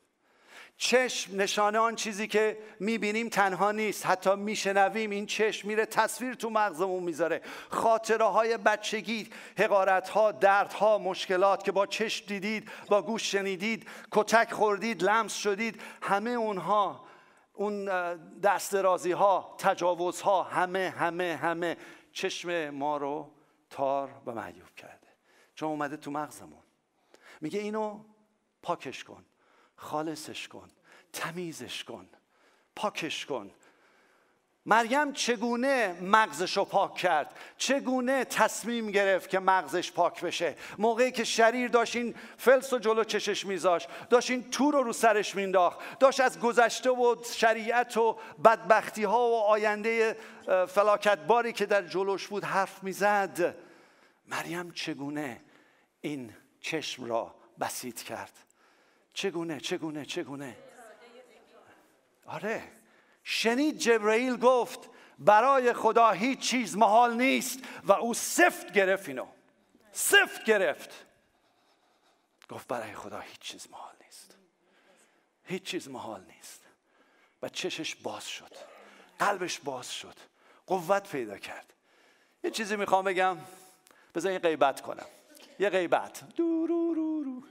چشم 0.77 1.41
نشانه 1.41 1.79
آن 1.79 1.95
چیزی 1.95 2.27
که 2.27 2.57
می‌بینیم 2.79 3.29
تنها 3.29 3.71
نیست. 3.71 4.05
حتی 4.05 4.35
میشنویم 4.35 5.09
این 5.09 5.25
چشم 5.25 5.67
میره 5.67 5.85
تصویر 5.85 6.33
تو 6.33 6.49
مغزمون 6.49 7.03
می‌ذاره. 7.03 7.41
خاطره 7.69 8.25
های 8.25 8.57
بچگی 8.57 9.29
حقارت 9.57 10.09
ها 10.09 10.31
درد 10.31 10.73
ها 10.73 10.97
مشکلات 10.97 11.63
که 11.63 11.71
با 11.71 11.85
چشم 11.85 12.25
دیدید 12.25 12.69
با 12.87 13.01
گوش 13.01 13.31
شنیدید 13.31 13.87
کتک 14.11 14.51
خوردید 14.51 15.03
لمس 15.03 15.35
شدید 15.35 15.81
همه 16.01 16.29
اونها 16.29 17.05
اون 17.53 17.85
دسترازی 18.39 19.11
ها 19.11 19.55
تجاوز 19.57 20.21
ها 20.21 20.43
همه 20.43 20.93
همه 20.97 21.39
همه 21.41 21.77
چشم 22.13 22.69
ما 22.69 22.97
رو 22.97 23.32
تار 23.73 24.21
و 24.25 24.31
معیوب 24.31 24.75
کرده. 24.75 25.07
چون 25.55 25.69
اومده 25.69 25.97
تو 25.97 26.11
مغزمون. 26.11 26.63
میگه 27.41 27.59
اینو 27.59 28.03
پاکش 28.61 29.03
کن 29.03 29.25
خالصش 29.75 30.47
کن 30.47 30.69
تمیزش 31.13 31.83
کن 31.83 32.09
پاکش 32.75 33.25
کن. 33.25 33.51
مریم 34.65 35.13
چگونه 35.13 35.97
مغزش 36.01 36.57
رو 36.57 36.65
پاک 36.65 36.95
کرد؟ 36.95 37.35
چگونه 37.57 38.25
تصمیم 38.25 38.91
گرفت 38.91 39.29
که 39.29 39.39
مغزش 39.39 39.91
پاک 39.91 40.21
بشه؟ 40.21 40.55
موقعی 40.77 41.11
که 41.11 41.23
شریر 41.23 41.69
داشت 41.69 41.95
این 41.95 42.15
فلس 42.37 42.73
و 42.73 42.79
جلو 42.79 43.03
چشش 43.03 43.45
میذاشت 43.45 43.87
داشت 44.09 44.31
این 44.31 44.49
تور 44.49 44.73
رو 44.73 44.83
رو 44.83 44.93
سرش 44.93 45.35
مینداخت 45.35 45.99
داشت 45.99 46.19
از 46.19 46.39
گذشته 46.39 46.89
و 46.89 47.15
شریعت 47.33 47.97
و 47.97 48.17
بدبختی 48.45 49.03
ها 49.03 49.29
و 49.29 49.35
آینده 49.35 50.17
فلاکتباری 50.67 51.53
که 51.53 51.65
در 51.65 51.81
جلوش 51.81 52.27
بود 52.27 52.43
حرف 52.43 52.83
می‌زد. 52.83 53.55
مریم 54.27 54.71
چگونه 54.71 55.41
این 56.01 56.33
چشم 56.59 57.05
را 57.05 57.35
بسیط 57.59 58.01
کرد؟ 58.01 58.33
چگونه 59.13 59.59
چگونه 59.59 60.05
چگونه؟ 60.05 60.57
آره. 62.25 62.63
شنید 63.23 63.77
جبرئیل 63.77 64.37
گفت 64.37 64.89
برای 65.19 65.73
خدا 65.73 66.11
هیچ 66.11 66.39
چیز 66.39 66.77
محال 66.77 67.13
نیست 67.13 67.59
و 67.83 67.91
او 67.91 68.13
سفت 68.13 68.73
گرفت 68.73 69.07
اینو. 69.09 69.27
سفت 69.91 70.45
گرفت. 70.45 71.05
گفت 72.49 72.67
برای 72.67 72.93
خدا 72.93 73.19
هیچ 73.19 73.39
چیز 73.39 73.67
محال 73.71 73.95
نیست. 74.05 74.35
هیچ 75.43 75.63
چیز 75.63 75.89
محال 75.89 76.23
نیست. 76.35 76.61
و 77.41 77.49
چشش 77.49 77.95
باز 77.95 78.27
شد. 78.27 78.55
قلبش 79.19 79.59
باز 79.59 79.93
شد. 79.93 80.15
قوت 80.67 81.09
پیدا 81.09 81.37
کرد. 81.37 81.73
یه 82.43 82.51
چیزی 82.51 82.75
می‌خوام 82.75 83.05
بگم. 83.05 83.37
بذار 84.15 84.31
این 84.31 84.41
غیبت 84.41 84.81
کنم. 84.81 85.05
یه 85.59 85.69
غیبت. 85.69 86.23
دو. 86.35 87.43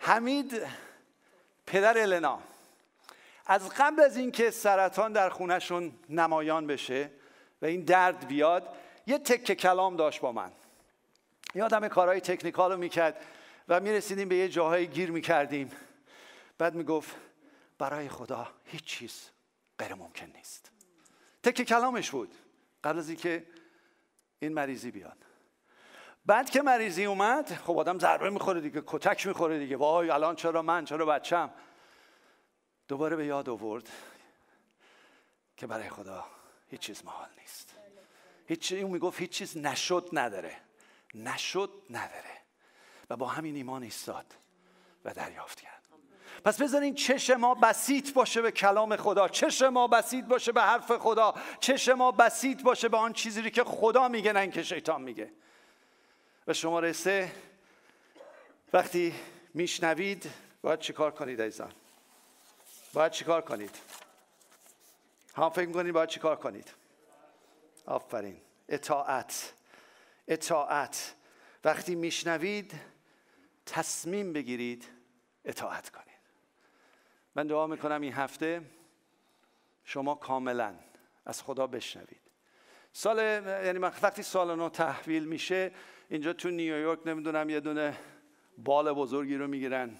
حمید 0.00 0.66
پدر 1.66 1.98
النا. 1.98 2.42
از 3.46 3.68
قبل 3.68 4.02
از 4.02 4.16
اینکه 4.16 4.50
سرطان 4.50 5.12
در 5.12 5.28
خونشون 5.28 5.92
نمایان 6.08 6.66
بشه 6.66 7.10
و 7.62 7.66
این 7.66 7.80
درد 7.80 8.26
بیاد 8.26 8.68
یه 9.06 9.18
تکه 9.18 9.54
کلام 9.54 9.96
داشت 9.96 10.20
با 10.20 10.32
من. 10.32 10.52
یادم 11.54 11.88
کارهای 11.88 12.20
تکنیکال 12.20 12.72
رو 12.72 12.78
می‌کرد 12.78 13.24
و 13.68 13.80
می‌رسیدیم 13.80 14.28
به 14.28 14.36
یه 14.36 14.48
جاهای 14.48 14.86
گیر 14.88 15.10
می‌کردیم. 15.10 15.72
بعد 16.58 16.74
می‌گفت 16.74 17.16
برای 17.78 18.08
خدا 18.08 18.48
هیچ 18.64 18.84
چیز 18.84 19.30
غیر 19.78 19.94
ممکن 19.94 20.26
نیست. 20.26 20.70
تکه 21.42 21.64
کلامش 21.64 22.10
بود. 22.10 22.34
قبل 22.84 22.98
از 22.98 23.08
اینکه 23.08 23.46
این 24.38 24.52
مریضی 24.52 24.90
بیاد. 24.90 25.16
بعد 26.26 26.50
که 26.50 26.62
مریضی 26.62 27.04
اومد 27.04 27.48
خب 27.48 27.78
آدم 27.78 27.98
ضربه 27.98 28.30
می‌خوره 28.30 28.60
دیگه 28.60 28.82
کتک 28.86 29.26
می‌خوره 29.26 29.58
دیگه. 29.58 29.76
وای 29.76 30.10
الان 30.10 30.36
چرا 30.36 30.62
من؟ 30.62 30.84
چرا 30.84 31.06
بچم 31.06 31.50
دوباره 32.88 33.16
به 33.16 33.26
یاد 33.26 33.48
آورد 33.48 33.88
که 35.56 35.66
برای 35.66 35.88
خدا 35.88 36.24
هیچ 36.70 36.80
چیز 36.80 37.04
محال 37.04 37.28
نیست. 37.40 37.74
هیچ 38.46 38.72
اون 38.72 38.90
می‌گفت 38.90 39.20
هیچ 39.20 39.30
چیز 39.30 39.56
نشد 39.56 40.08
نداره. 40.12 40.56
نشد 41.14 41.70
نداره. 41.90 42.40
و 43.10 43.16
با 43.16 43.26
همین 43.26 43.56
ایمان 43.56 43.82
ایستاد 43.82 44.26
و 45.04 45.14
دریافت 45.14 45.60
کرد. 45.60 45.82
پس 46.44 46.62
بذارین 46.62 46.94
چش 46.94 47.30
ما 47.30 47.54
بسیط 47.54 48.12
باشه 48.12 48.42
به 48.42 48.50
کلام 48.50 48.96
خدا. 48.96 49.28
چش 49.28 49.62
ما 49.62 49.88
بسیط 49.88 50.24
باشه 50.24 50.52
به 50.52 50.62
حرف 50.62 50.92
خدا. 50.92 51.34
چش 51.60 51.88
ما 51.88 52.12
بسیط 52.12 52.62
باشه 52.62 52.88
به 52.88 52.96
آن 52.96 53.12
چیزی 53.12 53.50
که 53.50 53.64
خدا 53.64 54.08
میگه 54.08 54.32
نه 54.32 54.40
اینکه 54.40 54.62
شیطان 54.62 55.02
میگه. 55.02 55.30
و 56.46 56.52
شماره 56.52 56.92
سه 56.92 57.32
وقتی 58.72 59.14
میشنوید 59.54 60.30
باید 60.62 60.78
چیکار 60.78 61.10
کنید 61.10 61.40
ایزان 61.40 61.72
باید 62.94 63.12
چیکار 63.12 63.40
کنید؟ 63.40 63.78
هم 65.34 65.50
فکر 65.50 65.66
می‌کنید 65.66 65.92
باید 65.92 66.08
چیکار 66.08 66.36
کنید؟ 66.36 66.74
آفرین. 67.86 68.40
اطاعت. 68.68 69.52
اطاعت. 70.28 71.14
وقتی 71.64 71.94
میشنوید 71.94 72.72
تصمیم 73.66 74.32
بگیرید 74.32 74.88
اطاعت 75.44 75.90
کنید. 75.90 76.14
من 77.34 77.46
دعا 77.46 77.66
می‌کنم 77.66 78.00
این 78.00 78.12
هفته 78.12 78.62
شما 79.84 80.14
کاملا 80.14 80.74
از 81.26 81.42
خدا 81.42 81.66
بشنوید. 81.66 82.20
سال 82.92 83.18
یعنی 83.64 83.78
وقتی 83.78 84.22
سال 84.22 84.54
نو 84.56 84.68
تحویل 84.68 85.24
میشه 85.24 85.72
اینجا 86.08 86.32
تو 86.32 86.50
نیویورک 86.50 86.98
نمی‌دونم 87.06 87.50
یه 87.50 87.60
دونه 87.60 87.96
بال 88.58 88.92
بزرگی 88.92 89.36
رو 89.36 89.46
می‌گیرن. 89.46 89.96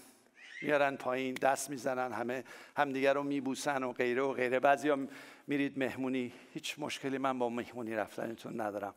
میارن 0.65 0.95
پایین 0.95 1.33
دست 1.33 1.69
می‌زنن 1.69 2.13
همه 2.13 2.43
همدیگه 2.77 3.13
رو 3.13 3.23
میبوسن 3.23 3.83
و 3.83 3.91
غیره 3.91 4.21
و 4.21 4.33
غیره. 4.33 4.59
بعضیا 4.59 5.07
میرید 5.47 5.79
مهمونی 5.79 6.33
هیچ 6.53 6.75
مشکلی 6.77 7.17
من 7.17 7.39
با 7.39 7.49
مهمونی 7.49 7.95
رفتنتون 7.95 8.61
ندارم. 8.61 8.93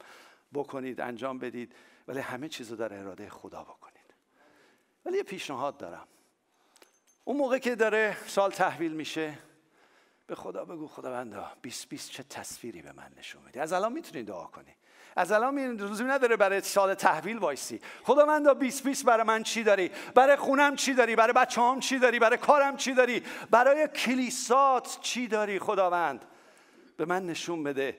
بکنید 0.55 1.01
انجام 1.01 1.39
بدید 1.39 1.75
ولی 2.09 2.21
همه 2.21 2.49
چیزو 2.49 2.77
در 2.77 2.95
اراده 2.95 3.31
خدا 3.31 3.65
بکنید. 3.65 4.15
ولی 5.05 5.17
یه 5.17 5.23
پیشنهاد 5.23 5.77
دارم. 5.77 6.09
اون 7.25 7.37
موقع 7.37 7.59
که 7.59 7.75
داره 7.75 8.17
سال 8.27 8.51
تحویل 8.51 8.93
میشه 8.93 9.39
به 10.27 10.35
خدا 10.35 10.65
بگو 10.65 10.87
خداوندا 10.87 11.53
20 11.63 11.89
20 11.89 12.11
چه 12.11 12.23
تصویری 12.23 12.83
به 12.83 12.93
من 12.93 13.13
نشون 13.19 13.43
میدی؟ 13.43 13.61
از 13.61 13.73
الان 13.73 13.93
می‌تونی 13.93 14.23
دعا 14.23 14.45
کنی. 14.45 14.75
از 15.19 15.33
الان 15.33 15.55
می 15.55 15.79
روزی 15.79 16.05
نداره 16.05 16.37
برای 16.37 16.61
سال 16.61 16.95
تحویل 16.95 17.39
وایسی. 17.39 17.81
خداوندا 18.05 18.55
20 18.55 18.85
20 18.85 19.05
برای 19.05 19.27
من 19.27 19.43
چی 19.43 19.63
داری؟ 19.63 19.91
برای 20.15 20.37
خونم 20.37 20.77
چی 20.77 20.95
داری؟ 20.95 21.17
برای 21.17 21.33
بچه‌هام 21.33 21.81
چی 21.81 21.99
داری؟ 21.99 22.19
برای 22.19 22.39
کارم 22.39 22.77
چی 22.77 22.95
داری؟ 22.95 23.23
برای 23.51 23.89
کلیسات 23.89 24.99
چی 25.01 25.29
داری؟ 25.29 25.59
خداوند 25.59 26.25
به 26.97 27.05
من 27.05 27.27
نشون 27.27 27.63
بده. 27.63 27.99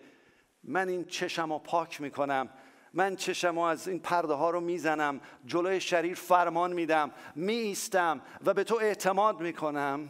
من 0.63 0.89
این 0.89 1.05
چشم 1.05 1.53
رو 1.53 1.59
پاک 1.59 2.01
می‌کنم. 2.01 2.49
من 2.93 3.15
چشم 3.15 3.57
از 3.57 3.87
این 3.87 3.99
پرده 3.99 4.33
ها 4.33 4.49
رو 4.49 4.61
می‌زنم. 4.61 5.21
جلوی 5.45 5.81
شریر 5.81 6.15
فرمان 6.15 6.73
میدم. 6.73 7.11
میستم 7.35 8.21
و 8.45 8.53
به 8.53 8.63
تو 8.63 8.75
اعتماد 8.75 9.39
می‌کنم. 9.39 10.09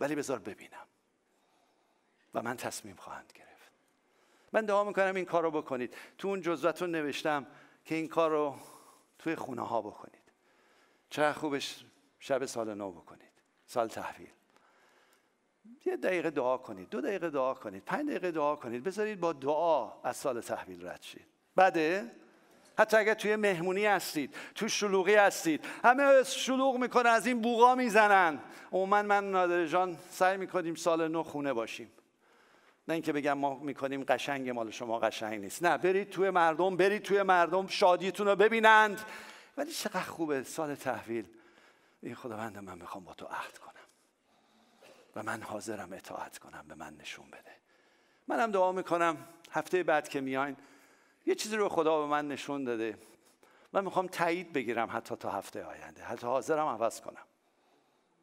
ولی 0.00 0.14
بذار 0.14 0.38
ببینم. 0.38 0.86
و 2.34 2.42
من 2.42 2.56
تصمیم 2.56 2.96
خواهند 2.96 3.32
گرفت. 3.34 3.47
من 4.52 4.64
دعا 4.64 4.84
می‌کنم 4.84 5.14
این 5.14 5.24
کار 5.24 5.42
رو 5.42 5.50
بکنید. 5.50 5.94
تو 6.18 6.28
اون 6.28 6.40
جزوتون 6.40 6.90
نوشتم 6.90 7.46
که 7.84 7.94
این 7.94 8.08
کار 8.08 8.30
رو 8.30 8.54
توی 9.18 9.34
خونه 9.34 9.62
ها 9.62 9.82
بکنید. 9.82 10.22
چه 11.10 11.32
خوبش 11.32 11.84
شب 12.18 12.44
سال 12.44 12.74
نو 12.74 12.92
بکنید. 12.92 13.32
سال 13.66 13.88
تحویل. 13.88 14.30
یه 15.86 15.96
دقیقه 15.96 16.30
دعا 16.30 16.58
کنید 16.58 16.88
دو 16.88 17.00
دقیقه 17.00 17.30
دعا 17.30 17.54
کنید 17.54 17.84
پنج 17.84 18.08
دقیقه 18.08 18.30
دعا 18.30 18.56
کنید. 18.56 18.84
بذارید 18.84 19.20
با 19.20 19.32
دعا 19.32 20.02
از 20.02 20.16
سال 20.16 20.40
تحویل 20.40 20.86
رد 20.86 21.02
شید. 21.02 21.26
بده 21.56 22.10
حتی 22.78 22.96
اگر 22.96 23.14
توی 23.14 23.36
مهمونی 23.36 23.86
هستید 23.86 24.34
تو 24.54 24.68
شلوغی 24.68 25.14
هستید 25.14 25.64
همه 25.84 26.22
شلوغ 26.22 26.76
می‌کنه 26.76 27.08
از 27.08 27.26
این 27.26 27.42
بوغا 27.42 27.74
می‌زنن. 27.74 28.40
عموما 28.72 29.02
من 29.02 29.30
نادر 29.30 29.66
جان 29.66 29.96
سعی 30.10 30.36
می‌کنیم 30.36 30.74
سال 30.74 31.08
نو 31.08 31.22
خونه 31.22 31.52
باشیم. 31.52 31.92
نه 32.88 32.94
اینکه 32.94 33.12
بگم 33.12 33.32
ما 33.32 33.54
می‌کنیم 33.54 34.04
قشنگ 34.04 34.50
مال 34.50 34.70
شما 34.70 34.98
قشنگ 34.98 35.40
نیست. 35.40 35.62
نه 35.62 35.78
برید 35.78 36.10
توی 36.10 36.30
مردم 36.30 36.76
برید 36.76 37.02
توی 37.02 37.22
مردم 37.22 37.66
شادیتون 37.66 38.26
رو 38.26 38.36
ببینند. 38.36 39.00
ولی 39.56 39.72
چقدر 39.72 40.00
خوبه 40.00 40.42
سال 40.42 40.74
تحویل. 40.74 41.26
این 42.02 42.14
خداوند 42.14 42.58
من 42.58 42.78
می‌خوام 42.78 43.04
با 43.04 43.14
تو 43.14 43.26
عهد 43.26 43.58
کنم. 43.58 43.72
و 45.16 45.22
من 45.22 45.42
حاضرم 45.42 45.92
اطاعت 45.92 46.38
کنم 46.38 46.64
به 46.68 46.74
من 46.74 46.96
نشون 46.96 47.26
بده. 47.26 47.52
منم 48.28 48.50
دعا 48.50 48.72
می‌کنم. 48.72 49.16
هفته 49.50 49.82
بعد 49.82 50.08
که 50.08 50.20
میاین 50.20 50.56
یه 51.26 51.34
چیزی 51.34 51.56
رو 51.56 51.68
خدا 51.68 52.00
به 52.00 52.06
من 52.06 52.28
نشون 52.28 52.64
داده. 52.64 52.98
من 53.72 53.84
می‌خوام 53.84 54.06
تایید 54.06 54.52
بگیرم 54.52 54.88
حتی 54.92 55.16
تا 55.16 55.30
هفته 55.30 55.64
آینده. 55.64 56.02
حتی 56.02 56.26
حاضرم 56.26 56.66
عوض 56.66 57.00
کنم. 57.00 57.24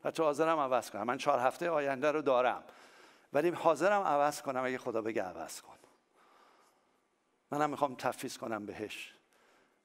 حتی 0.06 0.24
حاضرم 0.24 0.60
عوض 0.60 0.90
کنم. 0.90 1.04
من 1.04 1.18
چهار 1.18 1.40
هفته 1.40 1.70
آینده 1.70 2.12
رو 2.12 2.22
دارم. 2.22 2.64
ولی 3.36 3.50
حاضرم 3.50 4.02
عوض 4.02 4.42
کنم 4.42 4.66
اگه 4.66 4.78
خدا 4.78 5.02
بگه 5.02 5.24
عوض 5.24 5.62
کن. 5.62 5.78
منم 7.52 7.70
می‌خوام 7.70 7.96
تفیز 7.96 8.38
کنم 8.38 8.66
بهش 8.66 9.14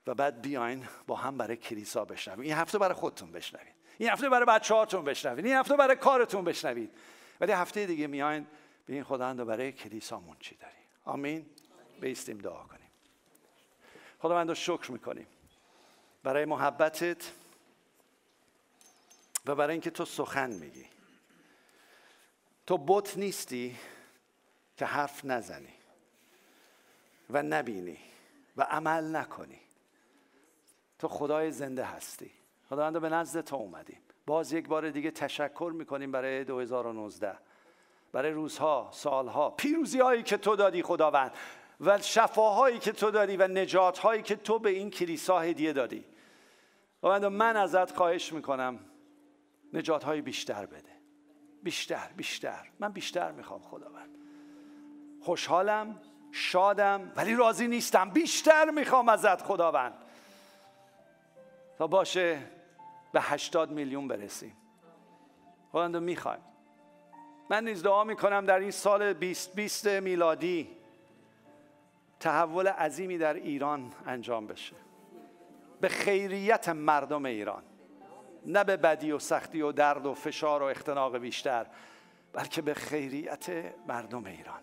و 0.07 0.15
بعد 0.15 0.43
بیاین 0.43 0.89
با 1.07 1.17
هم 1.17 1.37
برای 1.37 1.57
کلیسا 1.57 2.05
بشنوید 2.05 2.47
این 2.47 2.55
هفته 2.55 2.79
برای 2.79 2.95
خودتون 2.95 3.33
بشنوید. 3.33 3.75
این 3.99 4.11
هفته 4.11 4.29
برای 4.29 4.47
بچه 4.47 4.75
هاتون 4.75 5.05
بشنوید. 5.05 5.47
این 5.47 5.55
هفته 5.55 5.77
برای 5.77 5.97
کارتون 5.97 6.45
بشنوید. 6.45 6.91
ولی 7.41 7.53
هفته 7.53 7.87
دیگه 7.87 8.07
میاین 8.07 8.47
به 8.87 8.93
این 8.93 9.05
خداوند 9.05 9.45
برای 9.45 9.73
کلیسامون 9.73 10.37
چی 10.41 10.57
داری. 10.57 10.73
آمین. 11.05 11.47
بیستیم 12.01 12.39
دعا 12.39 12.63
کنیم. 12.63 12.91
خداوند 14.19 14.55
شکر 14.55 14.93
می‌کنیم. 14.93 15.27
برای 16.23 16.45
محبتت 16.45 17.33
و 19.47 19.55
برای 19.55 19.73
اینکه 19.73 19.91
تو 19.91 20.05
سخن 20.05 20.51
میگی. 20.51 20.87
تو 22.67 22.79
بت 22.79 23.19
نیستی 23.19 23.77
که 24.77 24.85
حرف 24.85 25.25
نزنی 25.25 25.75
و 27.31 27.43
نبینی 27.43 27.99
و 28.57 28.63
عمل 28.63 29.17
نکنی. 29.17 29.61
تو 30.99 31.09
خدای 31.09 31.51
زنده 31.51 31.85
هستی. 31.85 32.31
خداوند 32.69 33.01
به 33.01 33.09
نزد 33.09 33.41
تو 33.41 33.57
اومدیم. 33.57 34.01
باز 34.27 34.53
یک 34.53 34.69
بار 34.69 34.91
دیگه 34.91 35.11
تشکر 35.11 35.73
می‌کنیم 35.75 36.13
برای 36.13 36.45
2019 36.45 37.39
برای 38.13 38.33
روزها 38.33 38.91
سالها 38.93 39.51
پیروزی 39.51 40.01
هایی 40.01 40.23
که 40.23 40.37
تو 40.37 40.57
دادی 40.57 40.83
خداوند 40.83 41.33
و 41.81 41.99
شفاهایی 41.99 42.79
که 42.79 42.93
تو 42.93 43.11
داری 43.11 43.37
و 43.37 43.49
نجات 43.49 43.99
هایی 43.99 44.23
که 44.23 44.37
تو 44.37 44.59
به 44.59 44.71
این 44.71 44.91
کلیسا 44.91 45.41
هدیه 45.41 45.73
دادی. 45.73 46.05
خداوند 47.01 47.25
من 47.25 47.57
ازت 47.57 47.97
خواهش 47.97 48.33
می‌کنم 48.33 48.79
نجات 49.73 50.05
های 50.05 50.21
بیشتر 50.21 50.67
بده. 50.67 51.00
بیشتر 51.63 52.11
بیشتر. 52.17 52.69
من 52.79 52.93
بیشتر 52.93 53.33
می‌خوام 53.33 53.63
خداوند. 53.63 54.11
خوشحالم 55.21 56.01
شادم 56.33 57.13
ولی 57.17 57.35
راضی 57.35 57.69
نیستم. 57.69 58.11
بیشتر 58.11 58.71
می‌خوام 58.71 59.09
ازت 59.09 59.43
خداوند. 59.43 59.95
تا 61.79 61.87
باشه 61.87 62.39
به 63.13 63.21
هشتاد 63.21 63.71
میلیون 63.71 64.09
برسیم. 64.09 64.57
خداوند 65.73 65.97
می‌خوایم. 65.97 66.41
من 67.51 67.65
نیز 67.65 67.83
دعا 67.83 68.05
می‌کنم 68.05 68.47
در 68.47 68.59
این 68.59 68.71
سال 68.71 69.13
2020 69.13 69.87
میلادی 69.87 70.77
تحول 72.21 72.69
عظیمی 72.69 73.19
در 73.19 73.35
ایران 73.35 73.93
انجام 74.07 74.47
بشه. 74.47 74.77
به 75.81 75.89
خیریت 75.89 76.69
مردم 76.69 77.25
ایران. 77.25 77.63
نه 78.47 78.65
به 78.65 78.77
بدی 78.77 79.13
و 79.13 79.19
سختی 79.19 79.63
و 79.63 79.73
درد 79.73 80.07
و 80.07 80.15
فشار 80.15 80.63
و 80.63 80.67
اختناق 80.67 81.17
بیشتر 81.17 81.67
بلکه 82.33 82.63
به 82.63 82.75
خیریت 82.75 83.47
مردم 83.87 84.25
ایران. 84.25 84.61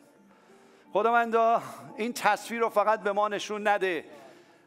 خداوندا 0.94 1.62
این 1.98 2.14
تصویر 2.14 2.62
رو 2.62 2.70
فقط 2.70 3.00
به 3.00 3.12
ما 3.12 3.28
نشون 3.28 3.68
نده 3.68 4.06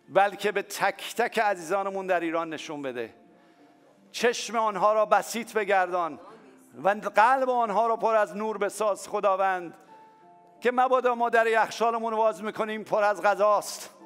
بلکه 0.09 0.53
به 0.53 0.63
تک 0.63 1.15
تک 1.17 1.39
عزیزانمون 1.39 2.07
در 2.07 2.21
ایران 2.21 2.51
نشون 2.51 2.83
بده. 2.83 3.15
چشم 4.13 4.57
آنها 4.57 4.93
را 4.93 5.07
بسیط 5.07 5.53
بگردان 5.53 6.21
و 6.85 6.89
قلب 6.89 7.51
آنها 7.51 7.87
را 7.87 7.97
پر 7.97 8.15
از 8.15 8.37
نور 8.37 8.59
بساز 8.59 9.09
خداوند 9.09 9.75
که 10.61 10.71
مبادا 10.71 11.15
ما 11.15 11.29
در 11.29 11.47
یخشالمون 11.47 12.15
واز 12.15 12.43
می‌کنیم 12.43 12.85
پر 12.85 13.05
از 13.05 13.23
غذاست. 13.23 14.00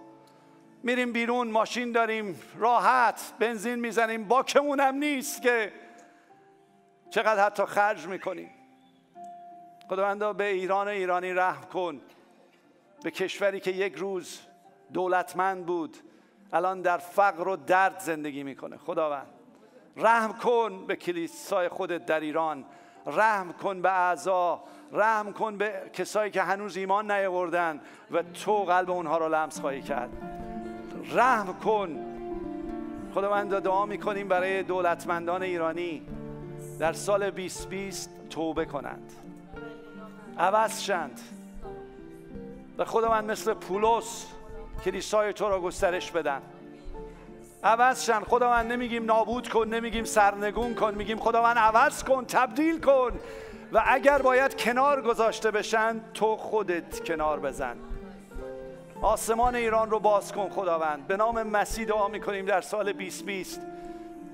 میریم 0.85 1.12
بیرون 1.12 1.51
ماشین 1.51 1.93
داریم 1.93 2.41
راحت 2.59 3.32
بنزین 3.39 3.74
می‌زنیم 3.74 4.24
باکمون 4.24 4.80
هم 4.80 4.95
نیست 4.95 5.43
که 5.43 5.72
چقدر 7.11 7.45
حتی 7.47 7.64
خرج 7.64 8.07
می‌کنیم. 8.07 8.51
خداوندا 9.89 10.32
به 10.32 10.45
ایران 10.45 10.89
ایرانی 10.89 11.32
رحم 11.32 11.64
کن. 11.64 12.01
به 13.03 13.11
کشوری 13.11 13.61
که 13.61 13.70
یک 13.70 13.95
روز 13.95 14.41
دولتمند 14.93 15.66
بود 15.66 15.97
الان 16.53 16.82
در 16.82 16.99
فقر 16.99 17.49
و 17.49 17.57
درد 17.57 17.99
زندگی 17.99 18.43
می‌کنه. 18.43 18.76
خداوند 18.76 19.26
رحم 19.97 20.32
کن 20.32 20.87
به 20.87 20.97
کلیسای 20.97 21.68
خودت 21.68 22.07
در 22.07 22.20
ایران. 22.20 22.64
رحم 23.07 23.53
کن 23.53 23.82
به 23.82 23.93
اعضا. 23.93 24.64
رحم 24.93 25.32
کن 25.32 25.59
به 25.59 25.91
کسایی 25.93 26.30
که 26.30 26.43
هنوز 26.43 26.76
ایمان 26.76 27.11
نیاوردن 27.11 27.80
و 28.11 28.22
تو 28.22 28.64
قلب 28.64 28.91
اونها 28.91 29.18
رو 29.18 29.28
لمس 29.28 29.61
خواهی 29.61 29.82
کرد. 29.82 30.43
رحم 31.12 31.55
کن. 31.64 31.98
خداوند 33.14 33.59
دعا 33.59 33.86
می‌کنیم 33.86 34.28
برای 34.28 34.62
دولتمندان 34.62 35.42
ایرانی 35.42 36.02
در 36.78 36.92
سال 36.92 37.30
2020 37.30 38.11
توبه 38.30 38.64
کنند. 38.64 39.12
عوض 40.38 40.80
شند. 40.80 41.20
و 42.78 42.84
خداوند 42.84 43.30
مثل 43.30 43.55
پولس 43.55 44.26
کلیسای 44.84 45.32
تو 45.32 45.48
را 45.48 45.61
گسترش 45.61 46.11
بدن. 46.11 46.42
عوض 47.64 48.05
شن. 48.05 48.20
خداوند 48.20 48.72
نمیگیم 48.72 49.05
نابود 49.05 49.48
کن 49.48 49.68
نمیگیم 49.68 50.05
سرنگون 50.05 50.74
کن 50.74 50.94
میگیم 50.94 51.18
خداوند 51.18 51.59
عوض 51.59 52.05
کن 52.05 52.24
تبدیل 52.24 52.80
کن. 52.80 53.11
و 53.72 53.82
اگر 53.86 54.22
باید 54.22 54.57
کنار 54.57 55.02
گذاشته 55.02 55.50
بشن 55.50 56.00
تو 56.14 56.36
خودت 56.36 57.05
کنار 57.05 57.40
بزن. 57.40 57.76
آسمان 59.05 59.55
ایران 59.55 59.90
رو 59.90 59.98
باز 59.98 60.32
کن 60.32 60.48
خداوند. 60.48 61.07
به 61.07 61.16
نام 61.16 61.42
مسیح 61.42 61.86
دعا 61.86 62.09
می‌کنیم 62.09 62.46
در 62.46 62.61
سال 62.61 62.92
2020 62.92 63.61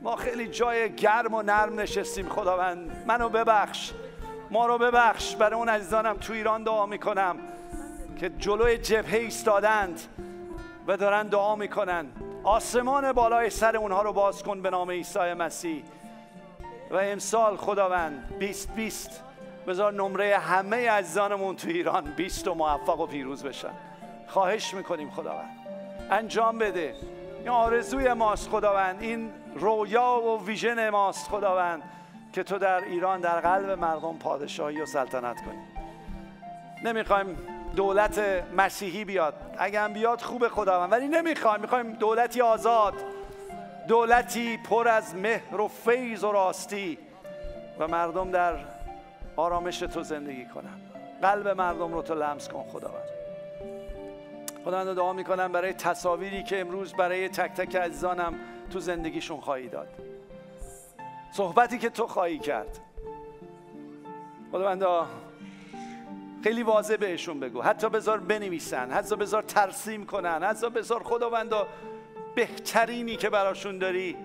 ما 0.02 0.16
خیلی 0.16 0.48
جای 0.48 0.94
گرم 0.94 1.34
و 1.34 1.42
نرم 1.42 1.80
نشستیم 1.80 2.28
خداوند. 2.28 3.04
منو 3.06 3.28
ببخش. 3.28 3.92
ما 4.50 4.66
رو 4.66 4.78
ببخش. 4.78 5.36
برای 5.36 5.54
اون 5.54 5.68
عزیزانم 5.68 6.16
تو 6.16 6.32
ایران 6.32 6.62
دعا 6.62 6.86
می‌کنم 6.86 7.36
که 8.20 8.28
جلوی 8.28 8.78
جبهه 8.78 9.14
ایستادند 9.14 10.00
و 10.86 10.96
دارن 10.96 11.26
دعا 11.26 11.56
می‌کنن. 11.56 12.06
آسمان 12.44 13.12
بالای 13.12 13.50
سر 13.50 13.76
اونها 13.76 14.02
رو 14.02 14.12
باز 14.12 14.42
کن 14.42 14.62
به 14.62 14.70
نام 14.70 14.90
عیسی 14.90 15.34
مسیح. 15.34 15.84
و 16.90 16.96
امسال 16.96 17.56
خداوند 17.56 18.38
بیست 18.38 18.74
بیست. 18.74 19.24
بذار 19.66 19.92
نمره 19.92 20.38
همه 20.38 20.90
عزیزانمون 20.90 21.56
تو 21.56 21.68
ایران 21.68 22.04
بیست 22.16 22.48
و 22.48 22.54
موفق 22.54 23.00
و 23.00 23.06
پیروز 23.06 23.44
بشن. 23.44 23.89
خواهش 24.30 24.74
می‌کنیم 24.74 25.10
خداوند. 25.10 25.56
انجام 26.10 26.58
بده. 26.58 26.94
این 27.38 27.48
آرزوی 27.48 28.12
ماست 28.12 28.48
خداوند. 28.48 29.02
این 29.02 29.30
رویا 29.54 30.20
و 30.20 30.46
ویژن 30.46 30.90
ماست 30.90 31.28
خداوند 31.28 31.82
که 32.32 32.42
تو 32.42 32.58
در 32.58 32.84
ایران 32.84 33.20
در 33.20 33.40
قلب 33.40 33.70
مردم 33.70 34.18
پادشاهی 34.18 34.80
و 34.80 34.86
سلطنت 34.86 35.36
کنی. 35.36 35.62
نمی‌خوایم 36.84 37.38
دولت 37.76 38.18
مسیحی 38.56 39.04
بیاد. 39.04 39.34
اگر 39.58 39.88
بیاد 39.88 40.20
خوب 40.20 40.48
خداوند. 40.48 40.92
ولی 40.92 41.08
نمی‌خوایم. 41.08 41.60
می‌خوایم 41.60 41.92
دولتی 41.92 42.40
آزاد. 42.40 42.94
دولتی 43.88 44.56
پر 44.56 44.88
از 44.88 45.14
مهر 45.14 45.60
و 45.60 45.68
فیض 45.68 46.24
و 46.24 46.32
راستی. 46.32 46.98
و 47.78 47.88
مردم 47.88 48.30
در 48.30 48.54
آرامش 49.36 49.78
تو 49.78 50.02
زندگی 50.02 50.46
کنن. 50.46 50.80
قلب 51.22 51.48
مردم 51.48 51.94
رو 51.94 52.02
تو 52.02 52.14
لمس 52.14 52.48
کن 52.48 52.64
خداوند. 52.72 53.19
خداوند 54.64 54.96
دعا 54.96 55.12
می‌کنم 55.12 55.52
برای 55.52 55.72
تصاویری 55.72 56.42
که 56.42 56.60
امروز 56.60 56.94
برای 56.94 57.28
تک 57.28 57.52
تک 57.52 57.76
عزیزانم 57.76 58.34
تو 58.72 58.80
زندگیشون 58.80 59.40
خواهی 59.40 59.68
داد. 59.68 59.88
صحبتی 61.32 61.78
که 61.78 61.90
تو 61.90 62.06
خواهی 62.06 62.38
کرد. 62.38 62.78
خداوند 64.52 64.84
خیلی 66.44 66.62
واضح 66.62 66.96
بهشون 66.96 67.40
بگو. 67.40 67.62
حتی 67.62 67.88
بذار 67.88 68.18
بنویسن 68.18 68.90
حتی 68.90 69.16
بذار 69.16 69.42
ترسیم 69.42 70.06
کنن 70.06 70.42
حتی 70.42 70.70
بذار 70.70 71.02
خداوند 71.02 71.52
بهترینی 72.34 73.16
که 73.16 73.30
براشون 73.30 73.78
داری 73.78 74.16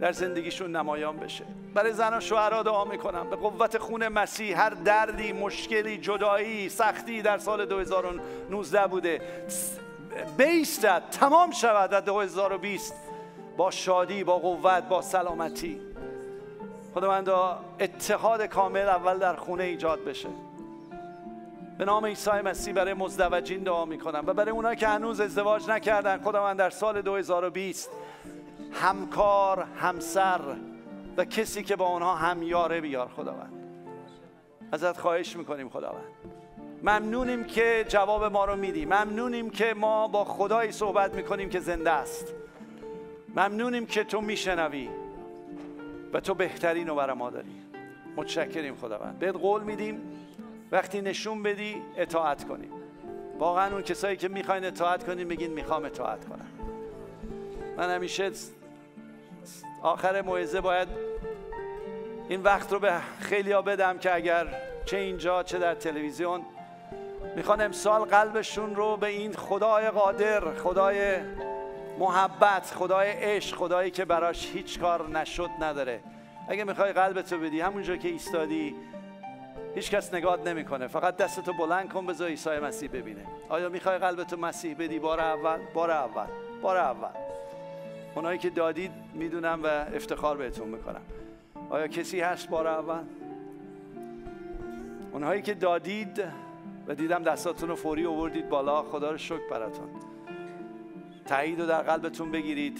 در 0.00 0.12
زندگیشون 0.12 0.76
نمایان 0.76 1.16
بشه. 1.16 1.44
برای 1.74 1.92
زن 1.92 2.16
و 2.16 2.20
شوهرها 2.20 2.62
دعا 2.62 2.84
می‌کنم. 2.84 3.30
به 3.30 3.36
قوت 3.36 3.78
خون 3.78 4.08
مسیح 4.08 4.60
هر 4.60 4.70
دردی 4.70 5.32
مشکلی 5.32 5.98
جدایی 5.98 6.68
سختی 6.68 7.22
در 7.22 7.38
سال 7.38 7.66
2019 7.66 8.86
بوده. 8.86 9.20
بیستد 10.38 11.02
تمام 11.10 11.50
شود 11.50 11.90
در 11.90 12.00
2020 12.00 12.94
با 13.56 13.70
شادی 13.70 14.24
با 14.24 14.38
قوت 14.38 14.82
با 14.88 15.02
سلامتی. 15.02 15.80
خداوند 16.94 17.28
اتحاد 17.80 18.42
کامل 18.42 18.88
اول 18.88 19.18
در 19.18 19.36
خونه 19.36 19.64
ایجاد 19.64 20.04
بشه. 20.04 20.28
به 21.78 21.84
نام 21.84 22.06
عیسی 22.06 22.30
مسیح 22.30 22.74
برای 22.74 22.94
مزدوجین 22.94 23.62
دعا 23.62 23.84
می‌کنم 23.84 24.24
و 24.26 24.32
برای 24.32 24.50
اونایی 24.50 24.76
که 24.76 24.88
هنوز 24.88 25.20
ازدواج 25.20 25.70
نکردن 25.70 26.18
خداوند 26.18 26.58
در 26.58 26.70
سال 26.70 27.02
2020 27.02 27.90
همکار 28.82 29.66
همسر 29.76 30.40
و 31.16 31.24
کسی 31.24 31.62
که 31.62 31.76
با 31.76 31.86
اونها 31.86 32.14
همیاره 32.14 32.80
بیار 32.80 33.08
خداوند. 33.08 33.52
ازت 34.72 34.98
خواهش 34.98 35.36
می‌کنیم 35.36 35.68
خداوند. 35.68 36.04
ممنونیم 36.82 37.44
که 37.44 37.84
جواب 37.88 38.24
ما 38.24 38.44
رو 38.44 38.56
میدی. 38.56 38.84
ممنونیم 38.84 39.50
که 39.50 39.74
ما 39.74 40.08
با 40.08 40.24
خدایی 40.24 40.72
صحبت 40.72 41.14
می‌کنیم 41.14 41.48
که 41.48 41.60
زنده 41.60 41.90
است. 41.90 42.34
ممنونیم 43.36 43.86
که 43.86 44.04
تو 44.04 44.20
میشنوی 44.20 44.88
و 46.12 46.20
تو 46.20 46.34
بهترین 46.34 46.88
رو 46.88 46.94
برای 46.94 47.16
ما 47.16 47.30
داری. 47.30 47.62
متشکریم 48.16 48.76
خداوند. 48.76 49.18
بهت 49.18 49.36
قول 49.36 49.62
میدیم. 49.62 50.00
وقتی 50.72 51.00
نشون 51.00 51.42
بدی 51.42 51.82
اطاعت 51.96 52.44
کنیم. 52.48 52.70
واقعا 53.38 53.72
اون 53.72 53.82
کسایی 53.82 54.16
که 54.16 54.28
می‌خواین 54.28 54.64
اطاعت 54.64 55.04
کنیم 55.04 55.28
بگین 55.28 55.52
می‌خوام 55.52 55.84
اطاعت 55.84 56.24
کنم. 56.28 56.48
من 57.76 57.94
همیشه 57.94 58.30
آخر 59.86 60.22
موعظه 60.22 60.60
باید 60.60 60.88
این 62.28 62.42
وقت 62.42 62.72
رو 62.72 62.78
به 62.78 62.92
خیلی 63.20 63.52
ها 63.52 63.62
بدم 63.62 63.98
که 63.98 64.14
اگر 64.14 64.46
چه 64.84 64.96
اینجا 64.96 65.42
چه 65.42 65.58
در 65.58 65.74
تلویزیون 65.74 66.42
می‌خوان 67.36 67.60
امسال 67.60 68.00
قلبشون 68.00 68.76
رو 68.76 68.96
به 68.96 69.06
این 69.06 69.32
خدای 69.32 69.90
قادر 69.90 70.54
خدای 70.54 71.16
محبت 71.98 72.74
خدای 72.76 73.10
عشق 73.10 73.56
خدایی 73.56 73.90
که 73.90 74.04
براش 74.04 74.50
هیچ 74.52 74.80
کار 74.80 75.08
نشد 75.08 75.50
نداره. 75.60 76.00
اگه 76.48 76.64
می‌خوای 76.64 76.92
قلبتو 76.92 77.38
بدی 77.38 77.60
همونجا 77.60 77.96
که 77.96 78.08
ایستادی 78.08 78.74
هیچ 79.74 79.90
کس 79.90 80.14
نگات 80.14 80.46
نمی‌کنه. 80.46 80.86
فقط 80.86 81.16
دستتو 81.16 81.52
بلند 81.52 81.92
کن 81.92 82.06
بذار 82.06 82.28
عیسی 82.28 82.58
مسیح 82.58 82.90
ببینه. 82.90 83.26
آیا 83.48 83.68
می‌خوای 83.68 83.98
قلبتو 83.98 84.36
مسیح 84.36 84.76
بدی؟ 84.78 84.98
بار 84.98 85.20
اول 85.20 85.58
بار 85.74 85.90
اول 85.90 86.26
بار 86.62 86.76
اول. 86.76 87.10
اونایی 88.16 88.38
که 88.38 88.50
دادید 88.50 88.90
می‌دونم 89.14 89.60
و 89.62 89.66
افتخار 89.66 90.36
بهتون 90.36 90.68
می‌کنم. 90.68 91.02
آیا 91.70 91.88
کسی 91.88 92.20
هست 92.20 92.48
بار 92.48 92.66
اول؟ 92.66 93.02
اونهایی 95.12 95.42
که 95.42 95.54
دادید 95.54 96.24
و 96.86 96.94
دیدم 96.94 97.22
دستاتون 97.22 97.68
رو 97.68 97.76
فوری 97.76 98.06
آوردید 98.06 98.48
بالا 98.48 98.82
خدا 98.82 99.10
رو 99.10 99.18
شکر 99.18 99.48
براتون. 99.50 99.88
تایید 101.26 101.60
رو 101.60 101.66
در 101.66 101.82
قلبتون 101.82 102.30
بگیرید 102.30 102.78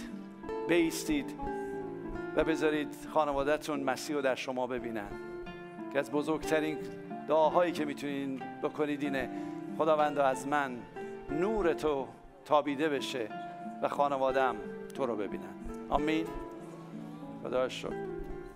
بیستید 0.69 1.35
و 2.37 2.45
بذارید 2.45 2.89
خانوادهتون 3.15 3.81
مسیح 3.81 4.17
رو 4.17 4.23
در 4.23 4.35
شما 4.35 4.67
ببینن. 4.67 5.11
که 5.93 5.99
از 5.99 6.11
بزرگترین 6.11 6.79
دعاهایی 7.29 7.73
که 7.73 7.85
می‌تونین 7.85 8.43
بکنید 8.63 9.03
اینه 9.03 9.31
خداوند 9.79 10.19
از 10.19 10.49
من 10.49 10.77
نور 11.31 11.73
تو 11.73 12.07
تابیده 12.45 12.89
بشه. 12.89 13.29
و 13.83 13.89
خانوادم 13.89 14.57
تو 14.95 15.07
رو 15.07 15.17
ببینن. 15.17 15.55
آمین. 15.89 16.27
خدا 17.43 17.69
شکر 17.69 18.16